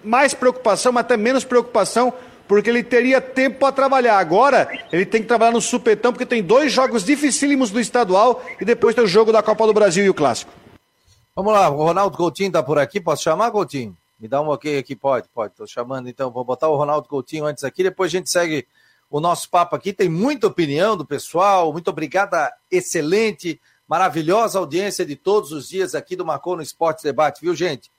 mais 0.04 0.34
preocupação, 0.34 0.92
mas 0.92 1.00
até 1.00 1.16
menos 1.16 1.44
preocupação, 1.44 2.12
porque 2.46 2.68
ele 2.68 2.82
teria 2.82 3.20
tempo 3.20 3.58
para 3.58 3.72
trabalhar. 3.72 4.18
Agora, 4.18 4.68
ele 4.92 5.06
tem 5.06 5.22
que 5.22 5.28
trabalhar 5.28 5.52
no 5.52 5.60
supetão, 5.60 6.12
porque 6.12 6.26
tem 6.26 6.42
dois 6.42 6.70
jogos 6.70 7.02
dificílimos 7.02 7.70
do 7.70 7.80
estadual 7.80 8.44
e 8.60 8.64
depois 8.64 8.94
tem 8.94 9.02
o 9.02 9.08
jogo 9.08 9.32
da 9.32 9.42
Copa 9.42 9.66
do 9.66 9.72
Brasil 9.72 10.04
e 10.04 10.10
o 10.10 10.14
Clássico. 10.14 10.52
Vamos 11.34 11.52
lá, 11.52 11.70
o 11.70 11.76
Ronaldo 11.76 12.16
Coutinho 12.16 12.48
está 12.48 12.62
por 12.62 12.78
aqui. 12.78 13.00
Posso 13.00 13.22
chamar, 13.22 13.50
Coutinho? 13.50 13.96
Me 14.18 14.28
dá 14.28 14.42
um 14.42 14.48
ok 14.48 14.78
aqui, 14.78 14.94
pode, 14.94 15.26
pode. 15.34 15.52
Estou 15.52 15.66
chamando, 15.66 16.08
então. 16.08 16.30
Vou 16.30 16.44
botar 16.44 16.68
o 16.68 16.76
Ronaldo 16.76 17.08
Coutinho 17.08 17.46
antes 17.46 17.64
aqui, 17.64 17.82
depois 17.82 18.10
a 18.10 18.18
gente 18.18 18.30
segue 18.30 18.66
o 19.10 19.20
nosso 19.20 19.50
papo 19.50 19.74
aqui. 19.74 19.92
Tem 19.92 20.08
muita 20.08 20.46
opinião 20.46 20.96
do 20.96 21.04
pessoal. 21.04 21.72
Muito 21.72 21.88
obrigada, 21.88 22.52
excelente, 22.70 23.60
maravilhosa 23.88 24.58
audiência 24.58 25.04
de 25.04 25.16
todos 25.16 25.50
os 25.50 25.68
dias 25.68 25.94
aqui 25.94 26.14
do 26.14 26.24
Marcou 26.24 26.56
no 26.56 26.62
Esporte 26.62 27.02
Debate, 27.02 27.40
viu, 27.40 27.54
gente? 27.54 27.90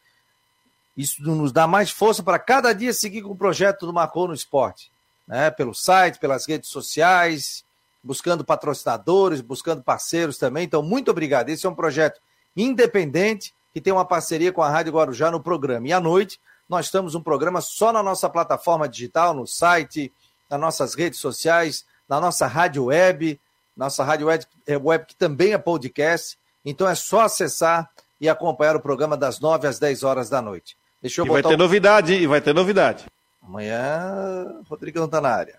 Isso 0.95 1.21
nos 1.23 1.51
dá 1.51 1.67
mais 1.67 1.91
força 1.91 2.23
para 2.23 2.39
cada 2.39 2.73
dia 2.73 2.93
seguir 2.93 3.21
com 3.21 3.31
o 3.31 3.37
projeto 3.37 3.85
do 3.85 3.93
Marcou 3.93 4.27
no 4.27 4.33
Esporte. 4.33 4.91
Né? 5.27 5.51
Pelo 5.51 5.73
site, 5.73 6.19
pelas 6.19 6.45
redes 6.45 6.69
sociais, 6.69 7.65
buscando 8.03 8.43
patrocinadores, 8.43 9.41
buscando 9.41 9.83
parceiros 9.83 10.37
também. 10.37 10.63
Então, 10.63 10.81
muito 10.81 11.11
obrigado. 11.11 11.49
Esse 11.49 11.65
é 11.65 11.69
um 11.69 11.75
projeto 11.75 12.19
independente 12.55 13.53
que 13.73 13.79
tem 13.79 13.93
uma 13.93 14.05
parceria 14.05 14.51
com 14.51 14.61
a 14.61 14.69
Rádio 14.69 14.93
Guarujá 14.93 15.31
no 15.31 15.41
programa. 15.41 15.87
E 15.87 15.93
à 15.93 15.99
noite, 15.99 16.39
nós 16.67 16.85
estamos 16.85 17.15
um 17.15 17.21
programa 17.21 17.61
só 17.61 17.91
na 17.91 18.03
nossa 18.03 18.29
plataforma 18.29 18.87
digital, 18.87 19.33
no 19.33 19.47
site, 19.47 20.11
nas 20.51 20.59
nossas 20.59 20.93
redes 20.93 21.19
sociais, 21.19 21.85
na 22.07 22.19
nossa 22.19 22.45
rádio 22.45 22.85
web, 22.85 23.39
nossa 23.75 24.03
rádio 24.03 24.27
web, 24.27 24.45
é, 24.67 24.77
web 24.77 25.05
que 25.05 25.15
também 25.15 25.53
é 25.53 25.57
podcast. 25.57 26.37
Então 26.65 26.87
é 26.87 26.93
só 26.93 27.21
acessar 27.21 27.89
e 28.19 28.27
acompanhar 28.27 28.75
o 28.75 28.81
programa 28.81 29.15
das 29.15 29.39
9 29.39 29.67
às 29.67 29.79
10 29.79 30.03
horas 30.03 30.29
da 30.29 30.41
noite. 30.41 30.77
Deixa 31.01 31.21
eu 31.21 31.25
e 31.25 31.29
vai 31.29 31.41
ter 31.41 31.57
novidade, 31.57 32.13
e 32.13 32.27
vai 32.27 32.41
ter 32.41 32.53
novidade. 32.53 33.05
Amanhã, 33.41 34.61
Rodrigo 34.69 34.99
não 34.99 35.05
está 35.05 35.19
na 35.19 35.29
área. 35.29 35.57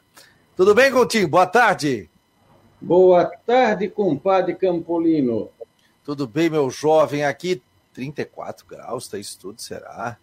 Tudo 0.55 0.75
bem, 0.75 0.93
Coutinho? 0.93 1.27
Boa 1.27 1.47
tarde. 1.47 2.09
Boa 2.81 3.25
tarde, 3.25 3.89
compadre 3.89 4.55
Campolino. 4.55 5.49
Tudo 6.05 6.27
bem, 6.29 6.51
meu 6.51 6.69
jovem? 6.71 7.25
Aqui, 7.25 7.63
34 7.95 8.67
graus, 8.67 9.09
tá 9.09 9.19
isso 9.19 9.39
tudo, 9.39 9.61
será? 9.61 10.17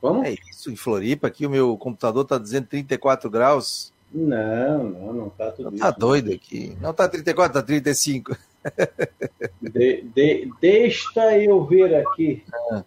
Como? 0.00 0.24
É 0.24 0.34
isso, 0.50 0.70
em 0.70 0.76
Floripa, 0.76 1.26
aqui 1.26 1.46
o 1.46 1.50
meu 1.50 1.76
computador 1.76 2.22
está 2.22 2.38
dizendo 2.38 2.66
34 2.68 3.28
graus. 3.28 3.92
Não, 4.12 4.84
não, 4.84 5.12
não 5.12 5.28
tá 5.30 5.50
tudo 5.50 5.70
não 5.70 5.78
Tá 5.78 5.90
doido 5.90 6.32
aqui. 6.32 6.76
Não 6.80 6.92
tá 6.92 7.08
34, 7.08 7.60
tá 7.60 7.66
35. 7.66 8.36
de, 9.60 10.02
de, 10.02 10.50
deixa 10.60 11.34
eu 11.42 11.64
ver 11.64 11.94
aqui. 11.94 12.42
Ah. 12.72 12.84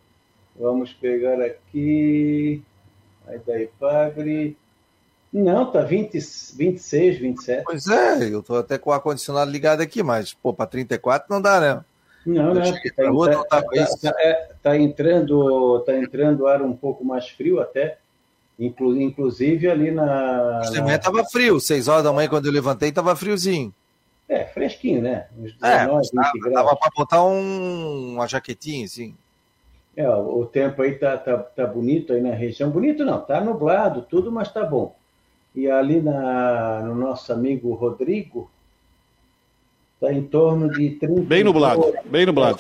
Vamos 0.55 0.93
pegar 0.93 1.41
aqui. 1.41 2.63
Aí 3.27 3.39
da 3.39 3.61
Ipagre. 3.61 4.57
Não, 5.31 5.71
tá 5.71 5.83
20, 5.83 6.17
26, 6.55 7.19
27. 7.19 7.63
Pois 7.63 7.87
é, 7.87 8.33
eu 8.33 8.41
tô 8.41 8.55
até 8.55 8.77
com 8.79 8.89
o 8.89 8.93
ar-condicionado 8.93 9.51
ligado 9.51 9.81
aqui, 9.81 10.01
mas, 10.01 10.33
pô, 10.33 10.51
para 10.51 10.65
34 10.65 11.27
não 11.29 11.39
dá, 11.39 11.61
né? 11.61 11.85
Não, 12.25 12.53
não, 12.53 12.61
tá, 12.61 13.09
rua, 13.09 13.29
tá, 13.29 13.37
não 13.37 13.43
tá, 13.45 13.61
tá, 13.61 13.85
tá, 14.01 14.15
é, 14.19 14.49
tá, 14.61 14.77
entrando, 14.77 15.79
tá 15.81 15.95
entrando 15.95 16.47
ar 16.47 16.61
um 16.61 16.75
pouco 16.75 17.05
mais 17.05 17.29
frio 17.29 17.59
até. 17.59 17.99
Inclu, 18.59 19.01
inclusive 19.01 19.69
ali 19.69 19.89
na. 19.89 20.61
Hoje 20.61 20.81
na... 20.81 20.97
tava 20.99 21.23
frio, 21.25 21.59
6 21.59 21.87
horas 21.87 22.03
da 22.03 22.11
manhã 22.11 22.27
quando 22.27 22.45
eu 22.45 22.51
levantei 22.51 22.91
tava 22.91 23.15
friozinho. 23.15 23.73
É, 24.27 24.45
fresquinho, 24.45 25.01
né? 25.01 25.27
Uns 25.37 25.53
19, 25.53 25.57
é, 25.63 25.85
tava, 25.85 26.01
20 26.01 26.39
graus. 26.39 26.53
Dava 26.53 26.75
para 26.75 26.91
botar 26.95 27.23
um, 27.23 28.13
uma 28.13 28.27
jaquetinha, 28.27 28.85
assim. 28.85 29.15
É, 29.95 30.07
o 30.09 30.45
tempo 30.45 30.81
aí 30.81 30.93
tá, 30.93 31.17
tá, 31.17 31.37
tá 31.37 31.65
bonito 31.65 32.13
aí 32.13 32.21
na 32.21 32.33
região. 32.33 32.69
Bonito 32.69 33.03
não, 33.03 33.19
tá 33.19 33.41
nublado, 33.41 34.03
tudo, 34.03 34.31
mas 34.31 34.51
tá 34.51 34.63
bom. 34.63 34.95
E 35.55 35.69
ali 35.69 36.01
na, 36.01 36.81
no 36.81 36.95
nosso 36.95 37.33
amigo 37.33 37.73
Rodrigo, 37.73 38.49
Está 40.01 40.13
em 40.13 40.23
torno 40.23 40.71
de 40.71 40.91
30. 40.91 41.21
Bem 41.23 41.43
nublado, 41.43 41.93
bem 42.05 42.25
nublado. 42.25 42.59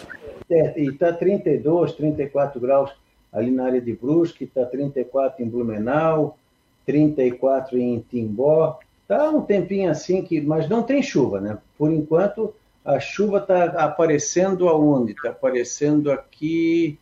É, 0.51 0.77
e 0.77 0.89
está 0.89 1.13
32, 1.13 1.93
34 1.93 2.59
graus 2.59 2.91
ali 3.31 3.51
na 3.51 3.65
área 3.65 3.81
de 3.81 3.93
Brusque, 3.93 4.43
está 4.45 4.65
34 4.65 5.43
em 5.43 5.49
Blumenau, 5.49 6.37
34 6.85 7.77
em 7.77 7.99
Timbó. 7.99 8.79
Está 9.01 9.29
um 9.29 9.41
tempinho 9.41 9.89
assim, 9.89 10.21
que, 10.21 10.39
mas 10.41 10.67
não 10.69 10.83
tem 10.83 11.01
chuva, 11.01 11.39
né? 11.39 11.57
Por 11.77 11.91
enquanto, 11.91 12.53
A 12.83 12.99
chuva 12.99 13.39
está 13.39 13.65
aparecendo 13.83 14.67
aonde? 14.69 15.11
Está 15.11 15.29
aparecendo 15.29 16.11
aqui, 16.11 16.97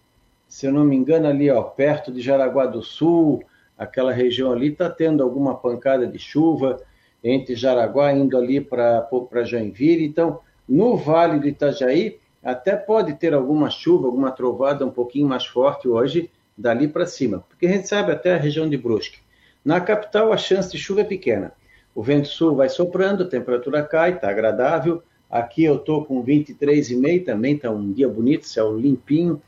se 0.48 0.66
eu 0.66 0.74
não 0.74 0.84
me 0.84 0.96
engano, 0.96 1.28
ali, 1.28 1.50
ó, 1.50 1.62
perto 1.62 2.12
de 2.12 2.20
Jaraguá 2.20 2.66
do 2.66 2.82
Sul, 2.82 3.44
aquela 3.78 4.12
região 4.12 4.52
ali 4.52 4.70
está 4.70 4.90
tendo 4.90 5.22
alguma 5.24 5.56
pancada 5.56 6.08
de 6.08 6.18
chuva 6.18 6.82
entre 7.24 7.56
Jaraguá 7.56 8.12
indo 8.12 8.38
ali 8.38 8.60
para 8.60 9.08
Joinville. 9.46 10.06
Então, 10.06 10.40
no 10.68 10.98
Vale 10.98 11.40
do 11.40 11.48
Itajaí, 11.48 12.18
até 12.44 12.76
pode 12.76 13.14
ter 13.14 13.34
alguma 13.34 13.70
chuva, 13.70 14.06
alguma 14.08 14.32
trovada 14.32 14.86
um 14.86 14.92
pouquinho 14.92 15.28
mais 15.28 15.46
forte 15.46 15.88
hoje, 15.88 16.30
dali 16.58 16.88
para 16.88 17.06
cima, 17.06 17.44
porque 17.48 17.68
a 17.68 17.72
gente 17.72 17.88
sabe 17.88 18.12
até 18.12 18.34
a 18.34 18.38
região 18.38 18.68
de 18.70 18.78
Brusque. 18.78 19.20
Na 19.64 19.82
capital, 19.82 20.32
a 20.32 20.38
chance 20.38 20.72
de 20.72 20.78
chuva 20.78 21.02
é 21.02 21.04
pequena. 21.04 21.52
O 21.94 22.02
vento 22.02 22.28
sul 22.28 22.56
vai 22.56 22.70
soprando, 22.70 23.24
a 23.24 23.28
temperatura 23.28 23.84
cai, 23.84 24.14
está 24.14 24.30
agradável. 24.30 25.04
Aqui 25.30 25.64
eu 25.64 25.76
estou 25.76 26.06
com 26.06 26.24
23,5, 26.24 27.26
também 27.26 27.56
está 27.56 27.70
um 27.70 27.92
dia 27.92 28.08
bonito, 28.08 28.48
céu 28.48 28.78
limpinho. 28.78 29.42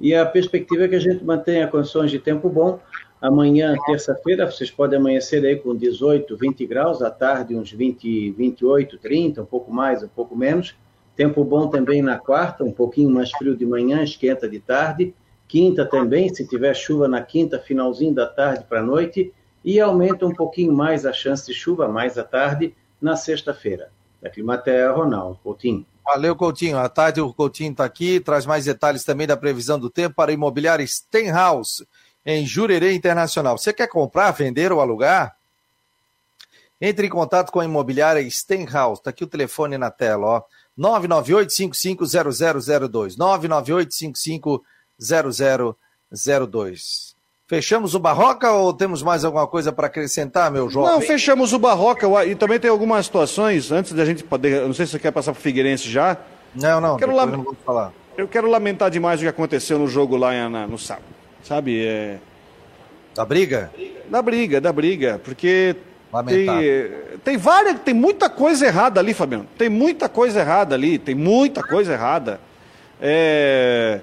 E 0.00 0.14
a 0.14 0.24
perspectiva 0.24 0.84
é 0.84 0.88
que 0.88 0.94
a 0.94 1.00
gente 1.00 1.24
mantenha 1.24 1.66
condições 1.66 2.10
de 2.10 2.18
tempo 2.18 2.48
bom. 2.48 2.80
Amanhã, 3.20 3.74
terça-feira, 3.84 4.48
vocês 4.48 4.70
podem 4.70 4.98
amanhecer 4.98 5.44
aí 5.44 5.56
com 5.56 5.74
18, 5.74 6.36
20 6.36 6.66
graus, 6.66 7.02
à 7.02 7.10
tarde 7.10 7.56
uns 7.56 7.72
20, 7.72 8.30
28, 8.30 8.96
30, 8.96 9.42
um 9.42 9.44
pouco 9.44 9.72
mais, 9.72 10.02
um 10.02 10.08
pouco 10.08 10.36
menos. 10.36 10.76
Tempo 11.18 11.42
bom 11.42 11.66
também 11.66 12.00
na 12.00 12.16
quarta, 12.16 12.62
um 12.62 12.70
pouquinho 12.70 13.10
mais 13.10 13.32
frio 13.32 13.56
de 13.56 13.66
manhã, 13.66 14.04
esquenta 14.04 14.48
de 14.48 14.60
tarde. 14.60 15.12
Quinta 15.48 15.84
também, 15.84 16.32
se 16.32 16.46
tiver 16.46 16.72
chuva 16.74 17.08
na 17.08 17.20
quinta, 17.20 17.58
finalzinho 17.58 18.14
da 18.14 18.24
tarde 18.24 18.64
para 18.68 18.78
a 18.78 18.84
noite. 18.84 19.34
E 19.64 19.80
aumenta 19.80 20.24
um 20.24 20.32
pouquinho 20.32 20.72
mais 20.72 21.04
a 21.04 21.12
chance 21.12 21.44
de 21.44 21.52
chuva, 21.52 21.88
mais 21.88 22.16
à 22.16 22.22
tarde, 22.22 22.72
na 23.02 23.16
sexta-feira. 23.16 23.90
Da 24.22 24.30
Climatea, 24.30 24.92
Ronaldo 24.92 25.40
Coutinho. 25.42 25.84
Valeu, 26.04 26.36
Coutinho. 26.36 26.78
À 26.78 26.88
tarde 26.88 27.20
o 27.20 27.34
Coutinho 27.34 27.72
está 27.72 27.84
aqui, 27.84 28.20
traz 28.20 28.46
mais 28.46 28.66
detalhes 28.66 29.02
também 29.02 29.26
da 29.26 29.36
previsão 29.36 29.76
do 29.76 29.90
tempo 29.90 30.14
para 30.14 30.30
imobiliária 30.30 30.86
Stenhouse, 30.86 31.84
em 32.24 32.46
Jurerê 32.46 32.92
Internacional. 32.92 33.58
Você 33.58 33.72
quer 33.72 33.88
comprar, 33.88 34.30
vender 34.30 34.70
ou 34.70 34.80
alugar? 34.80 35.36
Entre 36.80 37.08
em 37.08 37.10
contato 37.10 37.50
com 37.50 37.58
a 37.58 37.64
imobiliária 37.64 38.22
Stenhouse. 38.30 39.00
Está 39.00 39.10
aqui 39.10 39.24
o 39.24 39.26
telefone 39.28 39.76
na 39.76 39.90
tela, 39.90 40.24
ó. 40.24 40.42
998-550002. 40.78 43.16
998-550002. 45.00 47.08
Fechamos 47.48 47.94
o 47.94 47.98
Barroca 47.98 48.52
ou 48.52 48.72
temos 48.74 49.02
mais 49.02 49.24
alguma 49.24 49.46
coisa 49.46 49.72
para 49.72 49.86
acrescentar, 49.86 50.50
meu 50.50 50.68
jovem? 50.68 50.92
Não, 50.92 51.00
fechamos 51.00 51.54
o 51.54 51.58
Barroca 51.58 52.06
e 52.26 52.34
também 52.34 52.60
tem 52.60 52.70
algumas 52.70 53.06
situações, 53.06 53.72
antes 53.72 53.94
da 53.94 54.04
gente 54.04 54.22
poder. 54.22 54.66
Não 54.66 54.74
sei 54.74 54.84
se 54.84 54.92
você 54.92 54.98
quer 54.98 55.12
passar 55.12 55.32
para 55.32 55.38
o 55.38 55.42
Figueirense 55.42 55.90
já. 55.90 56.18
Não, 56.54 56.78
não, 56.78 56.98
quero 56.98 57.26
não 57.26 57.42
vou 57.42 57.56
falar. 57.64 57.90
Eu 58.18 58.28
quero 58.28 58.50
lamentar 58.50 58.90
demais 58.90 59.20
o 59.20 59.22
que 59.22 59.28
aconteceu 59.28 59.78
no 59.78 59.88
jogo 59.88 60.16
lá 60.16 60.48
na, 60.48 60.66
no 60.66 60.78
sábado. 60.78 61.06
Sabe? 61.42 61.86
É... 61.86 62.18
Da 63.14 63.24
briga? 63.24 63.72
Da 64.10 64.20
briga, 64.20 64.60
da 64.60 64.72
briga. 64.72 65.20
Porque 65.24 65.74
tem, 66.26 66.46
tem 67.24 67.36
várias, 67.36 67.80
tem 67.80 67.94
muita 67.94 68.30
coisa 68.30 68.66
errada 68.66 69.00
ali, 69.00 69.12
Fabiano. 69.12 69.46
Tem 69.56 69.68
muita 69.68 70.08
coisa 70.08 70.40
errada 70.40 70.74
ali, 70.74 70.98
tem 70.98 71.14
muita 71.14 71.62
coisa 71.62 71.92
errada. 71.92 72.40
É, 73.00 74.00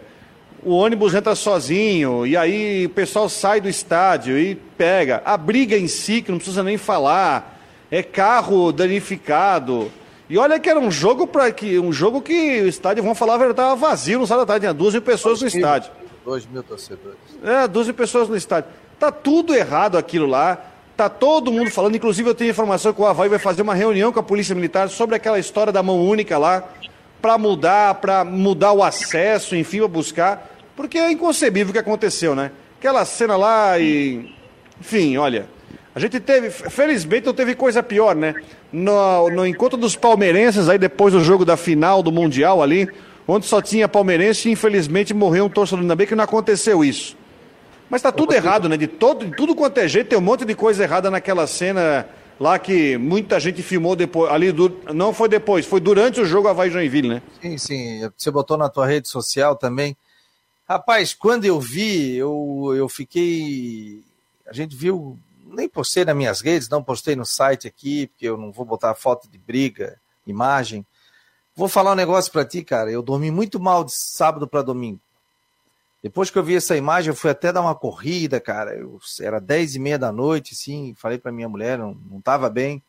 o 0.64 0.74
ônibus 0.74 1.14
entra 1.14 1.36
sozinho, 1.36 2.26
e 2.26 2.38
aí 2.38 2.86
o 2.86 2.90
pessoal 2.90 3.30
sai 3.30 3.60
do 3.60 3.70
estádio 3.70 4.38
e 4.38 4.56
pega. 4.56 5.22
A 5.26 5.38
briga 5.38 5.78
em 5.78 5.88
si, 5.88 6.22
que 6.22 6.32
não 6.32 6.38
precisa 6.38 6.64
nem 6.64 6.78
falar, 6.78 7.60
é 7.92 8.02
carro 8.02 8.72
danificado. 8.72 9.92
E 10.30 10.38
olha 10.38 10.60
que 10.60 10.70
era 10.70 10.80
um 10.80 10.90
jogo 10.90 11.28
para 11.28 11.52
que 11.52 11.78
um 11.78 11.94
jogo 11.94 12.22
que 12.22 12.62
o 12.62 12.68
estádio, 12.68 13.04
vamos 13.04 13.18
falar 13.18 13.36
a 13.36 13.38
verdade, 13.38 13.60
estava 13.60 13.76
vazio 13.76 14.20
no 14.20 14.28
sábado 14.28 14.48
da 14.48 14.54
tarde, 14.54 14.64
tinha 14.64 14.74
12 14.74 15.02
pessoas 15.02 15.42
no 15.42 15.48
estádio. 15.48 15.92
2 16.26 16.48
mil 16.48 16.64
torcedores. 16.64 17.18
É, 17.44 17.68
12 17.68 17.94
pessoas 17.94 18.28
no 18.28 18.36
estádio. 18.36 18.70
Tá 19.00 19.12
tudo 19.12 19.54
errado 19.54 19.98
aquilo 19.98 20.26
lá. 20.26 20.60
Tá 20.96 21.10
todo 21.10 21.52
mundo 21.52 21.70
falando, 21.70 21.96
inclusive 21.96 22.30
eu 22.30 22.34
tenho 22.34 22.50
informação 22.50 22.94
que 22.94 23.02
o 23.02 23.06
Havaí 23.06 23.28
vai 23.28 23.40
fazer 23.40 23.62
uma 23.62 23.74
reunião 23.74 24.14
com 24.14 24.20
a 24.20 24.24
Polícia 24.24 24.56
Militar 24.56 24.88
sobre 24.88 25.16
aquela 25.16 25.38
história 25.38 25.74
da 25.74 25.84
mão 25.84 26.02
única 26.02 26.38
lá, 26.38 26.64
para 27.22 27.38
mudar, 27.38 27.96
para 27.96 28.24
mudar 28.24 28.72
o 28.72 28.82
acesso, 28.82 29.58
enfim, 29.58 29.80
para 29.80 29.88
buscar, 29.90 30.56
porque 30.76 30.98
é 30.98 31.12
inconcebível 31.12 31.72
o 31.72 31.74
que 31.74 31.80
aconteceu, 31.80 32.34
né? 32.34 32.52
Aquela 32.80 33.04
cena 33.04 33.36
lá 33.36 33.78
e. 33.78 34.34
Enfim, 34.80 35.18
olha. 35.18 35.48
A 35.94 36.00
gente 36.00 36.20
teve, 36.20 36.50
felizmente 36.50 37.26
não 37.26 37.34
teve 37.34 37.56
coisa 37.56 37.82
pior, 37.82 38.16
né? 38.16 38.36
No, 38.72 39.30
no 39.30 39.48
encontro 39.48 39.78
dos 39.78 39.96
palmeirenses, 39.96 40.68
aí 40.68 40.78
depois 40.78 41.14
do 41.14 41.22
jogo 41.24 41.46
da 41.46 41.56
final 41.56 42.04
do 42.04 42.12
Mundial 42.12 42.62
ali, 42.62 42.90
onde 43.26 43.46
só 43.46 43.62
tinha 43.62 43.88
palmeirense 43.88 44.50
e 44.50 44.52
infelizmente 44.52 45.14
morreu 45.14 45.46
um 45.46 45.50
torcedor. 45.50 45.82
Ainda 45.82 45.96
bem 45.96 46.06
que 46.06 46.16
não 46.16 46.24
aconteceu 46.24 46.84
isso. 46.84 47.18
Mas 47.90 48.02
tá 48.02 48.12
tudo 48.12 48.34
errado, 48.34 48.68
né? 48.68 48.78
De 48.78 48.88
todo, 48.88 49.26
de 49.26 49.36
tudo 49.36 49.56
quanto 49.56 49.78
é 49.80 49.88
jeito, 49.88 50.10
tem 50.10 50.18
um 50.18 50.22
monte 50.22 50.44
de 50.46 50.56
coisa 50.56 50.84
errada 50.84 51.12
naquela 51.12 51.46
cena 51.46 52.08
lá 52.40 52.58
que 52.60 52.98
muita 52.98 53.40
gente 53.40 53.62
filmou 53.62 53.96
depois. 53.96 54.32
Ali 54.32 54.52
do, 54.52 54.82
não 54.94 55.14
foi 55.14 55.30
depois, 55.30 55.66
foi 55.66 55.80
durante 55.80 56.20
o 56.20 56.26
jogo 56.26 56.48
Havaí 56.48 56.70
Joinville, 56.70 57.10
né? 57.10 57.22
Sim, 57.42 57.58
sim. 57.58 58.12
Você 58.18 58.32
botou 58.32 58.58
na 58.58 58.70
tua 58.70 58.88
rede 58.88 59.08
social 59.08 59.56
também. 59.56 59.96
Rapaz, 60.68 61.14
quando 61.14 61.46
eu 61.46 61.60
vi, 61.60 62.16
eu, 62.16 62.74
eu 62.76 62.90
fiquei. 62.90 64.04
A 64.48 64.54
gente 64.54 64.76
viu. 64.76 65.18
Nem 65.48 65.70
postei 65.70 66.04
nas 66.04 66.16
minhas 66.16 66.42
redes, 66.42 66.68
não 66.68 66.84
postei 66.84 67.16
no 67.16 67.26
site 67.26 67.68
aqui, 67.68 68.08
porque 68.08 68.28
eu 68.28 68.36
não 68.36 68.52
vou 68.52 68.66
botar 68.66 68.94
foto 68.94 69.30
de 69.30 69.38
briga, 69.38 69.98
imagem. 70.28 70.86
Vou 71.56 71.70
falar 71.70 71.94
um 71.94 71.96
negócio 71.96 72.30
para 72.32 72.44
ti, 72.44 72.62
cara. 72.62 72.92
Eu 72.92 73.02
dormi 73.02 73.32
muito 73.32 73.58
mal 73.58 73.84
de 73.86 73.94
sábado 73.94 74.48
para 74.48 74.62
domingo. 74.62 75.00
Depois 76.06 76.30
que 76.30 76.38
eu 76.38 76.44
vi 76.44 76.56
essa 76.56 76.78
imagem, 76.78 77.10
eu 77.10 77.16
fui 77.16 77.32
até 77.32 77.52
dar 77.52 77.62
uma 77.62 77.74
corrida, 77.74 78.40
cara. 78.40 78.76
Eu, 78.76 79.00
era 79.22 79.42
dez 79.42 79.74
e 79.74 79.80
meia 79.80 79.98
da 79.98 80.12
noite, 80.12 80.54
assim, 80.54 80.94
falei 80.96 81.18
para 81.18 81.32
minha 81.32 81.50
mulher, 81.50 81.80
não, 81.80 81.96
não 81.96 82.22
tava 82.22 82.48
bem. 82.48 82.80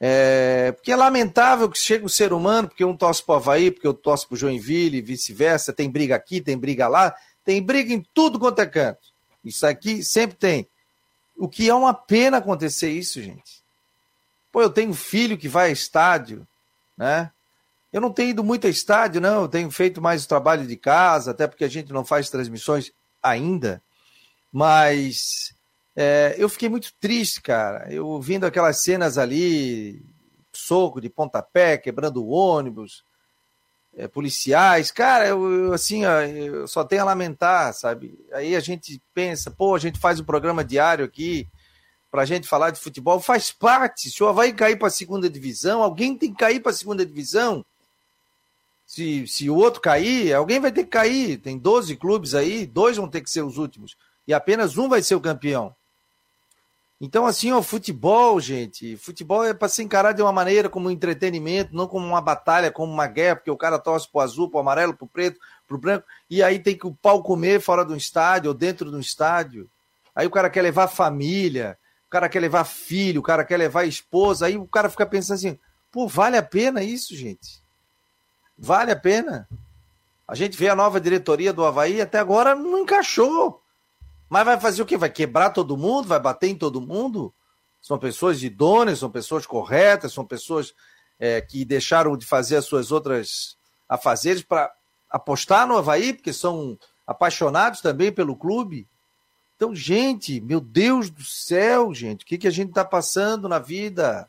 É, 0.00 0.72
porque 0.72 0.90
é 0.90 0.96
lamentável 0.96 1.68
que 1.68 1.78
chega 1.78 2.06
o 2.06 2.08
ser 2.08 2.32
humano, 2.32 2.66
porque 2.66 2.82
um 2.82 2.96
torce 2.96 3.22
pro 3.22 3.34
Havaí, 3.34 3.70
porque 3.70 3.86
eu 3.86 3.92
torço 3.92 4.26
pro 4.26 4.38
Joinville 4.38 4.96
e 4.96 5.02
vice-versa. 5.02 5.70
Tem 5.70 5.90
briga 5.90 6.16
aqui, 6.16 6.40
tem 6.40 6.56
briga 6.56 6.88
lá, 6.88 7.14
tem 7.44 7.60
briga 7.60 7.92
em 7.92 8.02
tudo 8.14 8.38
quanto 8.38 8.58
é 8.58 8.64
canto. 8.64 9.06
Isso 9.44 9.66
aqui 9.66 10.02
sempre 10.02 10.38
tem. 10.38 10.66
O 11.36 11.46
que 11.46 11.68
é 11.68 11.74
uma 11.74 11.92
pena 11.92 12.38
acontecer 12.38 12.88
isso, 12.88 13.20
gente. 13.20 13.62
Pô, 14.50 14.62
eu 14.62 14.70
tenho 14.70 14.94
filho 14.94 15.36
que 15.36 15.46
vai 15.46 15.68
a 15.68 15.72
estádio, 15.72 16.48
né? 16.96 17.30
Eu 17.94 18.00
não 18.00 18.12
tenho 18.12 18.30
ido 18.30 18.42
muito 18.42 18.66
a 18.66 18.70
estádio, 18.70 19.20
não. 19.20 19.42
Eu 19.42 19.48
tenho 19.48 19.70
feito 19.70 20.02
mais 20.02 20.24
o 20.24 20.28
trabalho 20.28 20.66
de 20.66 20.76
casa, 20.76 21.30
até 21.30 21.46
porque 21.46 21.62
a 21.62 21.68
gente 21.68 21.92
não 21.92 22.04
faz 22.04 22.28
transmissões 22.28 22.90
ainda. 23.22 23.80
Mas 24.50 25.54
é, 25.94 26.34
eu 26.36 26.48
fiquei 26.48 26.68
muito 26.68 26.92
triste, 26.98 27.40
cara. 27.40 27.86
Eu 27.88 28.20
vindo 28.20 28.46
aquelas 28.46 28.80
cenas 28.80 29.16
ali, 29.16 30.04
soco 30.52 31.00
de 31.00 31.08
pontapé, 31.08 31.78
quebrando 31.78 32.26
ônibus, 32.26 33.04
é, 33.96 34.08
policiais. 34.08 34.90
Cara, 34.90 35.28
eu, 35.28 35.66
eu 35.66 35.72
assim, 35.72 36.04
ó, 36.04 36.20
eu 36.22 36.66
só 36.66 36.82
tenho 36.82 37.02
a 37.02 37.04
lamentar, 37.04 37.72
sabe? 37.74 38.18
Aí 38.32 38.56
a 38.56 38.60
gente 38.60 39.00
pensa, 39.14 39.52
pô, 39.52 39.72
a 39.72 39.78
gente 39.78 40.00
faz 40.00 40.18
um 40.18 40.24
programa 40.24 40.64
diário 40.64 41.04
aqui 41.04 41.48
para 42.10 42.22
a 42.22 42.26
gente 42.26 42.48
falar 42.48 42.70
de 42.70 42.80
futebol. 42.80 43.20
Faz 43.20 43.52
parte. 43.52 44.10
Se 44.10 44.20
o 44.20 44.26
Havaí 44.26 44.52
cair 44.52 44.76
para 44.76 44.88
a 44.88 44.90
segunda 44.90 45.30
divisão, 45.30 45.80
alguém 45.80 46.18
tem 46.18 46.32
que 46.32 46.38
cair 46.38 46.58
para 46.58 46.72
a 46.72 46.74
segunda 46.74 47.06
divisão. 47.06 47.64
Se, 48.94 49.26
se 49.26 49.50
o 49.50 49.56
outro 49.56 49.80
cair, 49.80 50.32
alguém 50.32 50.60
vai 50.60 50.70
ter 50.70 50.84
que 50.84 50.90
cair. 50.90 51.38
Tem 51.38 51.58
12 51.58 51.96
clubes 51.96 52.32
aí, 52.32 52.64
dois 52.64 52.96
vão 52.96 53.08
ter 53.08 53.22
que 53.22 53.30
ser 53.30 53.42
os 53.42 53.58
últimos. 53.58 53.96
E 54.24 54.32
apenas 54.32 54.78
um 54.78 54.88
vai 54.88 55.02
ser 55.02 55.16
o 55.16 55.20
campeão. 55.20 55.74
Então, 57.00 57.26
assim, 57.26 57.52
o 57.52 57.60
futebol, 57.60 58.38
gente, 58.38 58.96
futebol 58.96 59.44
é 59.44 59.52
para 59.52 59.68
se 59.68 59.82
encarar 59.82 60.12
de 60.12 60.22
uma 60.22 60.30
maneira 60.30 60.68
como 60.68 60.86
um 60.86 60.92
entretenimento, 60.92 61.74
não 61.74 61.88
como 61.88 62.06
uma 62.06 62.20
batalha, 62.20 62.70
como 62.70 62.92
uma 62.92 63.08
guerra, 63.08 63.34
porque 63.34 63.50
o 63.50 63.56
cara 63.56 63.80
torce 63.80 64.08
pro 64.08 64.20
azul, 64.20 64.48
pro 64.48 64.60
amarelo, 64.60 64.94
pro 64.94 65.08
preto, 65.08 65.40
pro 65.66 65.76
branco, 65.76 66.06
e 66.30 66.40
aí 66.40 66.60
tem 66.60 66.78
que 66.78 66.86
o 66.86 66.94
pau 66.94 67.20
comer 67.20 67.60
fora 67.60 67.84
do 67.84 67.96
estádio 67.96 68.50
ou 68.50 68.54
dentro 68.54 68.92
do 68.92 69.00
estádio. 69.00 69.68
Aí 70.14 70.24
o 70.24 70.30
cara 70.30 70.48
quer 70.48 70.62
levar 70.62 70.86
família, 70.86 71.76
o 72.06 72.10
cara 72.10 72.28
quer 72.28 72.38
levar 72.38 72.62
filho, 72.62 73.18
o 73.18 73.24
cara 73.24 73.44
quer 73.44 73.56
levar 73.56 73.86
esposa, 73.86 74.46
aí 74.46 74.56
o 74.56 74.68
cara 74.68 74.88
fica 74.88 75.04
pensando 75.04 75.34
assim, 75.34 75.58
pô, 75.90 76.06
vale 76.06 76.36
a 76.36 76.44
pena 76.44 76.80
isso, 76.80 77.16
gente? 77.16 77.63
Vale 78.56 78.92
a 78.92 78.96
pena. 78.96 79.48
A 80.26 80.34
gente 80.34 80.56
vê 80.56 80.68
a 80.68 80.76
nova 80.76 81.00
diretoria 81.00 81.52
do 81.52 81.64
Havaí, 81.64 82.00
até 82.00 82.18
agora 82.18 82.54
não 82.54 82.78
encaixou. 82.78 83.60
Mas 84.28 84.44
vai 84.44 84.58
fazer 84.58 84.82
o 84.82 84.86
quê? 84.86 84.96
Vai 84.96 85.10
quebrar 85.10 85.50
todo 85.50 85.76
mundo? 85.76 86.08
Vai 86.08 86.18
bater 86.18 86.48
em 86.48 86.56
todo 86.56 86.80
mundo? 86.80 87.32
São 87.80 87.98
pessoas 87.98 88.42
idôneas, 88.42 89.00
são 89.00 89.10
pessoas 89.10 89.44
corretas, 89.44 90.12
são 90.12 90.24
pessoas 90.24 90.74
é, 91.18 91.40
que 91.40 91.64
deixaram 91.64 92.16
de 92.16 92.24
fazer 92.24 92.56
as 92.56 92.64
suas 92.64 92.90
outras 92.90 93.56
afazeres 93.88 94.42
para 94.42 94.72
apostar 95.10 95.66
no 95.66 95.76
Havaí, 95.76 96.14
porque 96.14 96.32
são 96.32 96.78
apaixonados 97.06 97.80
também 97.80 98.10
pelo 98.10 98.34
clube. 98.34 98.88
Então, 99.56 99.74
gente, 99.74 100.40
meu 100.40 100.60
Deus 100.60 101.10
do 101.10 101.22
céu, 101.22 101.92
gente, 101.94 102.24
o 102.24 102.26
que, 102.26 102.38
que 102.38 102.48
a 102.48 102.50
gente 102.50 102.70
está 102.70 102.84
passando 102.84 103.48
na 103.48 103.58
vida? 103.58 104.28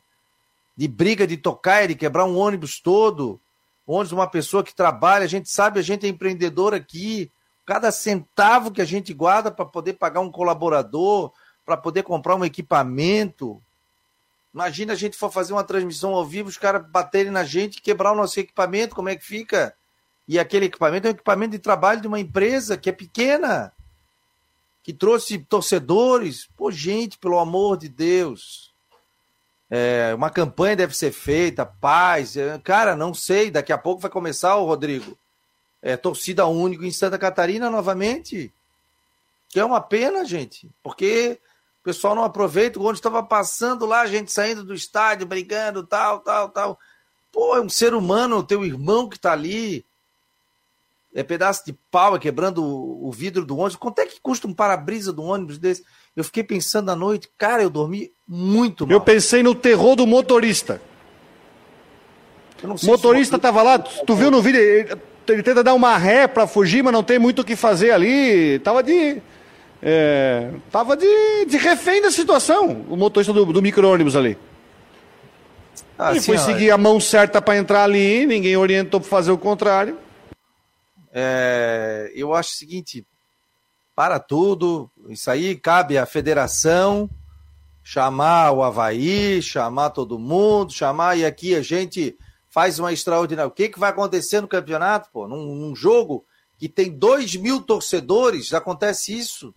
De 0.76 0.86
briga, 0.86 1.26
de 1.26 1.38
tocar, 1.38 1.88
de 1.88 1.94
quebrar 1.94 2.26
um 2.26 2.36
ônibus 2.36 2.78
todo 2.78 3.40
ônibus 3.86 4.12
uma 4.12 4.26
pessoa 4.26 4.64
que 4.64 4.74
trabalha, 4.74 5.24
a 5.24 5.28
gente 5.28 5.48
sabe, 5.48 5.78
a 5.78 5.82
gente 5.82 6.04
é 6.04 6.08
empreendedor 6.08 6.74
aqui, 6.74 7.30
cada 7.64 7.92
centavo 7.92 8.70
que 8.70 8.80
a 8.80 8.84
gente 8.84 9.14
guarda 9.14 9.50
para 9.50 9.64
poder 9.64 9.94
pagar 9.94 10.20
um 10.20 10.30
colaborador, 10.30 11.32
para 11.64 11.76
poder 11.76 12.02
comprar 12.02 12.34
um 12.34 12.44
equipamento. 12.44 13.62
Imagina 14.52 14.92
a 14.92 14.96
gente 14.96 15.16
for 15.16 15.30
fazer 15.30 15.52
uma 15.52 15.64
transmissão 15.64 16.14
ao 16.14 16.24
vivo, 16.24 16.48
os 16.48 16.56
caras 16.56 16.84
baterem 16.88 17.30
na 17.30 17.44
gente, 17.44 17.82
quebrar 17.82 18.12
o 18.12 18.16
nosso 18.16 18.40
equipamento, 18.40 18.94
como 18.94 19.08
é 19.08 19.16
que 19.16 19.24
fica? 19.24 19.74
E 20.26 20.38
aquele 20.38 20.66
equipamento 20.66 21.06
é 21.06 21.10
um 21.10 21.14
equipamento 21.14 21.52
de 21.52 21.58
trabalho 21.58 22.00
de 22.00 22.08
uma 22.08 22.18
empresa 22.18 22.76
que 22.76 22.88
é 22.88 22.92
pequena, 22.92 23.72
que 24.82 24.92
trouxe 24.92 25.38
torcedores. 25.38 26.48
Pô, 26.56 26.70
gente, 26.70 27.18
pelo 27.18 27.38
amor 27.38 27.76
de 27.76 27.88
Deus. 27.88 28.74
É, 29.70 30.12
uma 30.14 30.30
campanha 30.30 30.76
deve 30.76 30.96
ser 30.96 31.12
feita, 31.12 31.66
paz. 31.66 32.36
É, 32.36 32.58
cara, 32.58 32.94
não 32.94 33.12
sei, 33.12 33.50
daqui 33.50 33.72
a 33.72 33.78
pouco 33.78 34.00
vai 34.00 34.10
começar 34.10 34.56
o 34.56 34.64
Rodrigo 34.66 35.16
é, 35.82 35.96
torcida 35.96 36.46
única 36.46 36.84
em 36.84 36.90
Santa 36.90 37.18
Catarina 37.18 37.70
novamente. 37.70 38.52
Que 39.48 39.60
é 39.60 39.64
uma 39.64 39.80
pena, 39.80 40.24
gente, 40.24 40.68
porque 40.82 41.40
o 41.80 41.84
pessoal 41.84 42.14
não 42.14 42.24
aproveita. 42.24 42.80
Quando 42.80 42.96
estava 42.96 43.22
passando 43.22 43.86
lá, 43.86 44.00
a 44.00 44.06
gente 44.06 44.32
saindo 44.32 44.64
do 44.64 44.74
estádio, 44.74 45.26
brigando, 45.26 45.86
tal, 45.86 46.20
tal, 46.20 46.48
tal. 46.50 46.78
Pô, 47.30 47.56
é 47.56 47.60
um 47.60 47.68
ser 47.68 47.94
humano, 47.94 48.42
teu 48.42 48.64
irmão 48.64 49.08
que 49.08 49.16
está 49.16 49.32
ali. 49.32 49.84
É 51.14 51.22
pedaço 51.22 51.64
de 51.64 51.72
pau, 51.90 52.16
é 52.16 52.18
quebrando 52.18 52.62
o, 52.62 53.08
o 53.08 53.12
vidro 53.12 53.46
do 53.46 53.56
ônibus. 53.56 53.76
Quanto 53.76 54.00
é 54.00 54.06
que 54.06 54.20
custa 54.20 54.46
um 54.46 54.52
para-brisa 54.52 55.12
do 55.12 55.22
ônibus 55.22 55.56
desse? 55.56 55.84
Eu 56.16 56.24
fiquei 56.24 56.42
pensando 56.42 56.90
à 56.90 56.96
noite, 56.96 57.28
cara, 57.36 57.62
eu 57.62 57.68
dormi 57.68 58.10
muito 58.26 58.86
mal. 58.86 58.92
Eu 58.92 59.00
pensei 59.02 59.42
no 59.42 59.54
terror 59.54 59.94
do 59.94 60.06
motorista. 60.06 60.80
O 62.64 62.86
motorista 62.86 63.36
estava 63.36 63.62
lá, 63.62 63.78
tu 63.78 64.14
viu 64.14 64.30
no 64.30 64.40
vídeo, 64.40 64.58
ele 64.58 65.42
tenta 65.42 65.62
dar 65.62 65.74
uma 65.74 65.96
ré 65.98 66.26
para 66.26 66.46
fugir, 66.46 66.82
mas 66.82 66.92
não 66.92 67.02
tem 67.02 67.18
muito 67.18 67.42
o 67.42 67.44
que 67.44 67.54
fazer 67.54 67.90
ali. 67.90 68.58
Tava 68.60 68.82
de. 68.82 69.20
É, 69.82 70.52
tava 70.70 70.96
de, 70.96 71.44
de 71.46 71.58
refém 71.58 72.00
da 72.00 72.10
situação, 72.10 72.86
o 72.88 72.96
motorista 72.96 73.32
do, 73.32 73.44
do 73.44 73.60
micro-ônibus 73.60 74.16
ali. 74.16 74.38
Ah, 75.98 76.12
ele 76.12 76.20
foi 76.22 76.38
seguir 76.38 76.70
a 76.70 76.78
mão 76.78 76.98
certa 76.98 77.42
para 77.42 77.58
entrar 77.58 77.84
ali, 77.84 78.24
ninguém 78.24 78.56
orientou 78.56 79.00
para 79.00 79.08
fazer 79.08 79.32
o 79.32 79.38
contrário. 79.38 79.98
É, 81.12 82.10
eu 82.14 82.34
acho 82.34 82.52
o 82.52 82.54
seguinte: 82.54 83.06
para 83.96 84.20
tudo, 84.20 84.90
isso 85.08 85.30
aí 85.30 85.56
cabe 85.56 85.96
à 85.96 86.04
federação 86.04 87.10
chamar 87.82 88.50
o 88.50 88.64
Havaí, 88.64 89.40
chamar 89.40 89.90
todo 89.90 90.18
mundo, 90.18 90.72
chamar, 90.72 91.16
e 91.16 91.24
aqui 91.24 91.54
a 91.54 91.62
gente 91.62 92.18
faz 92.50 92.80
uma 92.80 92.92
extraordinária. 92.92 93.48
O 93.48 93.52
que, 93.52 93.68
que 93.68 93.78
vai 93.78 93.90
acontecer 93.90 94.40
no 94.40 94.48
campeonato, 94.48 95.08
pô? 95.12 95.28
Num, 95.28 95.54
num 95.54 95.74
jogo 95.74 96.26
que 96.58 96.68
tem 96.68 96.90
dois 96.90 97.36
mil 97.36 97.60
torcedores, 97.60 98.52
acontece 98.52 99.16
isso. 99.16 99.54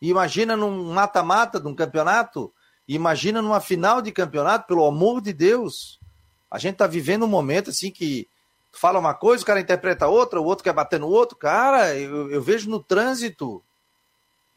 Imagina 0.00 0.56
num 0.56 0.92
mata-mata 0.92 1.58
de 1.58 1.66
um 1.66 1.74
campeonato, 1.74 2.52
imagina 2.86 3.42
numa 3.42 3.60
final 3.60 4.00
de 4.00 4.12
campeonato, 4.12 4.68
pelo 4.68 4.86
amor 4.86 5.20
de 5.20 5.32
Deus. 5.32 5.98
A 6.48 6.58
gente 6.58 6.76
tá 6.76 6.86
vivendo 6.86 7.24
um 7.24 7.28
momento 7.28 7.70
assim 7.70 7.90
que 7.90 8.28
fala 8.72 9.00
uma 9.00 9.12
coisa, 9.12 9.42
o 9.42 9.46
cara 9.46 9.60
interpreta 9.60 10.06
outra, 10.06 10.40
o 10.40 10.44
outro 10.44 10.62
quer 10.62 10.72
bater 10.72 11.00
no 11.00 11.08
outro. 11.08 11.36
Cara, 11.36 11.96
eu, 11.96 12.30
eu 12.30 12.40
vejo 12.40 12.70
no 12.70 12.78
trânsito. 12.80 13.60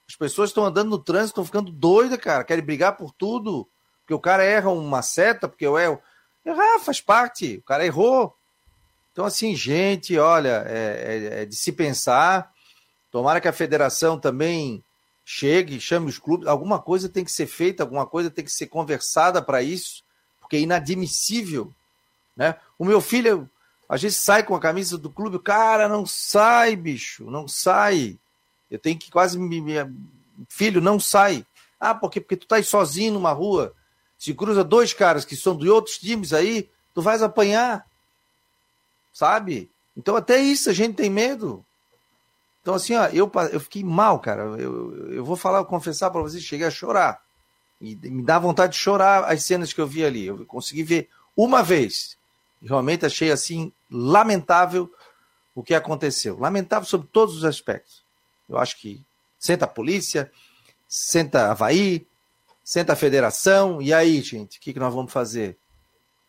As 0.10 0.16
pessoas 0.16 0.49
estão 0.49 0.66
andando 0.66 0.89
no 0.89 0.97
trânsito, 0.97 1.30
estão 1.30 1.45
ficando 1.45 1.72
doidas, 1.72 2.20
cara, 2.20 2.43
querem 2.43 2.66
brigar 2.66 2.97
por 2.97 3.14
tudo. 3.14 3.70
Porque 4.01 4.14
o 4.14 4.20
cara 4.20 4.43
erra 4.43 4.72
uma 4.72 5.01
seta, 5.01 5.47
porque 5.47 5.66
eu 5.66 5.78
erro 5.78 6.01
Errar 6.45 6.80
faz 6.80 7.01
parte, 7.01 7.57
o 7.57 7.62
cara 7.64 7.86
errou. 7.86 8.36
Então, 9.12 9.26
assim, 9.26 9.55
gente, 9.55 10.18
olha, 10.18 10.64
é, 10.68 11.32
é, 11.38 11.41
é 11.41 11.45
de 11.45 11.55
se 11.55 11.72
pensar. 11.72 12.51
Tomara 13.12 13.41
que 13.41 13.47
a 13.47 13.53
federação 13.53 14.20
também 14.20 14.84
chegue, 15.26 15.80
chame 15.80 16.10
os 16.10 16.18
clubes. 16.18 16.47
Alguma 16.47 16.80
coisa 16.80 17.10
tem 17.10 17.24
que 17.24 17.32
ser 17.32 17.47
feita, 17.47 17.84
alguma 17.84 18.05
coisa 18.05 18.30
tem 18.30 18.45
que 18.45 18.51
ser 18.51 18.68
conversada 18.68 19.41
para 19.41 19.62
isso, 19.62 20.03
porque 20.39 20.55
é 20.55 20.62
inadmissível. 20.62 21.74
Né? 22.36 22.55
O 22.78 22.86
meu 22.86 23.01
filho, 23.01 23.49
a 23.88 23.97
gente 23.97 24.14
sai 24.14 24.43
com 24.43 24.55
a 24.55 24.60
camisa 24.60 24.97
do 24.97 25.10
clube, 25.10 25.36
o 25.36 25.41
cara 25.41 25.89
não 25.89 26.05
sai, 26.05 26.76
bicho, 26.76 27.30
não 27.30 27.47
sai. 27.47 28.18
Eu 28.70 28.80
tenho 28.80 28.98
que 28.98 29.12
quase 29.12 29.38
me. 29.38 29.64
Filho, 30.48 30.82
não 30.82 31.00
sai. 31.00 31.46
Ah, 31.80 31.96
porque, 31.96 32.20
porque 32.20 32.38
tu 32.38 32.48
tá 32.48 32.62
sozinho 32.62 33.14
numa 33.14 33.32
rua. 33.32 33.74
Se 34.18 34.34
cruza 34.34 34.64
dois 34.64 34.94
caras 34.94 35.24
que 35.24 35.36
são 35.36 35.58
de 35.58 35.70
outros 35.70 35.98
times 35.98 36.34
aí, 36.34 36.70
tu 36.94 37.02
vais 37.02 37.24
apanhar. 37.24 37.86
Sabe? 39.14 39.72
Então 39.96 40.16
até 40.16 40.40
isso 40.40 40.70
a 40.70 40.74
gente 40.74 40.96
tem 40.96 41.10
medo. 41.10 41.66
Então 42.62 42.76
assim, 42.76 42.96
ó, 42.96 43.08
eu, 43.08 43.32
eu 43.52 43.60
fiquei 43.60 43.84
mal, 43.84 44.20
cara. 44.20 44.44
Eu, 44.60 45.12
eu 45.12 45.26
vou 45.26 45.36
falar, 45.36 45.64
confessar 45.66 46.12
para 46.12 46.22
vocês, 46.22 46.44
cheguei 46.44 46.68
a 46.68 46.72
chorar. 46.72 47.22
E 47.82 47.96
me 47.96 48.22
dá 48.22 48.38
vontade 48.38 48.74
de 48.74 48.80
chorar 48.80 49.24
as 49.24 49.44
cenas 49.44 49.72
que 49.72 49.80
eu 49.80 49.88
vi 49.88 50.04
ali. 50.04 50.28
Eu 50.28 50.46
consegui 50.46 50.84
ver 50.84 51.10
uma 51.36 51.64
vez. 51.64 52.18
Realmente 52.62 53.06
achei 53.06 53.32
assim 53.32 53.72
lamentável 53.90 54.94
o 55.56 55.64
que 55.64 55.74
aconteceu. 55.74 56.38
Lamentável 56.38 56.86
sobre 56.86 57.08
todos 57.08 57.38
os 57.38 57.46
aspectos. 57.46 58.04
Eu 58.50 58.58
acho 58.58 58.78
que 58.78 59.02
senta 59.38 59.66
a 59.66 59.68
polícia, 59.68 60.32
senta 60.88 61.52
Havaí, 61.52 62.08
senta 62.64 62.93
a 62.93 62.95
federação, 62.95 63.82
e 63.82 63.93
aí, 63.93 64.22
gente, 64.22 64.58
o 64.58 64.62
que, 64.62 64.74
que 64.74 64.80
nós 64.80 64.93
vamos 64.93 65.14
fazer? 65.14 65.58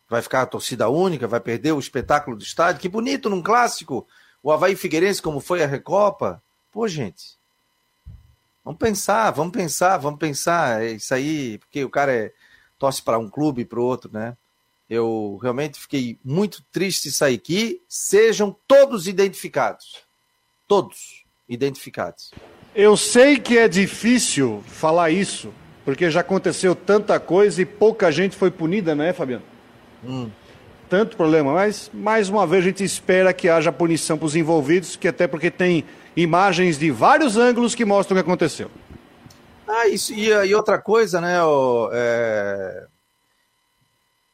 Vai 0.08 0.22
ficar 0.22 0.42
a 0.42 0.46
torcida 0.46 0.88
única? 0.88 1.26
Vai 1.26 1.40
perder 1.40 1.72
o 1.72 1.78
espetáculo 1.78 2.36
do 2.36 2.42
estádio? 2.42 2.80
Que 2.80 2.88
bonito 2.88 3.30
num 3.30 3.42
clássico! 3.42 4.06
O 4.42 4.50
Havaí 4.50 4.74
Figueirense, 4.74 5.22
como 5.22 5.38
foi 5.40 5.62
a 5.62 5.66
Recopa. 5.66 6.42
Pô, 6.72 6.88
gente, 6.88 7.38
vamos 8.64 8.78
pensar, 8.78 9.30
vamos 9.30 9.52
pensar, 9.52 9.98
vamos 9.98 10.18
pensar. 10.18 10.82
É 10.82 10.92
isso 10.92 11.14
aí, 11.14 11.58
porque 11.58 11.84
o 11.84 11.90
cara 11.90 12.12
é, 12.12 12.32
torce 12.78 13.02
para 13.02 13.18
um 13.18 13.28
clube 13.28 13.62
e 13.62 13.64
para 13.64 13.78
o 13.78 13.84
outro, 13.84 14.10
né? 14.12 14.36
Eu 14.88 15.38
realmente 15.40 15.78
fiquei 15.78 16.18
muito 16.24 16.64
triste 16.72 17.04
de 17.04 17.12
sair 17.14 17.36
aqui. 17.36 17.80
Sejam 17.88 18.56
todos 18.66 19.06
identificados. 19.06 20.02
Todos 20.66 21.19
identificados. 21.51 22.30
Eu 22.74 22.96
sei 22.96 23.36
que 23.36 23.59
é 23.59 23.66
difícil 23.66 24.62
falar 24.68 25.11
isso, 25.11 25.53
porque 25.84 26.09
já 26.09 26.20
aconteceu 26.20 26.74
tanta 26.76 27.18
coisa 27.18 27.61
e 27.61 27.66
pouca 27.66 28.12
gente 28.12 28.36
foi 28.36 28.51
punida, 28.51 28.94
né, 28.94 29.12
Fabiano? 29.12 29.42
Hum. 30.05 30.30
Tanto 30.88 31.16
problema, 31.16 31.53
mas 31.53 31.90
mais 31.92 32.28
uma 32.28 32.46
vez 32.46 32.64
a 32.64 32.68
gente 32.68 32.84
espera 32.84 33.32
que 33.32 33.48
haja 33.48 33.72
punição 33.72 34.16
para 34.16 34.26
os 34.26 34.36
envolvidos, 34.36 34.94
que 34.94 35.09
até 35.09 35.26
porque 35.26 35.51
tem 35.51 35.84
imagens 36.16 36.78
de 36.78 36.90
vários 36.90 37.36
ângulos 37.36 37.74
que 37.74 37.84
mostram 37.84 38.16
o 38.16 38.22
que 38.22 38.28
aconteceu. 38.28 38.70
Ah, 39.66 39.88
isso, 39.88 40.12
e, 40.12 40.28
e 40.28 40.55
outra 40.55 40.78
coisa, 40.78 41.20
né, 41.20 41.42
o, 41.42 41.90
é... 41.92 42.86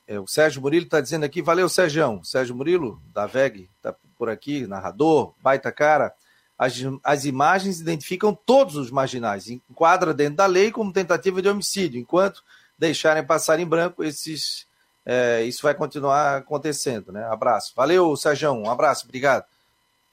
É, 0.09 0.21
o 0.21 0.27
Sérgio 0.27 0.63
Murilo 0.63 0.85
está 0.85 1.01
dizendo 1.01 1.25
aqui, 1.25 1.43
valeu 1.43 1.69
Sérgio, 1.69 2.21
Sérgio 2.23 2.55
Murilo, 2.55 3.03
da 3.13 3.27
VEG, 3.27 3.69
está 3.77 3.95
por 4.17 4.29
aqui, 4.29 4.67
narrador, 4.67 5.35
baita 5.43 5.73
cara 5.73 6.13
as, 6.59 6.75
as 7.05 7.25
imagens 7.25 7.81
identificam 7.81 8.35
todos 8.35 8.77
os 8.77 8.91
marginais, 8.91 9.49
enquadra 9.49 10.15
dentro 10.15 10.37
da 10.37 10.47
lei 10.47 10.71
como 10.71 10.93
tentativa 10.93 11.43
de 11.43 11.49
homicídio, 11.49 12.01
enquanto 12.01 12.43
deixarem 12.79 13.25
passar 13.25 13.61
em 13.61 13.67
branco 13.67 14.03
esses. 14.03 14.67
É, 15.05 15.43
isso 15.45 15.63
vai 15.63 15.75
continuar 15.75 16.39
acontecendo, 16.39 17.13
né? 17.13 17.25
Abraço. 17.27 17.73
Valeu, 17.77 18.17
Sérgio. 18.17 18.51
Um 18.53 18.69
abraço, 18.69 19.05
obrigado. 19.05 19.45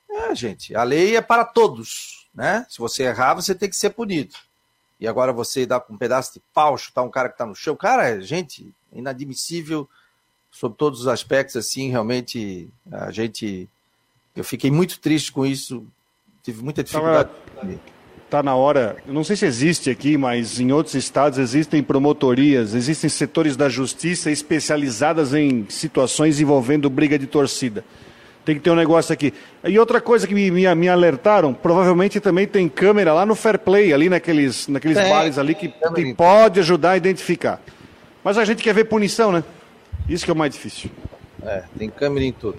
É, 0.10 0.36
gente, 0.36 0.76
a 0.76 0.84
lei 0.84 1.16
é 1.16 1.22
para 1.22 1.44
todos, 1.44 2.28
né? 2.34 2.66
Se 2.70 2.78
você 2.78 3.04
errar, 3.04 3.34
você 3.34 3.56
tem 3.56 3.70
que 3.70 3.76
ser 3.76 3.90
punido. 3.90 4.36
E 5.00 5.08
agora 5.08 5.34
você 5.34 5.66
dá 5.66 5.84
um 5.90 5.98
pedaço 5.98 6.34
de 6.34 6.42
pau, 6.54 6.78
chutar 6.78 7.02
um 7.02 7.10
cara 7.10 7.30
que 7.30 7.36
está 7.36 7.46
no 7.46 7.56
chão. 7.56 7.76
Cara, 7.76 8.22
gente, 8.22 8.72
inadmissível 8.92 9.90
sob 10.52 10.76
todos 10.78 11.02
os 11.02 11.08
aspectos, 11.08 11.56
assim, 11.56 11.90
realmente 11.90 12.70
a 12.92 13.12
gente. 13.12 13.68
Eu 14.36 14.44
fiquei 14.44 14.70
muito 14.70 15.00
triste 15.00 15.32
com 15.32 15.46
isso, 15.46 15.86
tive 16.44 16.62
muita 16.62 16.84
dificuldade. 16.84 17.30
Está 18.26 18.44
na 18.44 18.56
hora, 18.56 18.98
eu 19.08 19.14
não 19.14 19.24
sei 19.24 19.36
se 19.36 19.46
existe 19.46 19.90
aqui, 19.90 20.18
mas 20.18 20.60
em 20.60 20.72
outros 20.72 20.96
estados 20.96 21.38
existem 21.38 21.84
promotorias, 21.84 22.74
existem 22.74 23.08
setores 23.10 23.56
da 23.56 23.70
justiça 23.70 24.32
especializadas 24.32 25.36
em 25.36 25.68
situações 25.70 26.42
envolvendo 26.42 26.90
briga 26.90 27.18
de 27.18 27.28
torcida. 27.28 27.86
Tem 28.44 28.56
que 28.56 28.62
ter 28.62 28.72
um 28.72 28.76
negócio 28.76 29.14
aqui. 29.14 29.34
E 29.64 29.78
outra 29.78 30.02
coisa 30.02 30.28
que 30.28 30.34
me, 30.34 30.50
me, 30.52 30.76
me 30.76 30.90
alertaram, 30.90 31.54
provavelmente 31.54 32.20
também 32.20 32.46
tem 32.46 32.68
câmera 32.68 33.14
lá 33.14 33.26
no 33.26 33.36
Fair 33.36 33.60
Play, 33.60 33.94
ali 33.94 34.10
naqueles, 34.10 34.68
naqueles 34.68 34.98
é, 34.98 35.08
bares 35.08 35.38
ali, 35.38 35.56
que, 35.56 35.70
que 35.70 36.14
pode 36.14 36.60
ajudar 36.60 36.92
a 36.92 36.98
identificar. 36.98 37.62
Mas 38.24 38.38
a 38.38 38.44
gente 38.44 38.64
quer 38.64 38.74
ver 38.74 38.86
punição, 38.86 39.32
né? 39.32 39.44
Isso 40.10 40.26
que 40.26 40.32
é 40.32 40.34
o 40.34 40.38
mais 40.38 40.52
difícil. 40.52 40.90
É, 41.44 41.64
tem 41.78 41.90
câmera 41.90 42.26
em 42.26 42.34
tudo. 42.34 42.58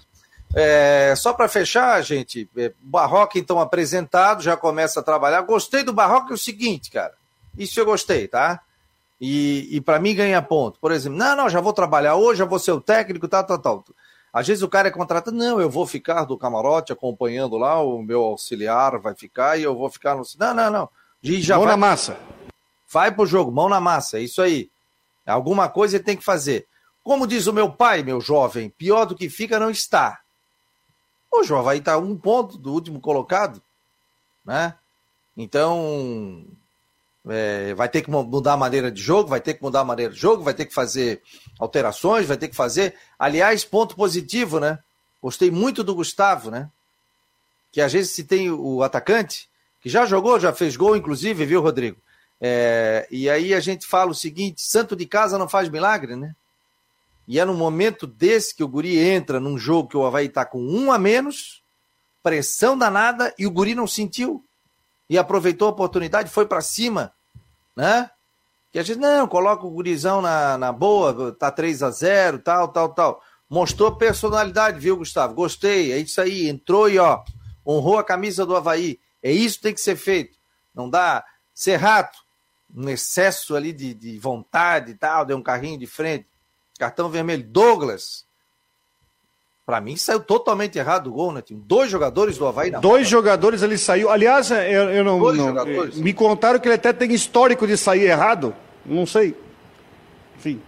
É, 0.57 1.13
só 1.17 1.33
para 1.33 1.49
fechar, 1.49 2.01
gente, 2.01 2.49
é, 2.55 2.71
Barroca 2.79 3.37
então 3.37 3.59
apresentado, 3.59 4.41
já 4.41 4.55
começa 4.55 5.01
a 5.01 5.03
trabalhar. 5.03 5.41
Gostei 5.41 5.83
do 5.83 5.91
Barroca 5.91 6.31
é 6.31 6.33
o 6.33 6.37
seguinte, 6.37 6.89
cara. 6.89 7.13
Isso 7.57 7.77
eu 7.77 7.85
gostei, 7.85 8.25
tá? 8.25 8.61
E, 9.19 9.67
e 9.75 9.81
para 9.81 9.99
mim 9.99 10.15
ganha 10.15 10.41
ponto. 10.41 10.79
Por 10.79 10.93
exemplo, 10.93 11.19
não, 11.19 11.35
não, 11.35 11.49
já 11.49 11.59
vou 11.59 11.73
trabalhar 11.73 12.15
hoje, 12.15 12.39
já 12.39 12.45
vou 12.45 12.57
ser 12.57 12.71
o 12.71 12.79
técnico, 12.79 13.27
tal, 13.27 13.43
tal, 13.43 13.59
tal. 13.59 13.85
Às 14.31 14.47
vezes 14.47 14.63
o 14.63 14.69
cara 14.69 14.87
é 14.87 14.91
contratado, 14.91 15.35
não, 15.35 15.59
eu 15.59 15.69
vou 15.69 15.85
ficar 15.85 16.23
do 16.23 16.37
camarote 16.37 16.93
acompanhando 16.93 17.57
lá, 17.57 17.81
o 17.81 18.01
meu 18.01 18.21
auxiliar 18.21 18.97
vai 18.97 19.13
ficar 19.13 19.57
e 19.57 19.63
eu 19.63 19.75
vou 19.75 19.89
ficar 19.89 20.15
no. 20.15 20.23
Não, 20.39 20.53
não, 20.53 20.71
não. 20.71 20.89
E 21.21 21.41
já 21.41 21.55
mão 21.55 21.65
vai... 21.65 21.73
na 21.73 21.77
massa. 21.77 22.17
Vai 22.89 23.11
pro 23.11 23.25
jogo, 23.25 23.51
mão 23.51 23.67
na 23.67 23.81
massa, 23.81 24.19
é 24.19 24.21
isso 24.21 24.41
aí. 24.41 24.69
Alguma 25.25 25.67
coisa 25.67 25.97
ele 25.97 26.03
tem 26.03 26.15
que 26.15 26.23
fazer. 26.23 26.67
Como 27.03 27.27
diz 27.27 27.45
o 27.47 27.53
meu 27.53 27.69
pai, 27.71 28.03
meu 28.03 28.21
jovem, 28.21 28.69
pior 28.69 29.05
do 29.05 29.15
que 29.15 29.29
fica 29.29 29.59
não 29.59 29.69
está. 29.69 30.19
O 31.39 31.43
João 31.43 31.63
vai 31.63 31.77
estar 31.77 31.97
um 31.97 32.15
ponto 32.17 32.57
do 32.57 32.73
último 32.73 32.99
colocado, 32.99 33.61
né? 34.43 34.75
Então, 35.35 36.45
é, 37.27 37.73
vai 37.73 37.89
ter 37.89 38.01
que 38.01 38.09
mudar 38.09 38.53
a 38.53 38.57
maneira 38.57 38.91
de 38.91 39.01
jogo, 39.01 39.29
vai 39.29 39.41
ter 39.41 39.55
que 39.55 39.63
mudar 39.63 39.81
a 39.81 39.85
maneira 39.85 40.13
de 40.13 40.19
jogo, 40.19 40.43
vai 40.43 40.53
ter 40.53 40.65
que 40.65 40.73
fazer 40.73 41.21
alterações, 41.59 42.25
vai 42.25 42.37
ter 42.37 42.47
que 42.47 42.55
fazer. 42.55 42.95
Aliás, 43.17 43.65
ponto 43.65 43.95
positivo, 43.95 44.59
né? 44.59 44.79
Gostei 45.21 45.49
muito 45.49 45.83
do 45.83 45.95
Gustavo, 45.95 46.51
né? 46.51 46.69
Que 47.71 47.81
às 47.81 47.91
vezes 47.91 48.11
se 48.11 48.23
tem 48.23 48.49
o 48.49 48.83
atacante, 48.83 49.49
que 49.81 49.89
já 49.89 50.05
jogou, 50.05 50.39
já 50.39 50.53
fez 50.53 50.75
gol, 50.75 50.95
inclusive, 50.95 51.45
viu, 51.45 51.61
Rodrigo? 51.61 51.97
É, 52.39 53.07
e 53.09 53.29
aí 53.29 53.53
a 53.53 53.59
gente 53.59 53.85
fala 53.87 54.11
o 54.11 54.15
seguinte: 54.15 54.61
santo 54.61 54.95
de 54.95 55.05
casa 55.05 55.37
não 55.37 55.49
faz 55.49 55.67
milagre, 55.67 56.15
né? 56.15 56.35
E 57.27 57.39
é 57.39 57.45
no 57.45 57.53
momento 57.53 58.05
desse 58.05 58.55
que 58.55 58.63
o 58.63 58.67
Guri 58.67 58.97
entra 58.97 59.39
num 59.39 59.57
jogo 59.57 59.89
que 59.89 59.97
o 59.97 60.05
Havaí 60.05 60.27
está 60.27 60.45
com 60.45 60.59
um 60.59 60.91
a 60.91 60.97
menos, 60.97 61.63
pressão 62.21 62.77
danada, 62.77 63.33
e 63.37 63.47
o 63.47 63.51
Guri 63.51 63.73
não 63.73 63.87
sentiu. 63.87 64.45
E 65.09 65.17
aproveitou 65.17 65.67
a 65.67 65.71
oportunidade, 65.71 66.29
foi 66.29 66.45
para 66.45 66.61
cima, 66.61 67.13
né? 67.75 68.09
Que 68.71 68.79
a 68.79 68.83
gente, 68.83 68.99
não, 68.99 69.27
coloca 69.27 69.65
o 69.65 69.71
Gurizão 69.71 70.21
na, 70.21 70.57
na 70.57 70.71
boa, 70.71 71.31
tá 71.31 71.49
3 71.49 71.81
a 71.81 71.91
0 71.91 72.39
tal, 72.39 72.67
tal, 72.67 72.89
tal. 72.89 73.21
Mostrou 73.49 73.95
personalidade, 73.95 74.79
viu, 74.79 74.97
Gustavo? 74.97 75.33
Gostei, 75.33 75.91
é 75.91 75.97
isso 75.97 76.19
aí. 76.19 76.49
Entrou 76.49 76.89
e, 76.89 76.99
ó, 76.99 77.23
honrou 77.65 77.97
a 77.97 78.03
camisa 78.03 78.45
do 78.45 78.55
Havaí. 78.55 78.99
É 79.23 79.31
isso 79.31 79.57
que 79.57 79.63
tem 79.63 79.73
que 79.73 79.81
ser 79.81 79.95
feito. 79.95 80.37
Não 80.73 80.89
dá 80.89 81.23
ser 81.53 81.77
rato, 81.77 82.17
um 82.75 82.89
excesso 82.89 83.55
ali 83.55 83.71
de, 83.71 83.93
de 83.93 84.19
vontade 84.19 84.91
e 84.91 84.95
tal, 84.95 85.25
deu 85.25 85.37
um 85.37 85.41
carrinho 85.41 85.79
de 85.79 85.87
frente. 85.87 86.27
Cartão 86.77 87.09
vermelho. 87.09 87.43
Douglas. 87.43 88.25
Para 89.65 89.81
mim 89.81 89.97
saiu 89.97 90.19
totalmente 90.19 90.77
errado 90.77 91.07
o 91.07 91.13
gol, 91.13 91.33
né? 91.33 91.41
Tinha 91.41 91.59
dois 91.59 91.89
jogadores 91.89 92.37
do 92.37 92.45
Havaí 92.45 92.69
na 92.69 92.79
Dois 92.79 93.07
jogadores 93.07 93.63
ele 93.63 93.79
saiu. 93.79 94.11
Aliás, 94.11 94.51
eu, 94.51 94.91
eu 94.91 95.03
não, 95.03 95.19
não 95.19 95.65
Me 95.95 96.13
contaram 96.13 96.59
que 96.59 96.67
ele 96.67 96.75
até 96.75 96.93
tem 96.93 97.11
histórico 97.11 97.65
de 97.65 97.75
sair 97.75 98.03
errado. 98.03 98.53
Não 98.85 99.07
sei. 99.07 99.35
Enfim. 100.37 100.61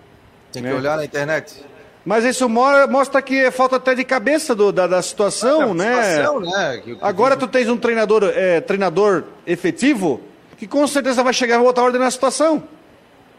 Tem 0.52 0.64
que 0.64 0.70
né? 0.70 0.74
olhar 0.74 0.98
na 0.98 1.06
internet. 1.06 1.64
Mas 2.04 2.24
isso 2.24 2.50
mostra 2.50 3.22
que 3.22 3.36
é 3.36 3.52
falta 3.52 3.76
até 3.76 3.94
de 3.94 4.04
cabeça 4.04 4.56
do, 4.56 4.72
da, 4.72 4.88
da 4.88 5.02
situação, 5.02 5.72
é, 5.72 5.74
né? 5.74 6.04
Situação, 6.04 6.40
né? 6.40 6.82
Que, 6.84 6.96
que, 6.96 7.04
Agora 7.04 7.38
tu 7.38 7.48
tens 7.48 7.70
um 7.70 7.78
treinador, 7.78 8.24
é, 8.34 8.62
treinador 8.62 9.26
efetivo 9.46 10.22
que 10.58 10.66
com 10.66 10.88
certeza 10.88 11.22
vai 11.22 11.34
chegar 11.34 11.60
e 11.60 11.64
botar 11.64 11.84
ordem 11.84 12.02
na 12.02 12.10
situação 12.10 12.64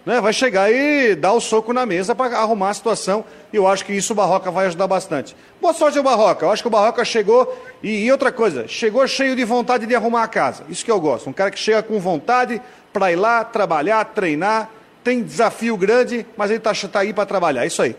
né, 0.09 0.23
vai 0.23 0.33
chegar 0.33 0.73
e 0.73 1.15
dar 1.15 1.35
o 1.35 1.41
soco 1.41 1.71
na 1.71 1.85
mesa 1.85 2.15
para 2.15 2.39
arrumar 2.39 2.71
a 2.71 2.75
situação. 2.75 3.27
E 3.53 3.57
eu 3.57 3.69
acho 3.69 3.85
que 3.85 3.93
isso 3.93 4.15
o 4.15 4.17
Barroca 4.17 4.51
vai 4.51 4.65
ajudar 4.65 4.87
bastante. 4.87 5.37
Boa 5.61 5.75
sorte 5.75 5.99
ao 5.99 6.05
Barroca. 6.05 6.47
Eu 6.47 6.51
acho 6.51 6.63
que 6.63 6.67
o 6.67 6.71
Barroca 6.71 7.05
chegou. 7.05 7.55
E, 7.83 8.07
e, 8.07 8.11
outra 8.11 8.33
coisa, 8.33 8.67
chegou 8.67 9.07
cheio 9.07 9.37
de 9.37 9.45
vontade 9.45 9.85
de 9.85 9.95
arrumar 9.95 10.23
a 10.23 10.29
casa. 10.29 10.65
Isso 10.71 10.83
que 10.83 10.91
eu 10.91 10.99
gosto. 10.99 11.29
Um 11.29 11.33
cara 11.35 11.51
que 11.51 11.59
chega 11.59 11.83
com 11.83 12.01
vontade 12.01 12.59
para 12.91 13.13
ir 13.13 13.17
lá, 13.17 13.45
trabalhar, 13.45 14.03
treinar. 14.07 14.71
Tem 15.05 15.23
desafio 15.23 15.77
grande, 15.77 16.27
mas 16.39 16.51
ele 16.51 16.59
está 16.59 16.73
tá 16.89 17.01
aí 17.01 17.13
para 17.13 17.27
trabalhar. 17.27 17.67
Isso 17.67 17.83
aí. 17.83 17.95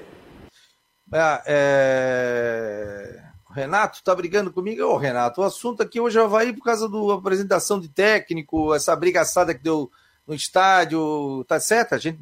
É, 1.14 1.42
é... 1.46 3.20
Renato 3.54 4.04
tá 4.04 4.16
brigando 4.16 4.52
comigo. 4.52 4.84
Ô, 4.84 4.98
Renato, 4.98 5.42
o 5.42 5.44
assunto 5.44 5.84
aqui 5.84 6.00
hoje 6.00 6.20
vai 6.26 6.48
ir 6.48 6.54
por 6.54 6.64
causa 6.64 6.90
da 6.90 7.14
apresentação 7.14 7.80
de 7.80 7.88
técnico, 7.88 8.74
essa 8.74 8.96
brigaçada 8.96 9.54
que 9.54 9.62
deu 9.62 9.92
no 10.30 10.36
estádio, 10.36 11.44
tá 11.48 11.60
certo? 11.60 11.96
A 11.96 11.98
gente, 11.98 12.20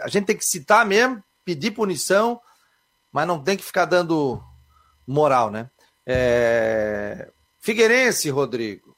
a 0.00 0.08
gente 0.08 0.26
tem 0.26 0.36
que 0.36 0.44
citar 0.44 0.86
mesmo, 0.86 1.22
pedir 1.44 1.72
punição, 1.72 2.40
mas 3.10 3.26
não 3.26 3.42
tem 3.42 3.56
que 3.56 3.64
ficar 3.64 3.86
dando 3.86 4.40
moral, 5.04 5.50
né? 5.50 5.68
É... 6.06 7.28
Figueirense, 7.58 8.30
Rodrigo, 8.30 8.96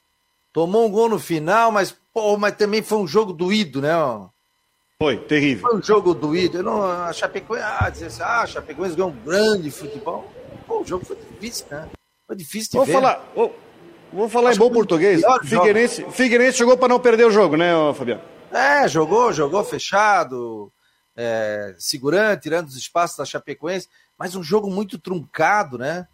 tomou 0.53 0.85
um 0.85 0.91
gol 0.91 1.09
no 1.09 1.17
final, 1.17 1.71
mas, 1.71 1.95
pô, 2.13 2.37
mas 2.37 2.55
também 2.55 2.83
foi 2.83 2.99
um 2.99 3.07
jogo 3.07 3.33
doído, 3.33 3.81
né? 3.81 3.93
Foi, 4.99 5.17
terrível. 5.17 5.67
Foi 5.67 5.79
um 5.79 5.81
jogo 5.81 6.13
doído. 6.13 6.59
Eu 6.59 6.63
não, 6.63 6.83
a 6.83 7.11
Chapecoense, 7.11 7.65
ah, 7.65 7.89
dizer 7.89 8.05
assim, 8.05 8.21
ah, 8.21 8.41
a 8.41 8.45
Chapecoense 8.45 8.95
ganhou 8.95 9.09
um 9.09 9.23
grande 9.23 9.71
futebol. 9.71 10.31
Pô, 10.67 10.81
o 10.81 10.85
jogo 10.85 11.03
foi 11.03 11.15
difícil, 11.15 11.65
né? 11.71 11.89
Foi 12.27 12.35
difícil 12.35 12.69
de 12.69 12.77
Vou 12.77 12.85
ver. 12.85 12.93
falar, 12.93 13.31
vou, 13.35 13.55
Vou 14.13 14.27
falar 14.27 14.49
Acho 14.49 14.57
em 14.57 14.67
bom 14.67 14.71
português. 14.71 15.21
Figueirense, 15.43 16.05
Figueirense 16.11 16.57
jogou 16.57 16.77
para 16.77 16.89
não 16.89 16.99
perder 16.99 17.25
o 17.25 17.31
jogo, 17.31 17.55
né, 17.55 17.71
Fabiano? 17.93 18.21
É, 18.51 18.87
jogou, 18.87 19.31
jogou 19.31 19.63
fechado, 19.63 20.71
é, 21.15 21.73
segurando, 21.77 22.39
tirando 22.39 22.67
os 22.67 22.75
espaços 22.75 23.17
da 23.17 23.25
Chapecoense, 23.25 23.87
mas 24.17 24.35
um 24.35 24.43
jogo 24.43 24.69
muito 24.69 24.99
truncado, 24.99 25.77
né? 25.77 26.07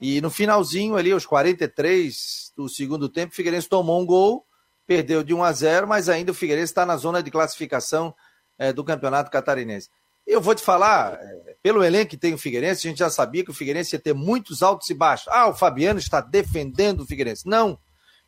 E 0.00 0.20
no 0.20 0.30
finalzinho 0.30 0.96
ali, 0.96 1.12
os 1.12 1.26
43 1.26 2.52
do 2.56 2.68
segundo 2.68 3.08
tempo, 3.08 3.32
o 3.32 3.36
Figueirense 3.36 3.68
tomou 3.68 4.00
um 4.00 4.06
gol, 4.06 4.44
perdeu 4.86 5.22
de 5.24 5.34
1 5.34 5.42
a 5.42 5.52
0, 5.52 5.88
mas 5.88 6.08
ainda 6.08 6.30
o 6.30 6.34
Figueirense 6.34 6.70
está 6.70 6.86
na 6.86 6.96
zona 6.96 7.22
de 7.22 7.30
classificação 7.30 8.14
é, 8.58 8.72
do 8.72 8.84
Campeonato 8.84 9.30
Catarinense. 9.30 9.88
Eu 10.28 10.42
vou 10.42 10.54
te 10.54 10.62
falar, 10.62 11.18
pelo 11.62 11.82
elenco 11.82 12.10
que 12.10 12.16
tem 12.18 12.34
o 12.34 12.38
Figueirense, 12.38 12.86
a 12.86 12.90
gente 12.90 12.98
já 12.98 13.08
sabia 13.08 13.42
que 13.42 13.50
o 13.50 13.54
Figueirense 13.54 13.96
ia 13.96 13.98
ter 13.98 14.12
muitos 14.12 14.62
altos 14.62 14.90
e 14.90 14.94
baixos. 14.94 15.26
Ah, 15.28 15.48
o 15.48 15.54
Fabiano 15.54 15.98
está 15.98 16.20
defendendo 16.20 17.00
o 17.00 17.06
Figueirense. 17.06 17.48
Não, 17.48 17.78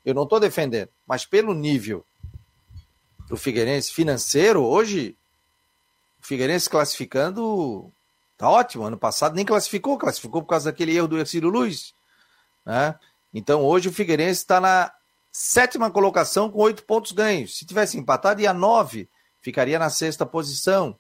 eu 0.03 0.15
não 0.15 0.23
estou 0.23 0.41
defendendo. 0.41 0.89
Mas 1.07 1.27
pelo 1.27 1.53
nível 1.53 2.03
do 3.29 3.37
Figueirense 3.37 3.93
financeiro, 3.93 4.63
hoje, 4.63 5.15
o 6.23 6.27
Figueirense 6.27 6.71
classificando 6.71 7.93
tá 8.39 8.49
ótimo. 8.49 8.85
Ano 8.85 8.97
passado 8.97 9.35
nem 9.35 9.45
classificou, 9.45 9.99
classificou 9.99 10.41
por 10.41 10.49
causa 10.49 10.73
daquele 10.73 10.97
erro 10.97 11.07
do 11.07 11.19
Ercílio 11.19 11.51
Luiz. 11.51 11.93
Né? 12.65 12.99
Então 13.35 13.63
hoje 13.63 13.91
o 13.91 13.93
Figueirense 13.93 14.41
está 14.41 14.59
na 14.59 14.91
sétima 15.31 15.91
colocação 15.91 16.51
com 16.51 16.61
oito 16.61 16.83
pontos 16.85 17.13
ganhos. 17.13 17.59
Se 17.59 17.67
tivesse 17.67 17.99
empatado, 17.99 18.41
ia 18.41 18.55
nove, 18.55 19.07
ficaria 19.43 19.79
na 19.79 19.91
sexta 19.91 20.25
posição 20.25 20.99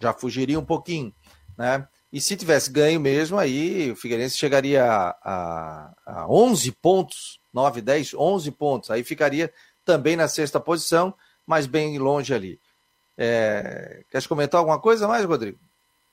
já 0.00 0.12
fugiria 0.12 0.58
um 0.58 0.64
pouquinho, 0.64 1.12
né? 1.56 1.86
E 2.12 2.20
se 2.20 2.36
tivesse 2.36 2.70
ganho 2.70 2.98
mesmo, 2.98 3.38
aí 3.38 3.90
o 3.90 3.96
Figueirense 3.96 4.38
chegaria 4.38 4.82
a, 4.82 5.10
a, 5.22 5.94
a 6.06 6.26
11 6.28 6.72
pontos, 6.72 7.38
9, 7.52 7.82
10, 7.82 8.14
11 8.14 8.50
pontos. 8.52 8.90
Aí 8.90 9.04
ficaria 9.04 9.52
também 9.84 10.16
na 10.16 10.26
sexta 10.26 10.58
posição, 10.58 11.12
mas 11.46 11.66
bem 11.66 11.98
longe 11.98 12.32
ali. 12.32 12.58
É... 13.16 14.04
Quer 14.10 14.26
comentar 14.26 14.58
alguma 14.58 14.78
coisa 14.78 15.06
mais, 15.06 15.24
Rodrigo? 15.24 15.58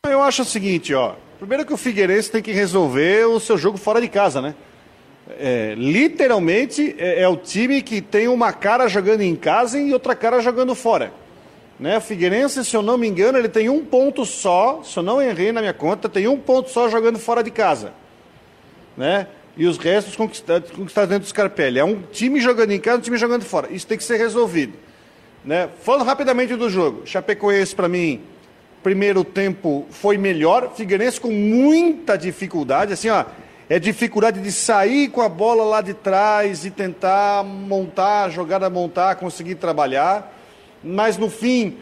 Eu 0.03 0.21
acho 0.21 0.41
o 0.41 0.45
seguinte, 0.45 0.93
ó. 0.93 1.15
Primeiro 1.39 1.65
que 1.65 1.73
o 1.73 1.77
Figueirense 1.77 2.29
tem 2.29 2.41
que 2.41 2.51
resolver 2.51 3.25
o 3.27 3.39
seu 3.39 3.57
jogo 3.57 3.77
fora 3.77 4.01
de 4.01 4.09
casa, 4.09 4.41
né? 4.41 4.53
É, 5.39 5.73
literalmente 5.75 6.95
é, 6.99 7.21
é 7.21 7.27
o 7.27 7.35
time 7.35 7.81
que 7.81 7.99
tem 7.99 8.27
uma 8.27 8.53
cara 8.53 8.87
jogando 8.87 9.21
em 9.21 9.35
casa 9.35 9.79
e 9.79 9.91
outra 9.93 10.15
cara 10.15 10.39
jogando 10.39 10.75
fora. 10.75 11.11
Né? 11.79 11.97
O 11.97 12.01
Figueirense, 12.01 12.63
se 12.63 12.75
eu 12.75 12.81
não 12.81 12.97
me 12.97 13.07
engano, 13.07 13.37
ele 13.37 13.49
tem 13.49 13.69
um 13.69 13.83
ponto 13.83 14.25
só, 14.25 14.81
se 14.83 14.97
eu 14.97 15.03
não 15.03 15.21
errei 15.21 15.51
na 15.51 15.59
minha 15.59 15.73
conta, 15.73 16.07
tem 16.07 16.27
um 16.27 16.37
ponto 16.37 16.69
só 16.69 16.89
jogando 16.89 17.19
fora 17.19 17.43
de 17.43 17.51
casa. 17.51 17.93
Né? 18.95 19.27
E 19.57 19.65
os 19.65 19.77
restos 19.77 20.15
conquistados, 20.15 20.71
conquistados 20.71 21.09
dentro 21.09 21.25
do 21.25 21.29
Scarpelli. 21.29 21.79
É 21.79 21.83
um 21.83 22.01
time 22.11 22.39
jogando 22.39 22.71
em 22.71 22.79
casa, 22.79 22.99
um 22.99 23.01
time 23.01 23.17
jogando 23.17 23.43
fora. 23.43 23.71
Isso 23.71 23.85
tem 23.85 23.97
que 23.97 24.03
ser 24.03 24.17
resolvido. 24.17 24.73
Né? 25.43 25.69
Falando 25.81 26.05
rapidamente 26.05 26.55
do 26.55 26.69
jogo, 26.69 27.05
Chapecoense, 27.05 27.75
para 27.75 27.87
mim, 27.87 28.21
primeiro 28.81 29.23
tempo 29.23 29.85
foi 29.89 30.17
melhor. 30.17 30.73
Figueirense 30.75 31.19
com 31.19 31.31
muita 31.31 32.17
dificuldade, 32.17 32.93
assim, 32.93 33.09
ó, 33.09 33.25
é 33.69 33.79
dificuldade 33.79 34.39
de 34.39 34.51
sair 34.51 35.09
com 35.09 35.21
a 35.21 35.29
bola 35.29 35.63
lá 35.63 35.81
de 35.81 35.93
trás 35.93 36.65
e 36.65 36.71
tentar 36.71 37.43
montar, 37.43 38.29
jogada 38.29 38.69
montar, 38.69 39.15
conseguir 39.15 39.55
trabalhar 39.55 40.34
mas 40.85 41.17
no 41.17 41.29
fim, 41.29 41.77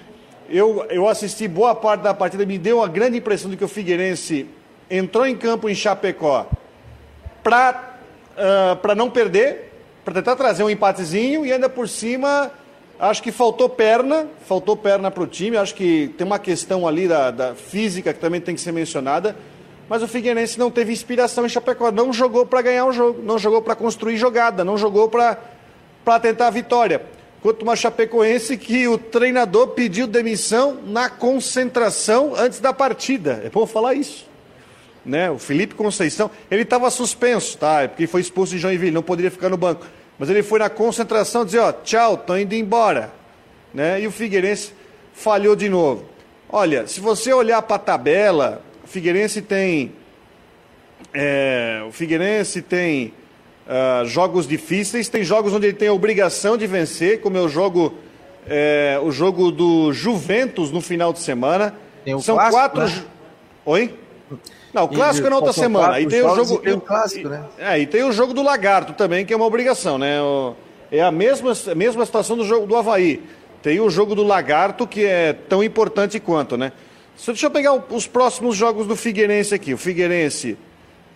eu, 0.50 0.86
eu 0.90 1.08
assisti 1.10 1.46
boa 1.46 1.76
parte 1.76 2.02
da 2.02 2.14
partida, 2.14 2.46
me 2.46 2.58
deu 2.58 2.78
uma 2.78 2.88
grande 2.88 3.18
impressão 3.18 3.52
de 3.52 3.58
que 3.58 3.64
o 3.66 3.68
Figueirense 3.68 4.48
entrou 4.90 5.28
em 5.28 5.36
campo 5.36 5.70
em 5.70 5.76
Chapecó 5.76 6.48
para 7.44 7.98
uh, 8.38 8.88
ah, 8.88 8.96
não 8.96 9.10
perder, 9.10 9.74
para 10.06 10.14
tentar 10.14 10.38
trazer 10.38 10.64
um 10.64 10.70
empatezinho 10.70 11.46
e 11.46 11.52
ainda 11.52 11.68
por 11.68 11.90
cima, 11.90 12.50
acho 12.98 13.22
que 13.22 13.32
faltou 13.32 13.68
perna, 13.68 14.28
faltou 14.46 14.78
perna 14.78 15.12
para 15.12 15.24
o 15.24 15.28
time, 15.28 15.58
acho 15.58 15.76
que 15.76 16.14
tem 16.18 16.26
uma 16.26 16.40
questão 16.40 16.88
ali 16.88 17.06
da, 17.06 17.30
da 17.30 17.56
física 17.56 18.14
que 18.14 18.20
também 18.20 18.40
tem 18.40 18.56
que 18.56 18.62
ser 18.62 18.72
mencionada, 18.72 19.36
mas 19.90 20.02
o 20.02 20.08
Figueirense 20.08 20.58
não 20.58 20.72
teve 20.72 20.94
inspiração 20.94 21.46
em 21.46 21.50
Chapecó, 21.50 21.92
não 21.92 22.14
jogou 22.14 22.46
para 22.46 22.62
ganhar 22.62 22.86
o 22.86 22.94
jogo, 22.94 23.22
não 23.22 23.38
jogou 23.38 23.62
para 23.62 23.76
construir 23.76 24.16
jogada, 24.16 24.64
não 24.64 24.78
jogou 24.78 25.10
para 25.10 25.38
tentar 26.22 26.48
a 26.48 26.52
vitória 26.52 27.02
quanto 27.44 27.62
uma 27.62 27.76
Chapecoense 27.76 28.58
que 28.58 28.88
o 28.88 28.98
treinador 28.98 29.68
pediu 29.68 30.08
demissão 30.08 30.80
na 30.86 31.10
concentração 31.10 32.34
antes 32.36 32.62
da 32.62 32.72
partida. 32.72 33.42
É 33.46 33.50
bom 33.50 33.68
falar 33.68 33.94
isso. 33.94 34.26
né? 35.06 35.30
O 35.30 35.38
Felipe 35.38 35.76
Conceição, 35.76 36.32
ele 36.50 36.62
estava 36.62 36.90
suspenso, 36.90 37.58
tá? 37.58 37.88
Porque 37.88 38.08
foi 38.08 38.22
expulso 38.22 38.56
em 38.56 38.58
Joinville, 38.58 38.92
não 38.92 39.04
poderia 39.04 39.30
ficar 39.30 39.50
no 39.50 39.58
banco. 39.58 39.86
Mas 40.18 40.30
ele 40.30 40.42
foi 40.42 40.60
na 40.60 40.70
concentração 40.70 41.44
dizer, 41.44 41.60
ó, 41.60 41.74
tchau, 41.74 42.16
tô 42.16 42.38
indo 42.38 42.56
embora, 42.56 43.12
né? 43.74 44.00
E 44.00 44.08
o 44.08 44.12
Figueirense 44.12 44.72
falhou 45.14 45.56
de 45.56 45.68
novo. 45.68 46.06
Olha, 46.48 46.88
se 46.88 47.02
você 47.02 47.34
olhar 47.34 47.62
para 47.64 47.76
a 47.76 47.80
tabela, 47.80 48.62
o 48.84 48.88
Figueirense 48.88 49.42
tem 49.42 49.92
é, 51.14 51.84
o 51.88 51.92
Figueirense 51.92 52.62
tem 52.62 53.14
uh, 53.68 54.06
jogos 54.06 54.48
difíceis, 54.48 55.10
tem 55.10 55.24
jogos 55.24 55.54
onde 55.54 55.68
ele 55.68 55.78
tem 55.78 55.88
a 55.88 55.94
obrigação 55.94 56.58
de 56.58 56.68
vencer, 56.68 57.22
como 57.22 57.38
é 57.38 57.42
o 57.42 57.48
jogo, 57.48 57.94
é, 58.48 59.00
o 59.02 59.12
jogo 59.12 59.52
do 59.52 59.94
Juventus 59.94 60.72
no 60.72 60.82
final 60.82 61.14
de 61.14 61.20
semana. 61.20 61.76
São 62.22 62.36
clássico, 62.36 62.52
quatro. 62.52 62.86
Né? 62.86 63.04
Oi? 63.66 63.96
Não, 64.74 64.86
o 64.86 64.88
clássico 64.88 65.26
e, 65.26 65.28
é 65.28 65.30
na 65.30 65.36
outra 65.36 65.54
semana. 65.54 66.00
E 66.00 66.08
tem 66.08 66.24
o 66.24 66.36
jogo. 66.36 66.58
Tem 66.60 66.74
o 66.74 66.82
clássico, 66.82 67.30
né? 67.30 67.44
É, 67.58 67.80
e 67.80 67.86
tem 67.86 68.04
o 68.04 68.12
jogo 68.12 68.34
do 68.34 68.42
Lagarto 68.42 68.94
também, 68.94 69.26
que 69.26 69.34
é 69.34 69.36
uma 69.36 69.46
obrigação, 69.46 69.98
né? 69.98 70.18
É 70.92 71.02
a 71.02 71.12
mesma, 71.12 71.54
a 71.72 71.76
mesma 71.76 72.06
situação 72.06 72.36
do 72.36 72.44
jogo 72.44 72.66
do 72.66 72.76
Havaí. 72.76 73.24
Tem 73.62 73.80
o 73.80 73.90
jogo 73.90 74.14
do 74.14 74.24
Lagarto, 74.24 74.86
que 74.86 75.06
é 75.06 75.32
tão 75.32 75.64
importante 75.64 76.20
quanto, 76.20 76.58
né? 76.58 76.74
Deixa 77.26 77.46
eu 77.46 77.52
pegar 77.52 77.74
os 77.74 78.08
próximos 78.08 78.58
jogos 78.58 78.88
do 78.88 78.96
Figueirense 78.96 79.54
aqui. 79.54 79.74
O 79.74 79.78
Figueirense 79.78 80.58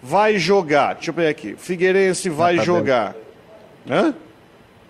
vai 0.02 0.38
jogar. 0.38 0.96
Deixa 0.96 1.12
eu 1.12 1.14
pegar 1.14 1.30
aqui. 1.30 1.56
Figueirense 1.58 2.30
vai 2.30 2.58
jogar. 2.60 3.16
Hã? 3.90 4.14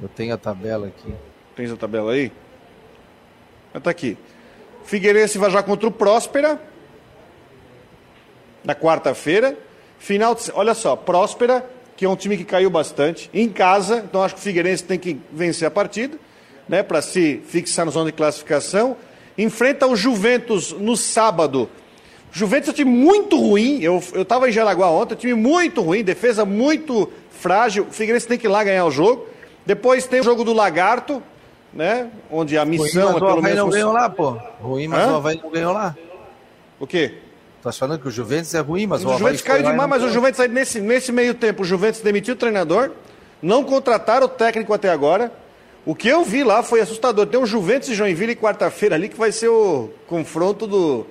Eu 0.02 0.08
tenho 0.08 0.34
a 0.34 0.38
tabela 0.38 0.88
aqui. 0.88 1.14
Tens 1.56 1.72
a 1.72 1.76
tabela 1.76 2.12
aí? 2.12 2.32
Está 3.74 3.90
aqui. 3.90 4.18
Figueirense 4.84 5.38
vai 5.38 5.50
jogar 5.50 5.64
contra 5.64 5.88
o 5.88 5.92
Próspera 5.92 6.60
na 8.64 8.76
quarta-feira. 8.76 9.58
Final 10.00 10.36
de... 10.36 10.52
Olha 10.54 10.74
só, 10.74 10.96
Próspera, 10.96 11.68
que 11.96 12.06
é 12.06 12.10
um 12.10 12.16
time 12.16 12.38
que 12.38 12.44
caiu 12.44 12.70
bastante, 12.70 13.30
em 13.34 13.50
casa, 13.50 14.04
então 14.08 14.22
acho 14.22 14.36
que 14.36 14.42
o 14.42 14.44
Figueirense 14.44 14.84
tem 14.84 15.00
que 15.00 15.20
vencer 15.32 15.68
a 15.68 15.72
partida, 15.72 16.18
né, 16.70 16.84
para 16.84 17.02
se 17.02 17.42
fixar 17.48 17.86
na 17.86 17.92
zona 17.92 18.12
de 18.12 18.16
classificação. 18.16 18.96
Enfrenta 19.38 19.88
o 19.88 19.96
Juventus 19.96 20.72
no 20.74 20.96
sábado. 20.96 21.70
Juventus 22.38 22.70
é 22.70 22.72
um 22.72 22.76
time 22.76 22.92
muito 22.92 23.36
ruim. 23.36 23.82
Eu 23.82 23.98
estava 24.16 24.48
em 24.48 24.52
Jaraguá 24.52 24.92
ontem, 24.92 25.16
um 25.16 25.18
time 25.18 25.34
muito 25.34 25.82
ruim, 25.82 26.04
defesa 26.04 26.46
muito 26.46 27.12
frágil. 27.32 27.88
O 27.90 27.92
Figueirense 27.92 28.28
tem 28.28 28.38
que 28.38 28.46
ir 28.46 28.50
lá 28.50 28.64
ganhar 28.64 28.86
o 28.86 28.92
jogo. 28.92 29.26
Depois 29.66 30.06
tem 30.06 30.20
o 30.20 30.24
jogo 30.24 30.44
do 30.44 30.54
Lagarto, 30.54 31.22
né? 31.74 32.10
Onde 32.30 32.56
a 32.56 32.64
missão 32.64 33.14
ruim, 33.14 33.18
é 33.18 33.20
pelo 33.20 33.42
menos. 33.42 33.60
O 33.60 33.66
não 33.66 33.70
ganhou 33.72 33.92
lá, 33.92 34.08
pô. 34.08 34.38
Ruim, 34.62 34.88
mas 34.88 35.04
Hã? 35.04 35.14
o 35.14 35.16
Havaí 35.16 35.40
não 35.42 35.50
ganhou 35.50 35.74
lá. 35.74 35.96
O 36.80 36.86
quê? 36.86 37.16
Tá 37.64 37.72
falando 37.72 38.00
que 38.00 38.08
o 38.08 38.12
Juventus 38.12 38.54
é 38.54 38.60
ruim, 38.60 38.86
mas 38.86 39.04
o, 39.04 39.10
o 39.10 39.18
Juventus 39.18 39.42
caiu 39.42 39.64
demais, 39.64 39.90
mas 39.90 40.04
o 40.04 40.10
Juventus 40.12 40.40
aí 40.40 40.48
nesse, 40.48 40.80
nesse 40.80 41.12
meio 41.12 41.34
tempo, 41.34 41.64
o 41.64 41.66
Juventus 41.66 42.02
demitiu 42.02 42.36
o 42.36 42.38
treinador, 42.38 42.92
não 43.42 43.64
contrataram 43.64 44.28
o 44.28 44.30
técnico 44.30 44.72
até 44.72 44.92
agora. 44.92 45.32
O 45.84 45.96
que 45.96 46.08
eu 46.08 46.24
vi 46.24 46.44
lá 46.44 46.62
foi 46.62 46.82
assustador. 46.82 47.26
Tem 47.26 47.40
o 47.40 47.48
Juventus 47.48 47.90
e 47.90 47.96
Joinville 47.96 48.36
quarta-feira 48.36 48.94
ali 48.94 49.10
que 49.10 49.18
vai 49.18 49.32
ser 49.32 49.48
o 49.48 49.90
confronto 50.06 50.68
do, 50.68 51.08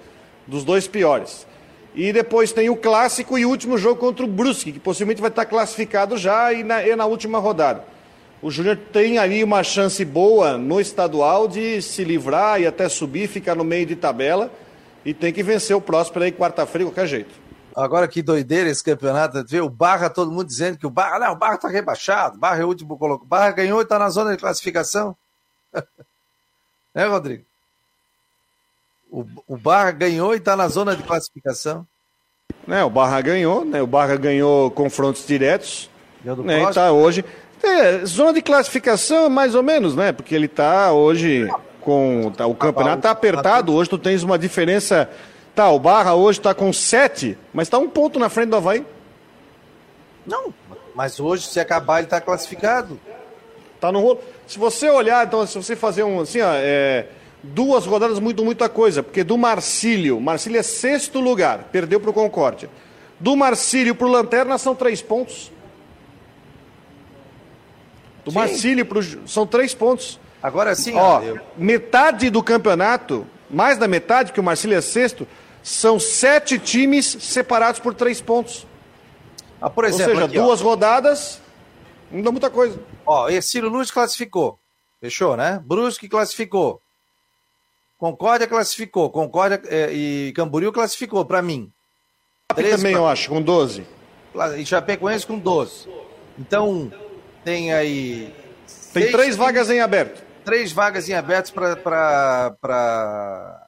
dos 0.47 0.65
dois 0.65 0.87
piores. 0.87 1.47
E 1.95 2.13
depois 2.13 2.53
tem 2.53 2.69
o 2.69 2.77
clássico 2.77 3.39
e 3.39 3.47
último 3.47 3.79
jogo 3.79 3.99
contra 3.99 4.25
o 4.25 4.29
Brusque, 4.29 4.73
que 4.73 4.79
possivelmente 4.79 5.21
vai 5.21 5.31
estar 5.31 5.47
classificado 5.47 6.17
já 6.17 6.53
e 6.53 6.63
na, 6.63 6.87
e 6.87 6.95
na 6.95 7.07
última 7.07 7.39
rodada. 7.39 7.83
O 8.43 8.51
Júnior 8.51 8.77
tem 8.93 9.17
ali 9.17 9.43
uma 9.43 9.63
chance 9.63 10.05
boa 10.05 10.59
no 10.59 10.79
estadual 10.79 11.49
de 11.49 11.81
se 11.81 12.05
livrar 12.05 12.61
e 12.61 12.67
até 12.67 12.87
subir, 12.87 13.29
ficar 13.29 13.55
no 13.55 13.65
meio 13.65 13.87
de 13.87 13.97
tabela 13.97 14.51
e 15.07 15.15
tem 15.15 15.33
que 15.33 15.43
vencer 15.43 15.75
o 15.75 15.81
próximo 15.81 16.23
aí 16.23 16.31
quarta-feira 16.31 16.85
de 16.85 16.91
qualquer 16.91 17.07
jeito. 17.07 17.47
Agora 17.75 18.07
que 18.07 18.23
doideira 18.23 18.69
esse 18.69 18.85
campeonato, 18.85 19.43
vê 19.49 19.61
o 19.63 19.71
Barra, 19.71 20.11
todo 20.11 20.31
mundo 20.31 20.47
dizendo 20.47 20.77
que 20.77 20.87
o 20.87 20.91
Barra, 20.91 21.19
não, 21.19 21.33
o 21.33 21.37
Barra 21.37 21.57
tá 21.57 21.69
rebaixado, 21.69 22.39
Barra 22.39 22.61
é 22.61 22.65
o 22.65 22.69
último 22.69 22.99
colocado, 22.99 23.27
Barra 23.27 23.53
ganhou 23.53 23.81
e 23.81 23.87
tá 23.87 23.99
na 23.99 24.11
zona 24.11 24.33
de 24.33 24.39
classificação. 24.39 25.17
né, 26.95 27.07
Rodrigo? 27.07 27.46
O, 29.11 29.25
o 29.47 29.57
Barra 29.57 29.91
ganhou 29.93 30.35
e 30.35 30.39
está 30.39 30.57
na 30.57 30.69
zona 30.69 30.97
de 30.97 31.03
classificação. 31.03 31.87
Né, 32.67 32.83
o 32.85 32.91
Barra 32.91 33.21
ganhou, 33.21 33.65
né? 33.65 33.81
O 33.81 33.87
Barra 33.87 34.17
ganhou 34.17 34.71
confrontos 34.71 35.27
diretos. 35.27 35.89
Né, 36.25 36.63
e 36.63 36.73
tá 36.73 36.91
hoje. 36.91 37.25
É, 37.63 38.05
zona 38.05 38.33
de 38.33 38.43
classificação, 38.43 39.29
mais 39.29 39.55
ou 39.55 39.63
menos, 39.63 39.95
né? 39.95 40.13
Porque 40.13 40.35
ele 40.35 40.47
está 40.47 40.93
hoje 40.93 41.49
com. 41.81 42.33
Tá, 42.37 42.47
o 42.47 42.55
campeonato 42.55 42.99
está 42.99 43.11
apertado. 43.11 43.73
Hoje 43.73 43.89
tu 43.89 43.99
tens 43.99 44.23
uma 44.23 44.39
diferença. 44.39 45.09
Tá, 45.55 45.71
o 45.71 45.79
Barra 45.79 46.15
hoje 46.15 46.39
está 46.41 46.53
com 46.53 46.73
sete, 46.73 47.39
mas 47.53 47.67
está 47.67 47.79
um 47.79 47.89
ponto 47.89 48.19
na 48.19 48.29
frente 48.29 48.51
do 48.51 48.57
Havaí. 48.57 48.85
Não, 50.27 50.53
mas 50.95 51.21
hoje, 51.21 51.47
se 51.47 51.61
acabar, 51.61 51.99
ele 51.99 52.07
está 52.07 52.21
classificado. 52.21 52.99
Tá 53.81 53.93
no 53.93 54.01
rolo. 54.01 54.21
Se 54.47 54.59
você 54.59 54.91
olhar, 54.91 55.27
então, 55.27 55.47
se 55.47 55.57
você 55.57 55.77
fazer 55.77 56.03
um 56.03 56.21
assim, 56.21 56.41
ó, 56.41 56.53
é, 56.55 57.07
duas 57.53 57.87
rodadas 57.87 58.19
muito 58.19 58.45
muita 58.45 58.69
coisa, 58.69 59.03
porque 59.03 59.23
do 59.25 59.37
Marcílio, 59.37 60.21
Marcílio 60.21 60.59
é 60.59 60.63
sexto 60.63 61.21
lugar, 61.21 61.69
perdeu 61.73 62.01
para 62.01 62.11
o 62.11 62.13
Concórdia. 62.13 62.71
Do 63.19 63.35
Marcílio 63.37 63.95
para 63.95 64.07
o 64.07 64.11
Lanterna 64.11 64.59
são 64.59 64.75
três 64.75 65.01
pontos. 65.01 65.51
Do 68.25 68.31
sim. 68.31 68.39
Marcílio 68.39 68.85
pro, 68.85 69.03
são 69.29 69.47
três 69.47 69.75
pontos. 69.75 70.19
Agora 70.43 70.75
sim, 70.75 70.95
ó, 70.95 71.23
eu... 71.23 71.41
metade 71.57 72.29
do 72.29 72.43
campeonato, 72.43 73.27
mais 73.49 73.79
da 73.79 73.89
metade, 73.89 74.33
que 74.33 74.41
o 74.41 74.43
Marcílio 74.43 74.77
é 74.77 74.81
sexto, 74.81 75.27
são 75.63 75.99
sete 75.99 76.59
times 76.59 77.07
separados 77.21 77.81
por 77.81 77.95
três 77.95 78.21
pontos. 78.21 78.67
Ah, 79.61 79.71
por 79.71 79.85
exemplo, 79.85 80.13
Ou 80.13 80.15
seja, 80.15 80.27
aqui, 80.27 80.39
duas 80.39 80.61
ó. 80.61 80.65
rodadas, 80.65 81.41
não 82.11 82.23
dá 82.23 82.31
muita 82.31 82.51
coisa. 82.51 82.79
Ó, 83.05 83.29
Ercílio 83.29 83.69
Luz 83.69 83.91
classificou. 83.91 84.59
Fechou, 85.01 85.37
né? 85.37 85.63
Brusque 85.65 86.09
classificou. 86.09 86.81
Concórdia 87.99 88.47
classificou. 88.47 89.11
Concórdia 89.11 89.61
é, 89.67 89.93
e 89.93 90.33
Camboriú 90.35 90.73
classificou, 90.73 91.25
para 91.25 91.43
mim. 91.43 91.71
Três 92.55 92.77
também, 92.77 92.93
pra... 92.93 93.01
eu 93.01 93.07
acho, 93.07 93.29
com 93.29 93.43
12. 93.43 93.87
E 94.59 94.67
Chapecoense 94.67 95.27
com 95.27 95.39
12. 95.39 95.89
Então, 96.39 96.93
tem 97.45 97.73
aí. 97.73 98.35
Tem 98.93 99.11
três 99.11 99.15
times, 99.15 99.37
vagas 99.37 99.71
em 99.71 99.81
aberto. 99.81 100.23
Três 100.45 100.73
vagas 100.73 101.09
em 101.09 101.15
aberto 101.15 101.53
para. 101.53 103.67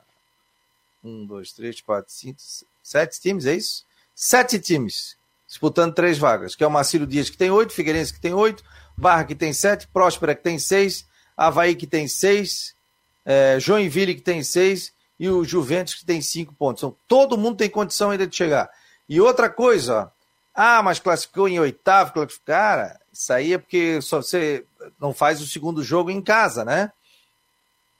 Um, 1.03 1.27
dois, 1.27 1.53
três, 1.53 1.81
quatro, 1.81 2.13
cinco, 2.13 2.39
sete 2.83 3.21
times, 3.21 3.47
é 3.47 3.55
isso? 3.55 3.85
Sete 4.15 4.59
times 4.59 5.19
disputando 5.49 5.95
três 5.95 6.19
vagas, 6.19 6.55
que 6.55 6.63
é 6.63 6.67
o 6.67 6.71
Marcílio 6.71 7.07
Dias 7.07 7.31
que 7.31 7.37
tem 7.37 7.51
oito, 7.51 7.73
Figueirense 7.73 8.13
que 8.13 8.21
tem 8.21 8.35
oito, 8.35 8.63
Barra 8.95 9.25
que 9.25 9.35
tem 9.35 9.53
sete, 9.53 9.89
Próspera 9.89 10.35
que 10.35 10.43
tem 10.43 10.59
seis, 10.59 11.07
Havaí 11.35 11.75
que 11.75 11.87
tem 11.87 12.07
seis, 12.07 12.75
é, 13.31 13.61
Joinville 13.61 14.15
que 14.15 14.23
tem 14.23 14.43
seis 14.43 14.91
e 15.21 15.29
o 15.29 15.45
Juventus 15.45 15.97
que 15.97 16.05
tem 16.07 16.23
cinco 16.23 16.55
pontos. 16.55 16.83
Então, 16.83 16.97
todo 17.07 17.37
mundo 17.37 17.59
tem 17.59 17.69
condição 17.69 18.11
ainda 18.11 18.27
de 18.27 18.35
chegar. 18.35 18.71
E 19.07 19.21
outra 19.21 19.51
coisa, 19.51 20.11
ah, 20.55 20.83
mas 20.83 20.99
classificou 20.99 21.47
em 21.47 21.61
oitavo, 21.61 22.27
cara, 22.43 22.99
isso 23.13 23.31
aí 23.31 23.53
é 23.53 23.59
porque 23.59 24.01
só 24.01 24.23
você 24.23 24.65
não 24.99 25.13
faz 25.13 25.43
o 25.43 25.47
segundo 25.47 25.83
jogo 25.83 26.11
em 26.11 26.23
casa, 26.23 26.65
né? 26.65 26.91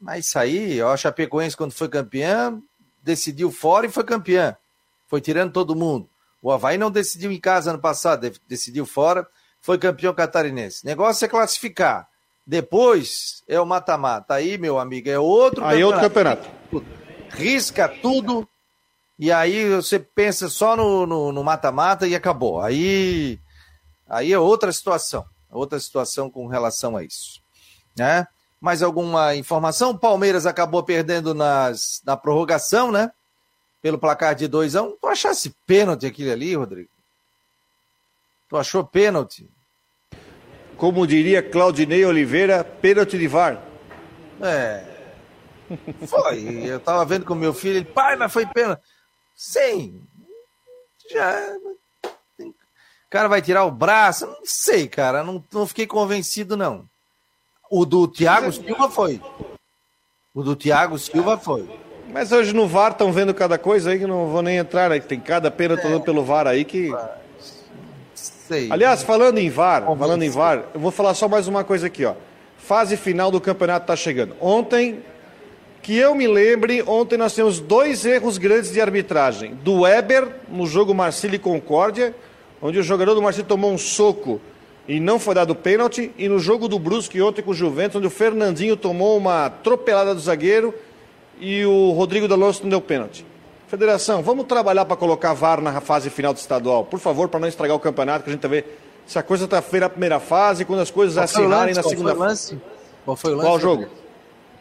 Mas 0.01 0.27
isso 0.27 0.39
aí, 0.39 0.81
ó, 0.81 0.95
a 0.95 0.97
Chapecoense, 0.97 1.57
quando 1.57 1.73
foi 1.73 1.91
campeã, 1.91 2.59
decidiu 3.03 3.53
fora 3.53 3.85
e 3.85 3.91
foi 3.91 4.05
campeã. 4.05 4.57
Foi 5.09 5.21
tirando 5.21 5.53
todo 5.53 5.77
mundo. 5.77 6.09
O 6.41 6.51
Havaí 6.51 6.79
não 6.79 6.91
decidiu 6.91 7.31
em 7.31 7.39
casa 7.39 7.71
ano 7.71 7.81
passado, 7.81 8.31
decidiu 8.49 8.87
fora, 8.87 9.29
foi 9.61 9.77
campeão 9.77 10.15
catarinense. 10.15 10.87
negócio 10.87 11.23
é 11.23 11.29
classificar. 11.29 12.09
Depois 12.49 13.43
é 13.47 13.61
o 13.61 13.67
mata-mata. 13.67 14.33
Aí, 14.33 14.57
meu 14.57 14.79
amigo, 14.79 15.11
é 15.11 15.19
outro 15.19 15.63
aí 15.63 15.83
campeonato. 15.83 15.85
Aí 15.85 15.85
outro 15.85 16.01
campeonato. 16.01 16.51
Risca 17.29 17.87
tudo 17.87 18.49
e 19.19 19.31
aí 19.31 19.69
você 19.69 19.99
pensa 19.99 20.49
só 20.49 20.75
no 20.75 21.45
mata-mata 21.45 22.09
e 22.09 22.15
acabou. 22.15 22.63
Aí, 22.63 23.39
aí 24.09 24.33
é 24.33 24.39
outra 24.39 24.73
situação. 24.73 25.27
Outra 25.51 25.79
situação 25.79 26.31
com 26.31 26.47
relação 26.47 26.97
a 26.97 27.05
isso. 27.05 27.43
Né? 27.95 28.27
Mais 28.59 28.83
alguma 28.83 29.35
informação? 29.35 29.95
Palmeiras 29.95 30.47
acabou 30.47 30.83
perdendo 30.83 31.35
nas, 31.35 32.01
na 32.03 32.17
prorrogação, 32.17 32.91
né? 32.91 33.11
Pelo 33.83 33.99
placar 33.99 34.35
de 34.35 34.49
2 34.49 34.75
a 34.75 34.83
1 34.83 34.87
um. 34.87 34.97
Tu 34.99 35.07
achasse 35.07 35.55
pênalti 35.67 36.07
aquele 36.07 36.31
ali, 36.31 36.55
Rodrigo? 36.55 36.91
Tu 38.49 38.57
achou 38.57 38.83
pênalti? 38.83 39.51
Como 40.79 41.07
diria 41.07 41.43
Claudinei 41.43 42.05
Oliveira, 42.05 42.63
pênalti 42.63 43.19
de 43.19 43.27
VAR. 43.27 43.61
É. 44.41 44.85
Foi. 46.07 46.67
Eu 46.67 46.81
tava 46.81 47.05
vendo 47.05 47.27
com 47.27 47.35
meu 47.35 47.53
filho, 47.53 47.79
ele, 47.79 47.85
pai, 47.85 48.17
mas 48.17 48.33
foi 48.33 48.47
pênalti. 48.47 48.81
Sim. 49.37 50.01
Já. 51.13 51.37
O 52.41 53.11
cara 53.11 53.29
vai 53.29 53.43
tirar 53.43 53.65
o 53.65 53.71
braço? 53.71 54.27
Não 54.27 54.39
sei, 54.45 54.87
cara. 54.87 55.25
Não, 55.25 55.45
não 55.53 55.67
fiquei 55.67 55.87
convencido, 55.87 56.57
não. 56.57 56.89
O 57.71 57.85
do 57.85 58.07
Thiago 58.07 58.53
Silva 58.53 58.89
foi. 58.89 59.21
O 60.33 60.43
do 60.43 60.55
Thiago 60.55 60.99
Silva 60.99 61.37
foi. 61.37 61.69
Mas 62.09 62.31
hoje 62.31 62.55
no 62.55 62.69
VAR 62.69 62.93
estão 62.93 63.13
vendo 63.13 63.35
cada 63.35 63.59
coisa 63.59 63.91
aí 63.91 63.99
que 63.99 64.07
não 64.07 64.29
vou 64.29 64.43
nem 64.43 64.57
entrar, 64.57 64.93
aí. 64.93 65.01
tem 65.01 65.21
cada 65.21 65.51
pena 65.51 65.75
é. 65.75 65.99
pelo 65.99 66.25
VAR 66.25 66.47
aí 66.47 66.65
que. 66.65 66.91
Sei. 68.49 68.67
Aliás, 68.71 69.03
falando 69.03 69.37
em 69.37 69.51
VAR, 69.51 69.85
falando 69.99 70.23
em 70.23 70.31
VAR, 70.31 70.65
eu 70.73 70.81
vou 70.81 70.91
falar 70.91 71.13
só 71.13 71.29
mais 71.29 71.47
uma 71.47 71.65
coisa 71.65 71.87
aqui, 71.87 72.07
ó. 72.07 72.15
Fase 72.57 72.97
final 72.97 73.31
do 73.31 73.39
campeonato 73.43 73.85
está 73.85 73.95
chegando. 73.95 74.35
Ontem, 74.41 75.01
que 75.83 75.95
eu 75.95 76.15
me 76.15 76.27
lembre, 76.27 76.83
ontem 76.87 77.19
nós 77.19 77.35
temos 77.35 77.61
dois 77.61 78.07
erros 78.07 78.39
grandes 78.39 78.73
de 78.73 78.81
arbitragem. 78.81 79.55
Do 79.57 79.81
Weber, 79.81 80.29
no 80.49 80.67
jogo 80.67 80.95
Marcílio 80.95 81.37
e 81.37 81.39
Concórdia, 81.39 82.15
onde 82.63 82.79
o 82.79 82.83
jogador 82.83 83.15
do 83.15 83.21
Marcílio 83.21 83.47
tomou 83.47 83.71
um 83.71 83.77
soco 83.77 84.41
e 84.89 84.99
não 84.99 85.19
foi 85.19 85.35
dado 85.35 85.55
pênalti. 85.55 86.11
E 86.17 86.27
no 86.27 86.39
jogo 86.39 86.69
do 86.69 86.79
Brusque 86.79 87.21
ontem 87.21 87.43
com 87.43 87.51
o 87.51 87.55
Juventus, 87.55 87.97
onde 87.97 88.07
o 88.07 88.11
Fernandinho 88.11 88.79
tomou 88.79 89.19
uma 89.19 89.45
atropelada 89.45 90.15
do 90.15 90.21
zagueiro 90.23 90.75
e 91.39 91.67
o 91.67 91.91
Rodrigo 91.91 92.27
Dalonso 92.27 92.63
não 92.63 92.71
deu 92.71 92.81
pênalti. 92.81 93.27
Federação, 93.69 94.23
vamos 94.23 94.47
trabalhar 94.47 94.87
para 94.87 94.97
colocar 94.97 95.35
VAR 95.35 95.61
na 95.61 95.79
fase 95.83 96.09
final 96.09 96.33
do 96.33 96.39
estadual, 96.39 96.87
por 96.87 96.99
favor, 96.99 97.29
para 97.29 97.39
não 97.39 97.47
estragar 97.47 97.77
o 97.77 97.81
campeonato, 97.81 98.25
que 98.25 98.31
a 98.31 98.33
gente 98.33 98.49
vê 98.49 98.65
se 99.07 99.19
a 99.19 99.23
coisa 99.23 99.45
está 99.45 99.61
feia 99.61 99.83
na 99.83 99.89
primeira 99.91 100.19
fase, 100.19 100.65
quando 100.65 100.81
as 100.81 100.91
coisas 100.91 101.19
acirrarem 101.19 101.75
na 101.75 101.83
segunda 101.83 102.15
fase. 102.15 102.59
Qual 103.05 103.15
foi 103.15 103.33
o 103.33 103.37
lance? 103.37 103.47
Qual 103.47 103.61
jogo? 103.61 103.87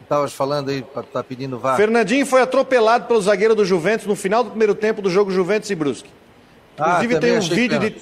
Estavas 0.02 0.32
falando 0.34 0.68
aí, 0.68 0.84
tá 1.10 1.24
pedindo 1.24 1.58
VAR. 1.58 1.76
Fernandinho 1.76 2.26
foi 2.26 2.42
atropelado 2.42 3.06
pelo 3.06 3.20
zagueiro 3.20 3.54
do 3.54 3.64
Juventus 3.64 4.06
no 4.06 4.14
final 4.14 4.44
do 4.44 4.50
primeiro 4.50 4.74
tempo 4.74 5.00
do 5.00 5.08
jogo 5.08 5.30
Juventus 5.30 5.70
e 5.70 5.74
Brusque. 5.74 6.10
Ah, 6.76 7.02
Inclusive 7.02 7.16
ah, 7.16 7.20
tem 7.20 7.38
um 7.38 7.40
vídeo 7.40 7.78
de 7.78 7.96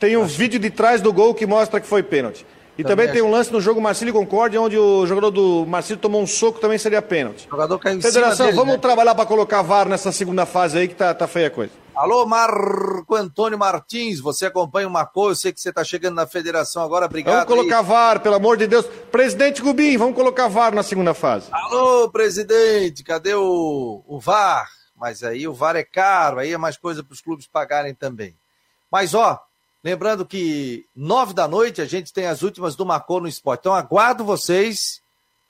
tem 0.00 0.16
um 0.16 0.24
vídeo 0.24 0.58
de 0.58 0.70
trás 0.70 1.00
do 1.00 1.12
gol 1.12 1.32
que 1.32 1.46
mostra 1.46 1.80
que 1.80 1.86
foi 1.86 2.02
pênalti. 2.02 2.44
E 2.78 2.82
também, 2.82 3.06
também 3.06 3.20
tem 3.20 3.22
um 3.22 3.30
lance 3.30 3.52
no 3.52 3.60
jogo 3.60 3.80
Marcílio 3.80 4.14
Concórdia, 4.14 4.60
onde 4.60 4.78
o 4.78 5.06
jogador 5.06 5.30
do 5.30 5.66
Marcílio 5.66 6.00
tomou 6.00 6.22
um 6.22 6.26
soco, 6.26 6.60
também 6.60 6.78
seria 6.78 7.02
pênalti. 7.02 7.46
O 7.46 7.50
jogador 7.50 7.78
caiu 7.78 7.98
em 7.98 8.00
Federação, 8.00 8.46
dele, 8.46 8.56
vamos 8.56 8.74
né? 8.74 8.78
trabalhar 8.78 9.14
para 9.14 9.26
colocar 9.26 9.62
VAR 9.62 9.88
nessa 9.88 10.10
segunda 10.12 10.46
fase 10.46 10.78
aí, 10.78 10.88
que 10.88 10.94
tá, 10.94 11.12
tá 11.12 11.26
feia 11.26 11.48
a 11.48 11.50
coisa. 11.50 11.72
Alô, 11.94 12.24
Marco 12.24 13.14
Antônio 13.14 13.58
Martins, 13.58 14.20
você 14.20 14.46
acompanha 14.46 14.88
o 14.88 14.90
Marco, 14.90 15.28
eu 15.28 15.34
sei 15.34 15.52
que 15.52 15.60
você 15.60 15.68
está 15.68 15.84
chegando 15.84 16.14
na 16.14 16.26
federação 16.26 16.82
agora, 16.82 17.04
obrigado. 17.04 17.34
Vamos 17.34 17.48
colocar 17.48 17.80
aí. 17.80 17.84
VAR, 17.84 18.20
pelo 18.20 18.36
amor 18.36 18.56
de 18.56 18.66
Deus. 18.66 18.86
Presidente 19.12 19.60
Gubim, 19.60 19.98
vamos 19.98 20.14
colocar 20.14 20.48
VAR 20.48 20.74
na 20.74 20.82
segunda 20.82 21.12
fase. 21.12 21.48
Alô, 21.52 22.08
presidente, 22.08 23.04
cadê 23.04 23.34
o, 23.34 24.02
o 24.06 24.18
VAR? 24.18 24.70
Mas 24.96 25.22
aí 25.22 25.46
o 25.46 25.52
VAR 25.52 25.76
é 25.76 25.84
caro, 25.84 26.38
aí 26.38 26.52
é 26.52 26.58
mais 26.58 26.78
coisa 26.78 27.02
para 27.02 27.12
os 27.12 27.20
clubes 27.20 27.46
pagarem 27.46 27.94
também. 27.94 28.34
Mas 28.90 29.14
ó, 29.14 29.38
Lembrando 29.82 30.26
que 30.26 30.86
nove 30.94 31.32
da 31.32 31.48
noite 31.48 31.80
a 31.80 31.86
gente 31.86 32.12
tem 32.12 32.26
as 32.26 32.42
últimas 32.42 32.76
do 32.76 32.84
Marcou 32.84 33.20
no 33.20 33.28
Esporte. 33.28 33.60
Então 33.60 33.74
aguardo 33.74 34.24
vocês. 34.24 35.00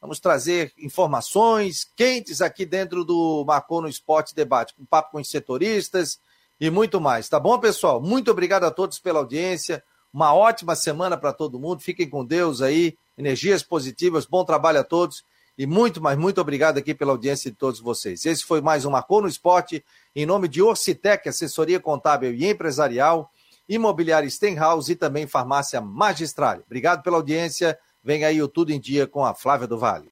Vamos 0.01 0.21
trazer 0.21 0.73
informações 0.79 1.87
quentes 1.97 2.41
aqui 2.41 2.65
dentro 2.65 3.05
do 3.05 3.45
Marcou 3.45 3.83
no 3.83 3.89
Esporte 3.89 4.35
Debate, 4.35 4.75
com 4.75 4.85
papo 4.85 5.11
com 5.11 5.19
os 5.19 5.29
setoristas 5.29 6.19
e 6.61 6.71
muito 6.71 7.01
mais. 7.01 7.29
Tá 7.29 7.41
bom, 7.41 7.59
pessoal? 7.59 8.01
Muito 8.01 8.31
obrigado 8.31 8.65
a 8.65 8.71
todos 8.71 8.99
pela 8.99 9.19
audiência. 9.19 9.83
Uma 10.13 10.33
ótima 10.33 10.75
semana 10.77 11.17
para 11.17 11.33
todo 11.33 11.59
mundo. 11.59 11.83
Fiquem 11.83 12.09
com 12.09 12.25
Deus 12.25 12.63
aí. 12.63 12.97
Energias 13.19 13.63
positivas. 13.63 14.27
Bom 14.27 14.45
trabalho 14.45 14.79
a 14.79 14.85
todos. 14.85 15.25
E 15.59 15.67
muito, 15.67 16.01
mas 16.01 16.17
muito 16.17 16.41
obrigado 16.41 16.79
aqui 16.79 16.95
pela 16.95 17.13
audiência 17.13 17.51
de 17.51 17.57
todos 17.57 17.81
vocês. 17.81 18.25
Esse 18.25 18.45
foi 18.45 18.61
mais 18.61 18.85
um 18.85 18.91
Marcou 18.91 19.21
no 19.21 19.29
Esporte, 19.29 19.85
em 20.17 20.25
nome 20.25 20.49
de 20.49 20.63
Orcitec, 20.63 21.29
assessoria 21.29 21.79
contábil 21.79 22.33
e 22.33 22.47
empresarial. 22.47 23.31
Imobiliária 23.71 24.29
Stenhouse 24.29 24.91
e 24.91 24.97
também 24.97 25.29
Farmácia 25.29 25.81
Magistral. 25.81 26.59
Obrigado 26.67 27.05
pela 27.05 27.17
audiência. 27.17 27.79
Vem 28.03 28.25
aí 28.25 28.43
o 28.43 28.49
Tudo 28.49 28.73
em 28.73 28.81
Dia 28.81 29.07
com 29.07 29.25
a 29.25 29.33
Flávia 29.33 29.69
do 29.69 29.79
Vale. 29.79 30.09